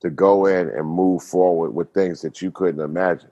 to 0.02 0.10
go 0.10 0.48
in 0.48 0.68
and 0.70 0.88
move 0.88 1.22
forward 1.22 1.76
with 1.76 1.94
things 1.94 2.24
that 2.24 2.42
you 2.42 2.50
couldn't 2.50 2.82
imagine. 2.82 3.30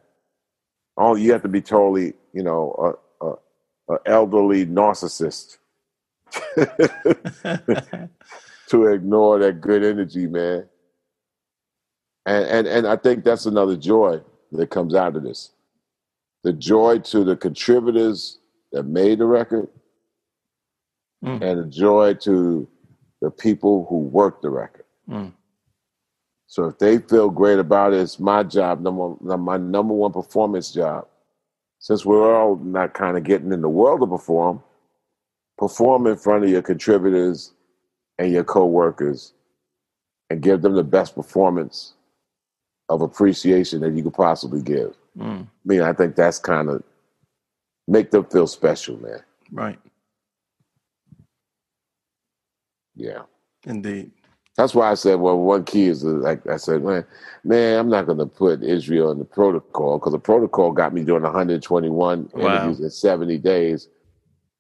Oh, 0.98 1.16
you 1.16 1.32
have 1.32 1.42
to 1.42 1.48
be 1.48 1.62
totally, 1.62 2.14
you 2.32 2.44
know, 2.44 3.00
an 3.20 3.98
elderly 4.06 4.68
narcissist 4.68 5.58
to 8.68 8.86
ignore 8.86 9.40
that 9.40 9.62
good 9.62 9.84
energy, 9.84 10.28
man. 10.28 10.70
And, 12.28 12.46
and 12.46 12.68
and 12.68 12.88
I 12.88 12.98
think 12.98 13.24
that's 13.24 13.48
another 13.48 13.76
joy 13.76 14.22
that 14.52 14.70
comes 14.70 14.96
out 14.96 15.16
of 15.16 15.24
this. 15.24 15.52
The 16.44 16.54
joy 16.54 17.00
to 17.00 17.24
the 17.24 17.36
contributors 17.36 18.40
that 18.72 18.84
made 18.84 19.20
the 19.20 19.26
record, 19.26 19.68
mm. 21.24 21.42
and 21.42 21.60
the 21.60 21.70
joy 21.70 22.14
to 22.16 22.68
the 23.22 23.32
people 23.32 23.86
who 23.90 24.00
worked 24.00 24.42
the 24.42 24.50
record. 24.50 24.86
Mm. 25.10 25.34
So 26.48 26.66
if 26.66 26.80
they 26.80 26.98
feel 26.98 27.30
great 27.30 27.60
about 27.60 27.94
it, 27.94 28.00
it's 28.00 28.20
my 28.20 28.44
job, 28.44 28.82
number 28.82 29.16
my 29.38 29.58
number 29.58 29.94
one 29.94 30.14
performance 30.14 30.72
job 30.72 31.08
since 31.80 32.06
we're 32.06 32.36
all 32.36 32.58
not 32.58 32.94
kind 32.94 33.18
of 33.18 33.24
getting 33.24 33.52
in 33.52 33.62
the 33.62 33.70
world 33.70 34.02
to 34.02 34.08
perform, 34.08 34.62
perform 35.58 36.08
in 36.08 36.18
front 36.18 36.44
of 36.44 36.50
your 36.50 36.62
contributors 36.62 37.54
and 38.18 38.32
your 38.32 38.44
co-workers 38.44 39.34
and 40.30 40.42
give 40.42 40.62
them 40.62 40.76
the 40.76 40.84
best 40.84 41.16
performance 41.16 41.94
of 42.90 43.02
appreciation 43.02 43.82
that 43.82 43.94
you 43.94 44.04
could 44.04 44.14
possibly 44.14 44.62
give. 44.62 44.96
Mm. 45.18 45.44
I 45.44 45.48
mean, 45.66 45.82
I 45.82 45.94
think 45.94 46.16
that's 46.16 46.40
kind 46.40 46.70
of 46.70 46.84
make 47.88 48.12
them 48.12 48.26
feel 48.26 48.48
special, 48.48 48.98
man. 49.02 49.20
Right. 49.52 49.80
Yeah. 52.96 53.24
Indeed. 53.66 54.12
That's 54.58 54.76
why 54.76 54.92
I 54.92 54.96
said, 54.96 55.16
well, 55.16 55.38
one 55.38 55.64
key 55.64 55.86
is 55.86 56.04
like 56.04 56.46
I 56.48 56.58
said, 56.58 56.84
man, 56.84 57.06
man, 57.46 57.80
I'm 57.80 57.90
not 57.90 58.06
going 58.06 58.18
to 58.18 58.26
put 58.26 58.62
Israel 58.62 59.12
in 59.12 59.20
the 59.20 59.26
protocol 59.26 59.98
because 59.98 60.12
the 60.12 60.20
protocol 60.20 60.74
got 60.74 60.94
me 60.94 61.04
doing 61.04 61.24
121 61.24 62.30
wow. 62.34 62.42
interviews 62.42 62.80
in 62.82 62.90
70 62.90 63.38
days. 63.38 63.88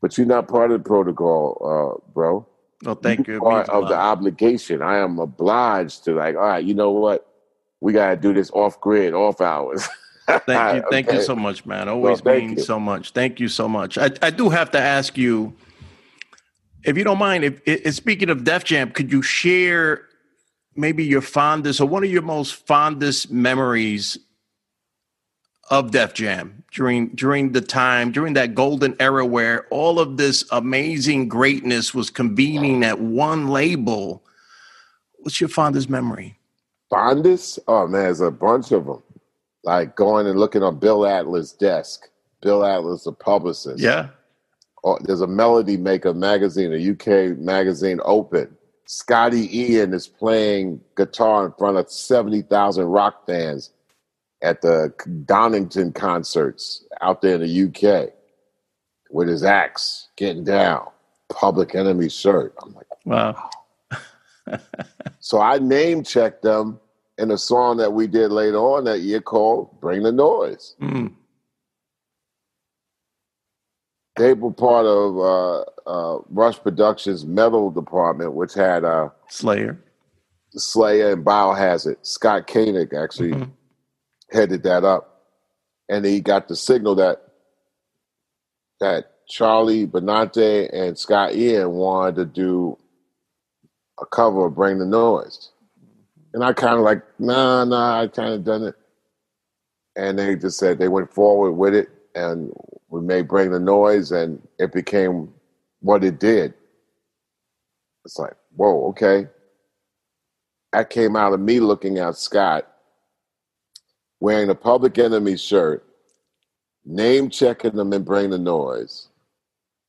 But 0.01 0.17
you're 0.17 0.25
not 0.25 0.47
part 0.47 0.71
of 0.71 0.81
the 0.81 0.87
protocol, 0.87 1.99
uh, 2.01 2.11
bro. 2.13 2.47
No, 2.83 2.95
thank 2.95 3.27
you're 3.27 3.37
you. 3.37 3.41
Part 3.41 3.67
of 3.67 3.89
the 3.89 3.95
obligation. 3.95 4.81
I 4.81 4.99
am 4.99 5.19
obliged 5.19 6.05
to 6.05 6.13
like, 6.13 6.35
all 6.35 6.43
right, 6.43 6.63
you 6.63 6.73
know 6.73 6.91
what? 6.91 7.28
We 7.81 7.93
got 7.93 8.09
to 8.09 8.15
do 8.15 8.33
this 8.33 8.51
off 8.51 8.79
grid, 8.81 9.13
off 9.13 9.41
hours. 9.41 9.87
thank 10.27 10.75
you, 10.75 10.83
thank 10.91 11.07
okay. 11.07 11.17
you 11.17 11.23
so 11.23 11.35
much, 11.35 11.65
man. 11.65 11.87
Always 11.87 12.23
well, 12.23 12.35
means 12.35 12.65
so 12.65 12.79
much. 12.79 13.11
Thank 13.11 13.39
you 13.39 13.47
so 13.47 13.67
much. 13.67 13.97
I, 13.97 14.11
I 14.21 14.29
do 14.29 14.49
have 14.49 14.71
to 14.71 14.79
ask 14.79 15.17
you 15.17 15.55
if 16.83 16.97
you 16.97 17.03
don't 17.03 17.19
mind, 17.19 17.43
if, 17.43 17.61
if 17.65 17.95
speaking 17.95 18.29
of 18.29 18.43
Def 18.43 18.63
Jam, 18.63 18.91
could 18.91 19.11
you 19.11 19.21
share 19.21 20.05
maybe 20.75 21.03
your 21.03 21.21
fondest 21.21 21.81
or 21.81 21.87
one 21.87 22.03
of 22.03 22.11
your 22.11 22.21
most 22.21 22.55
fondest 22.67 23.31
memories 23.31 24.17
of 25.69 25.91
Def 25.91 26.13
Jam 26.13 26.63
during 26.71 27.09
during 27.09 27.51
the 27.51 27.61
time 27.61 28.11
during 28.11 28.33
that 28.33 28.55
golden 28.55 28.95
era 28.99 29.25
where 29.25 29.67
all 29.67 29.99
of 29.99 30.17
this 30.17 30.43
amazing 30.51 31.27
greatness 31.27 31.93
was 31.93 32.09
convening 32.09 32.83
at 32.83 32.99
one 32.99 33.49
label? 33.49 34.23
What's 35.19 35.41
your 35.41 35.49
fondest 35.49 35.89
memory? 35.89 36.38
Fondest? 36.91 37.59
Oh 37.67 37.87
man, 37.87 38.03
there's 38.03 38.21
a 38.21 38.31
bunch 38.31 38.71
of 38.71 38.85
them. 38.85 39.03
Like 39.63 39.95
going 39.95 40.27
and 40.27 40.39
looking 40.39 40.63
on 40.63 40.79
Bill 40.79 41.05
Adler' 41.05 41.43
desk. 41.59 42.09
Bill 42.41 42.65
Adler, 42.65 42.97
the 43.03 43.11
publicist. 43.11 43.79
Yeah 43.79 44.09
uh, 44.83 44.95
there's 45.01 45.21
a 45.21 45.27
Melody 45.27 45.77
Maker 45.77 46.13
magazine, 46.13 46.73
a 46.73 46.91
UK 46.91 47.37
magazine 47.37 47.99
open. 48.03 48.55
Scotty 48.85 49.49
Ian 49.55 49.93
is 49.93 50.07
playing 50.07 50.81
guitar 50.95 51.45
in 51.45 51.53
front 51.57 51.77
of 51.77 51.91
70,000 51.91 52.85
rock 52.85 53.25
fans 53.27 53.71
at 54.41 54.61
the 54.61 54.93
Donington 55.25 55.91
concerts 55.91 56.85
out 57.01 57.21
there 57.21 57.35
in 57.35 57.41
the 57.41 57.63
UK 57.65 58.09
with 59.11 59.27
his 59.27 59.43
axe 59.43 60.07
getting 60.15 60.43
down, 60.43 60.87
Public 61.29 61.75
Enemy 61.75 62.09
shirt. 62.09 62.55
I'm 62.63 62.73
like, 62.73 62.87
wow. 63.05 63.49
So 65.19 65.41
I 65.41 65.59
name 65.59 66.03
checked 66.03 66.43
them 66.43 66.79
in 67.17 67.31
a 67.31 67.37
song 67.37 67.77
that 67.77 67.93
we 67.93 68.07
did 68.07 68.31
later 68.31 68.57
on 68.57 68.85
that 68.85 69.01
year 69.01 69.21
called 69.21 69.79
Bring 69.81 70.03
the 70.03 70.11
Noise. 70.11 70.75
Mm 70.81 71.13
they 74.19 74.33
were 74.33 74.51
part 74.51 74.85
of 74.85 75.17
uh, 75.17 75.61
uh, 75.89 76.21
Rush 76.29 76.61
Productions 76.61 77.25
metal 77.25 77.71
department, 77.71 78.33
which 78.33 78.53
had 78.53 78.83
uh, 78.83 79.09
Slayer, 79.29 79.81
Slayer, 80.51 81.13
and 81.13 81.25
Biohazard. 81.25 81.95
Scott 82.01 82.45
Koenig 82.45 82.93
actually 82.93 83.31
mm-hmm. 83.31 83.51
headed 84.29 84.63
that 84.63 84.83
up, 84.83 85.23
and 85.87 86.05
he 86.05 86.19
got 86.19 86.49
the 86.49 86.57
signal 86.57 86.95
that 86.95 87.23
that 88.81 89.11
Charlie 89.29 89.87
Benante 89.87 90.69
and 90.71 90.97
Scott 90.97 91.33
Ian 91.33 91.71
wanted 91.71 92.15
to 92.15 92.25
do 92.25 92.77
a 94.01 94.05
cover 94.05 94.45
of 94.45 94.55
"Bring 94.55 94.79
the 94.79 94.85
Noise," 94.85 95.51
and 96.33 96.43
I 96.43 96.53
kind 96.53 96.75
of 96.75 96.81
like, 96.81 97.03
nah, 97.19 97.65
nah, 97.65 98.01
I 98.01 98.07
kind 98.07 98.33
of 98.33 98.43
done 98.43 98.63
it, 98.63 98.75
and 99.95 100.19
they 100.19 100.35
just 100.35 100.57
said 100.59 100.79
they 100.79 100.87
went 100.87 101.13
forward 101.13 101.53
with 101.53 101.75
it, 101.75 101.89
and 102.15 102.53
we 102.89 103.01
may 103.01 103.21
bring 103.21 103.51
the 103.51 103.59
noise 103.59 104.11
and 104.11 104.41
it 104.57 104.73
became 104.73 105.31
what 105.81 106.03
it 106.03 106.19
did. 106.19 106.53
It's 108.05 108.17
like, 108.17 108.33
whoa, 108.55 108.87
okay. 108.89 109.27
That 110.73 110.89
came 110.89 111.15
out 111.15 111.33
of 111.33 111.39
me 111.39 111.59
looking 111.59 111.99
at 111.99 112.17
Scott 112.17 112.67
wearing 114.19 114.49
a 114.49 114.55
public 114.55 114.97
enemy 114.97 115.37
shirt, 115.37 115.85
name 116.85 117.29
checking 117.29 117.75
them 117.75 117.93
and 117.93 118.05
bring 118.05 118.29
the 118.31 118.37
noise, 118.37 119.07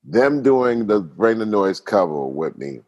them 0.05 0.43
doing 0.43 0.87
the 0.87 1.01
bring 1.01 1.39
the 1.39 1.47
noise 1.47 1.81
cover 1.81 2.27
with 2.27 2.57
me, 2.57 2.81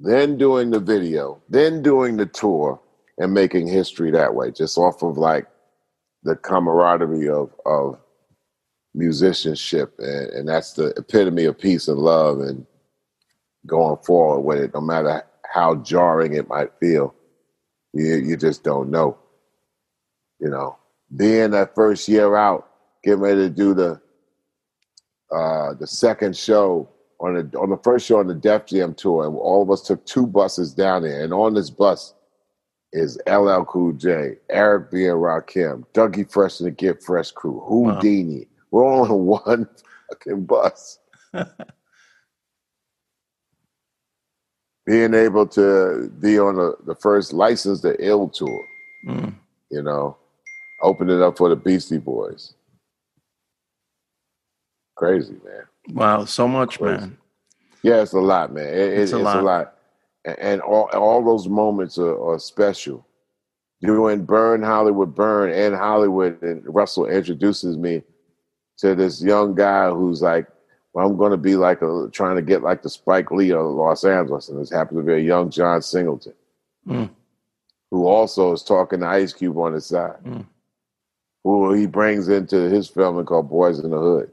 then 0.00 0.38
doing 0.38 0.70
the 0.70 0.80
video, 0.80 1.42
then 1.48 1.82
doing 1.82 2.16
the 2.16 2.26
tour 2.26 2.80
and 3.18 3.34
making 3.34 3.68
history 3.68 4.10
that 4.10 4.34
way, 4.34 4.50
just 4.50 4.78
off 4.78 5.02
of 5.02 5.18
like 5.18 5.46
the 6.22 6.36
camaraderie 6.36 7.28
of 7.28 7.52
of 7.66 7.98
musicianship, 8.94 9.94
and, 9.98 10.30
and 10.30 10.48
that's 10.48 10.72
the 10.72 10.86
epitome 10.96 11.44
of 11.44 11.58
peace 11.58 11.86
and 11.86 11.98
love, 11.98 12.40
and 12.40 12.66
going 13.66 13.98
forward 13.98 14.40
with 14.40 14.58
it, 14.58 14.74
no 14.74 14.80
matter 14.80 15.22
how 15.52 15.74
jarring 15.76 16.34
it 16.34 16.48
might 16.48 16.72
feel. 16.80 17.14
You 17.92 18.16
you 18.16 18.36
just 18.36 18.64
don't 18.64 18.90
know. 18.90 19.18
You 20.40 20.48
know, 20.48 20.78
being 21.14 21.50
that 21.50 21.74
first 21.74 22.08
year 22.08 22.36
out, 22.36 22.70
getting 23.04 23.20
ready 23.20 23.42
to 23.42 23.50
do 23.50 23.74
the 23.74 24.00
uh, 25.30 25.74
the 25.74 25.86
second 25.86 26.34
show 26.34 26.88
on 27.20 27.34
the 27.34 27.58
on 27.58 27.70
the 27.70 27.76
first 27.78 28.06
show 28.06 28.18
on 28.18 28.26
the 28.28 28.34
Def 28.34 28.66
Jam 28.66 28.94
tour, 28.94 29.26
and 29.26 29.36
all 29.36 29.62
of 29.62 29.70
us 29.70 29.82
took 29.82 30.04
two 30.06 30.26
buses 30.26 30.72
down 30.74 31.02
there, 31.02 31.22
and 31.22 31.32
on 31.32 31.54
this 31.54 31.70
bus 31.70 32.14
is 32.92 33.18
LL 33.28 33.62
Cool 33.64 33.92
J, 33.92 34.36
Eric 34.48 34.90
B. 34.90 35.06
and 35.06 35.16
Rakim, 35.18 35.84
Dougie 35.94 36.30
Fresh 36.30 36.60
and 36.60 36.66
the 36.66 36.70
Get 36.72 37.02
Fresh 37.02 37.30
crew, 37.32 37.62
Whodini, 37.68 38.48
we're 38.70 38.84
on 38.84 39.26
one 39.26 39.68
fucking 40.08 40.44
bus. 40.44 40.98
being 44.86 45.14
able 45.14 45.46
to 45.46 46.10
be 46.20 46.38
on 46.38 46.56
the, 46.56 46.74
the 46.86 46.94
first 46.96 47.32
Licensed 47.32 47.82
to 47.82 47.94
Ill 48.04 48.28
tour, 48.28 48.64
Mm. 49.06 49.34
you 49.70 49.82
know, 49.82 50.16
opening 50.82 51.22
up 51.22 51.38
for 51.38 51.48
the 51.48 51.56
Beastie 51.56 51.96
Boys. 51.98 52.54
Crazy, 54.96 55.34
man. 55.44 55.62
Wow, 55.92 56.24
so 56.24 56.46
much, 56.48 56.78
Crazy. 56.78 57.00
man. 57.00 57.18
Yeah, 57.82 58.02
it's 58.02 58.12
a 58.12 58.20
lot, 58.20 58.52
man. 58.52 58.66
It, 58.66 58.74
it- 58.74 58.92
It's 58.98 59.12
it's, 59.12 59.12
a 59.12 59.16
a 59.16 59.22
lot. 59.22 59.44
lot. 59.44 59.74
And, 60.24 60.60
all 60.60 60.84
all 60.92 61.24
those 61.24 61.48
moments 61.48 61.96
are, 61.98 62.14
are 62.22 62.38
special. 62.38 63.06
Doing 63.82 64.24
Burn 64.26 64.62
Hollywood 64.62 65.14
Burn 65.14 65.50
and 65.50 65.74
Hollywood, 65.74 66.42
and 66.42 66.62
Russell 66.66 67.06
introduces 67.06 67.78
me 67.78 68.02
to 68.78 68.94
this 68.94 69.22
young 69.22 69.54
guy 69.54 69.88
who's 69.90 70.20
like, 70.20 70.46
well, 70.92 71.06
I'm 71.06 71.16
going 71.16 71.30
to 71.30 71.38
be 71.38 71.56
like 71.56 71.80
a, 71.80 72.08
trying 72.12 72.36
to 72.36 72.42
get 72.42 72.62
like 72.62 72.82
the 72.82 72.90
Spike 72.90 73.30
Lee 73.30 73.52
of 73.52 73.64
Los 73.64 74.04
Angeles, 74.04 74.50
and 74.50 74.60
this 74.60 74.70
happens 74.70 75.00
to 75.00 75.02
be 75.06 75.14
a 75.14 75.18
young 75.18 75.48
John 75.50 75.80
Singleton, 75.80 76.34
Mm. 76.86 77.08
who 77.90 78.06
also 78.06 78.52
is 78.52 78.62
talking 78.62 79.00
to 79.00 79.06
Ice 79.06 79.32
Cube 79.32 79.56
on 79.56 79.72
the 79.72 79.80
side, 79.80 80.18
Mm. 80.26 80.44
who 81.44 81.72
he 81.72 81.86
brings 81.86 82.28
into 82.28 82.56
his 82.68 82.88
film 82.88 83.24
called 83.24 83.50
Boyz 83.50 83.82
n 83.82 83.88
the 83.90 83.98
Hood. 83.98 84.30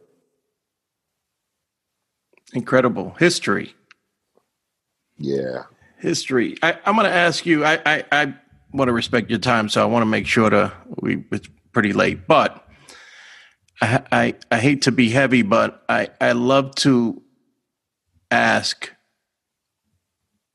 Incredible 2.54 3.16
history. 3.20 3.76
Yeah, 5.18 5.64
history. 5.98 6.58
I, 6.62 6.78
I'm 6.86 6.96
going 6.96 7.06
to 7.06 7.16
ask 7.16 7.46
you. 7.46 7.66
I, 7.66 7.80
I, 7.86 8.04
I 8.12 8.34
want 8.72 8.90
to 8.90 8.94
respect 8.94 9.30
your 9.30 9.40
time, 9.40 9.70
so 9.70 9.82
I 9.82 9.86
want 9.86 10.04
to 10.04 10.08
make 10.08 10.28
sure 10.28 10.50
to 10.50 10.72
we. 11.02 11.26
It's 11.32 11.50
pretty 11.74 11.94
late, 11.94 12.28
but 12.28 12.68
I, 13.82 14.04
I, 14.12 14.34
I 14.52 14.60
hate 14.60 14.84
to 14.84 14.92
be 14.92 15.10
heavy, 15.10 15.42
but 15.44 15.84
I, 15.88 16.10
I 16.20 16.32
love 16.32 16.76
to 16.76 17.22
ask, 18.32 18.92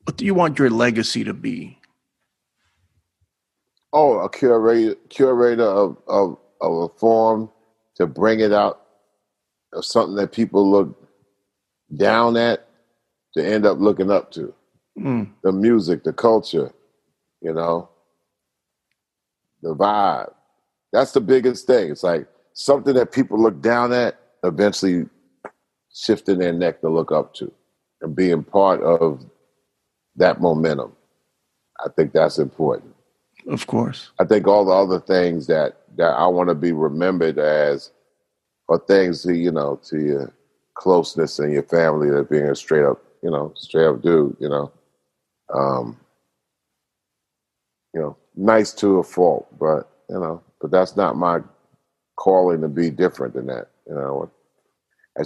what 0.03 0.17
do 0.17 0.25
you 0.25 0.33
want 0.33 0.59
your 0.59 0.69
legacy 0.69 1.23
to 1.23 1.33
be? 1.33 1.79
Oh, 3.93 4.19
a 4.19 4.29
curator, 4.29 4.95
curator 5.09 5.63
of, 5.63 5.97
of, 6.07 6.37
of 6.59 6.73
a 6.73 6.89
form 6.89 7.49
to 7.95 8.07
bring 8.07 8.39
it 8.39 8.51
out 8.51 8.81
of 9.71 9.85
something 9.85 10.15
that 10.15 10.31
people 10.31 10.69
look 10.69 11.02
down 11.97 12.37
at 12.37 12.67
to 13.35 13.45
end 13.45 13.65
up 13.65 13.79
looking 13.79 14.11
up 14.11 14.31
to. 14.31 14.53
Mm, 14.99 15.31
The 15.43 15.51
music, 15.51 16.03
the 16.03 16.13
culture, 16.13 16.71
you 17.41 17.53
know, 17.53 17.89
the 19.61 19.75
vibe. 19.75 20.33
That's 20.91 21.11
the 21.13 21.21
biggest 21.21 21.65
thing. 21.65 21.91
It's 21.91 22.03
like 22.03 22.27
something 22.53 22.93
that 22.93 23.11
people 23.11 23.41
look 23.41 23.61
down 23.61 23.91
at, 23.93 24.19
eventually 24.43 25.05
shifting 25.93 26.39
their 26.39 26.53
neck 26.53 26.81
to 26.81 26.89
look 26.89 27.11
up 27.11 27.33
to 27.35 27.51
and 28.01 28.15
being 28.15 28.43
part 28.43 28.81
of 28.81 29.23
that 30.15 30.41
momentum. 30.41 30.91
I 31.83 31.89
think 31.95 32.13
that's 32.13 32.37
important. 32.37 32.93
of 33.47 33.65
course. 33.67 34.11
I 34.19 34.25
think 34.25 34.47
all 34.47 34.65
the 34.65 34.71
other 34.71 34.99
things 34.99 35.47
that 35.47 35.77
that 35.97 36.11
I 36.11 36.27
want 36.27 36.49
to 36.49 36.55
be 36.55 36.71
remembered 36.71 37.37
as 37.39 37.91
are 38.69 38.79
things 38.87 39.23
to 39.23 39.33
you 39.35 39.51
know 39.51 39.79
to 39.85 40.31
closeness 40.83 41.39
and 41.39 41.53
your 41.53 41.63
family 41.63 42.09
that 42.09 42.29
being 42.29 42.49
a 42.49 42.55
straight 42.55 42.83
up 42.83 43.01
you 43.21 43.31
know 43.31 43.53
straight 43.55 43.87
up 43.87 44.01
dude 44.01 44.35
you 44.39 44.49
know? 44.49 44.71
Um 45.53 45.97
you 47.93 48.01
know 48.01 48.17
nice 48.35 48.73
to 48.73 48.99
a 48.99 49.03
fault 49.03 49.47
but 49.57 49.89
you 50.09 50.19
know 50.19 50.43
but 50.59 50.71
that's 50.71 50.97
not 50.97 51.15
my 51.15 51.39
calling 52.17 52.61
to 52.61 52.67
be 52.67 52.89
different 52.89 53.33
than 53.33 53.47
that 53.47 53.69
you 53.87 53.95
know? 53.95 54.29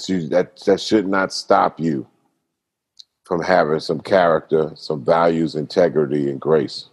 You 0.07 0.27
that 0.29 0.57
that 0.65 0.81
should 0.81 1.07
not 1.07 1.33
stop 1.33 1.79
you 1.79 2.05
from 3.25 3.41
having 3.41 3.79
some 3.79 4.01
character 4.01 4.71
some 4.75 5.03
values 5.03 5.55
integrity 5.55 6.29
and 6.29 6.39
grace. 6.39 6.89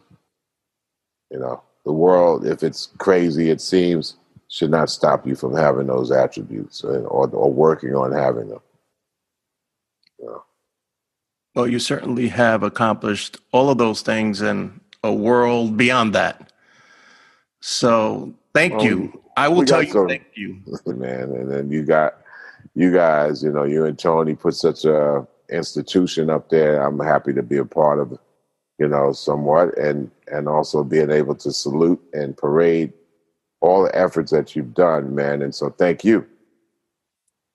You 1.31 1.41
know, 1.41 1.63
the 1.85 1.93
world, 1.93 2.47
if 2.47 2.63
it's 2.63 2.87
crazy, 2.99 3.51
it 3.51 3.61
seems, 3.61 4.17
should 4.55 4.71
not 4.71 4.89
stop 4.89 5.27
you 5.27 5.35
from 5.35 5.53
having 5.53 5.89
those 5.89 6.13
attributes 6.13 6.85
or, 6.85 7.05
or, 7.07 7.29
or 7.29 7.53
working 7.53 7.93
on 7.97 8.13
having 8.13 8.49
them. 8.49 8.61
Well, 11.57 11.67
you 11.67 11.81
certainly 11.81 12.29
have 12.29 12.63
accomplished 12.63 13.39
all 13.51 13.69
of 13.69 13.79
those 13.79 14.03
things 14.03 14.43
in 14.43 14.81
a 15.03 15.13
world 15.13 15.77
beyond 15.77 16.15
that. 16.15 16.53
So 17.63 18.33
thank 18.55 18.75
Well, 18.75 18.85
you. 18.85 19.23
I 19.37 19.49
will 19.49 19.65
tell 19.65 19.83
you 19.83 19.91
some- 19.93 20.07
thank 20.09 20.27
you. 20.37 20.61
man. 20.87 21.33
And 21.33 21.51
then 21.51 21.71
you 21.73 21.85
got 21.85 22.15
you 22.77 22.93
guys, 22.93 23.43
you 23.43 23.51
know, 23.51 23.65
you 23.65 23.87
and 23.87 23.99
Tony 23.99 24.37
put 24.37 24.55
such 24.55 24.85
a 24.85 25.27
institution 25.51 26.31
up 26.31 26.49
there. 26.49 26.81
I'm 26.81 27.01
happy 27.01 27.33
to 27.33 27.43
be 27.43 27.57
a 27.57 27.65
part 27.65 27.99
of, 27.99 28.17
you 28.79 28.87
know, 28.87 29.13
somewhat, 29.13 29.77
and 29.79 30.13
and 30.33 30.49
also 30.49 30.85
being 30.85 31.11
able 31.11 31.35
to 31.37 31.53
salute 31.53 32.01
and 32.13 32.37
parade 32.37 32.93
all 33.65 33.85
the 33.85 33.97
efforts 33.97 34.31
that 34.31 34.55
you've 34.55 34.75
done, 34.75 35.15
man. 35.15 35.41
And 35.41 35.55
so, 35.55 35.71
thank 35.71 36.05
you. 36.05 36.27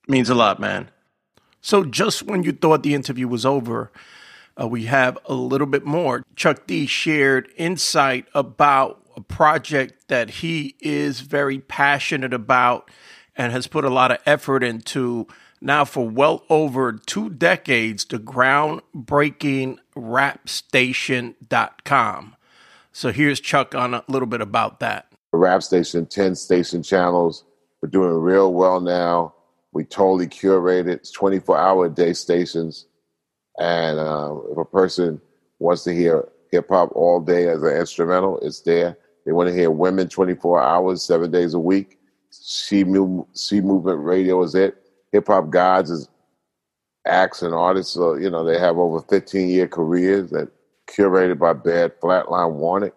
Means 0.08 0.30
a 0.30 0.36
lot, 0.36 0.60
man. 0.60 0.90
So, 1.62 1.84
just 1.84 2.24
when 2.24 2.42
you 2.44 2.52
thought 2.52 2.84
the 2.84 2.96
interview 2.96 3.28
was 3.28 3.46
over, 3.46 3.92
uh, 4.60 4.68
we 4.68 4.86
have 4.86 5.20
a 5.26 5.36
little 5.36 5.68
bit 5.68 5.86
more. 5.86 6.24
Chuck 6.36 6.66
D 6.66 6.88
shared 6.88 7.52
insight 7.58 8.26
about 8.34 9.06
a 9.16 9.22
project 9.22 10.08
that 10.08 10.30
he 10.30 10.76
is 10.80 11.22
very 11.22 11.60
passionate 11.60 12.34
about 12.34 12.90
and 13.36 13.54
has 13.54 13.68
put 13.68 13.86
a 13.86 13.90
lot 13.90 14.12
of 14.12 14.18
effort 14.26 14.64
into 14.64 15.28
now 15.62 15.86
for 15.86 16.10
well 16.10 16.44
over 16.50 16.94
two 16.94 17.30
decades, 17.30 18.04
the 18.06 18.18
groundbreaking 18.18 19.78
rapstation.com. 19.96 22.36
So, 22.92 23.12
here's 23.12 23.40
Chuck 23.40 23.76
on 23.76 23.94
a 23.94 24.04
little 24.08 24.28
bit 24.28 24.42
about 24.42 24.80
that. 24.80 25.09
Rap 25.38 25.64
station, 25.64 26.06
10 26.06 26.36
station 26.36 26.84
channels. 26.84 27.44
We're 27.82 27.90
doing 27.90 28.14
real 28.14 28.54
well 28.54 28.80
now. 28.80 29.34
We 29.72 29.84
totally 29.84 30.28
curate 30.28 30.88
it. 30.88 31.00
It's 31.00 31.12
24 31.12 31.58
hour 31.58 31.86
a 31.86 31.90
day 31.90 32.14
stations. 32.14 32.88
And 33.60 34.00
um, 34.00 34.44
if 34.52 34.58
a 34.58 34.66
person 34.66 35.22
wants 35.60 35.84
to 35.84 35.94
hear 35.94 36.28
hip 36.52 36.70
hop 36.70 36.92
all 36.94 37.20
day 37.20 37.48
as 37.48 37.62
an 37.62 37.76
instrumental, 37.76 38.40
it's 38.40 38.62
there. 38.62 38.98
They 39.26 39.32
want 39.32 39.50
to 39.50 39.56
hear 39.56 39.70
women 39.70 40.10
24 40.10 40.62
hours, 40.62 41.04
seven 41.04 41.30
days 41.30 41.54
a 41.54 41.60
week. 41.60 42.00
She, 42.32 42.84
she 43.36 43.62
Movement 43.62 44.04
Radio 44.04 44.42
is 44.44 44.56
it. 44.56 44.76
Hip 45.12 45.28
Hop 45.28 45.50
Gods 45.50 45.90
is 45.90 46.08
acts 47.06 47.42
and 47.42 47.54
artists. 47.54 47.94
So, 47.94 48.16
you 48.16 48.30
know, 48.30 48.44
they 48.44 48.60
have 48.60 48.78
over 48.78 49.02
15 49.02 49.50
year 49.50 49.68
careers 49.68 50.30
that 50.32 50.50
curated 50.88 51.40
by 51.40 51.54
Bad 51.54 52.00
Flatline 52.00 52.54
Wanted. 52.56 52.94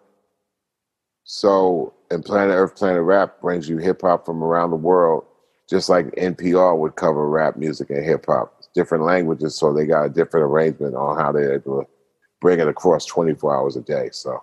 So, 1.23 1.93
and 2.13 2.23
Planet 2.23 2.55
Earth, 2.55 2.75
Planet 2.75 3.01
Rap 3.01 3.41
brings 3.41 3.67
you 3.67 3.77
hip 3.77 4.01
hop 4.01 4.25
from 4.25 4.43
around 4.43 4.69
the 4.69 4.77
world, 4.77 5.25
just 5.69 5.89
like 5.89 6.05
NPR 6.15 6.77
would 6.77 6.95
cover 6.95 7.27
rap 7.27 7.57
music 7.57 7.89
and 7.89 8.05
hip 8.05 8.25
hop. 8.27 8.61
Different 8.73 9.03
languages, 9.03 9.55
so 9.57 9.73
they 9.73 9.85
got 9.85 10.05
a 10.05 10.09
different 10.09 10.45
arrangement 10.45 10.95
on 10.95 11.17
how 11.17 11.31
they're 11.31 11.53
able 11.53 11.81
to 11.81 11.87
bring 12.41 12.59
it 12.59 12.67
across 12.67 13.05
24 13.05 13.55
hours 13.55 13.75
a 13.75 13.81
day. 13.81 14.09
So, 14.11 14.41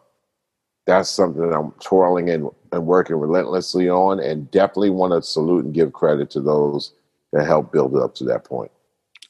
that's 0.86 1.10
something 1.10 1.48
that 1.48 1.56
I'm 1.56 1.72
twirling 1.80 2.30
and, 2.30 2.48
and 2.72 2.86
working 2.86 3.16
relentlessly 3.16 3.88
on, 3.88 4.20
and 4.20 4.50
definitely 4.50 4.90
want 4.90 5.12
to 5.12 5.22
salute 5.22 5.64
and 5.64 5.74
give 5.74 5.92
credit 5.92 6.30
to 6.30 6.40
those 6.40 6.92
that 7.32 7.46
helped 7.46 7.72
build 7.72 7.94
it 7.94 8.02
up 8.02 8.14
to 8.16 8.24
that 8.24 8.44
point. 8.44 8.70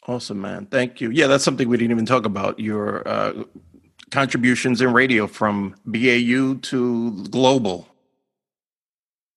Awesome, 0.06 0.40
man. 0.40 0.66
Thank 0.66 1.00
you. 1.00 1.10
Yeah, 1.10 1.26
that's 1.26 1.44
something 1.44 1.68
we 1.68 1.76
didn't 1.76 1.90
even 1.92 2.06
talk 2.06 2.24
about 2.24 2.58
your 2.58 3.06
uh, 3.06 3.44
contributions 4.10 4.80
in 4.80 4.92
radio 4.92 5.26
from 5.26 5.74
BAU 5.84 6.58
to 6.62 7.24
global. 7.30 7.89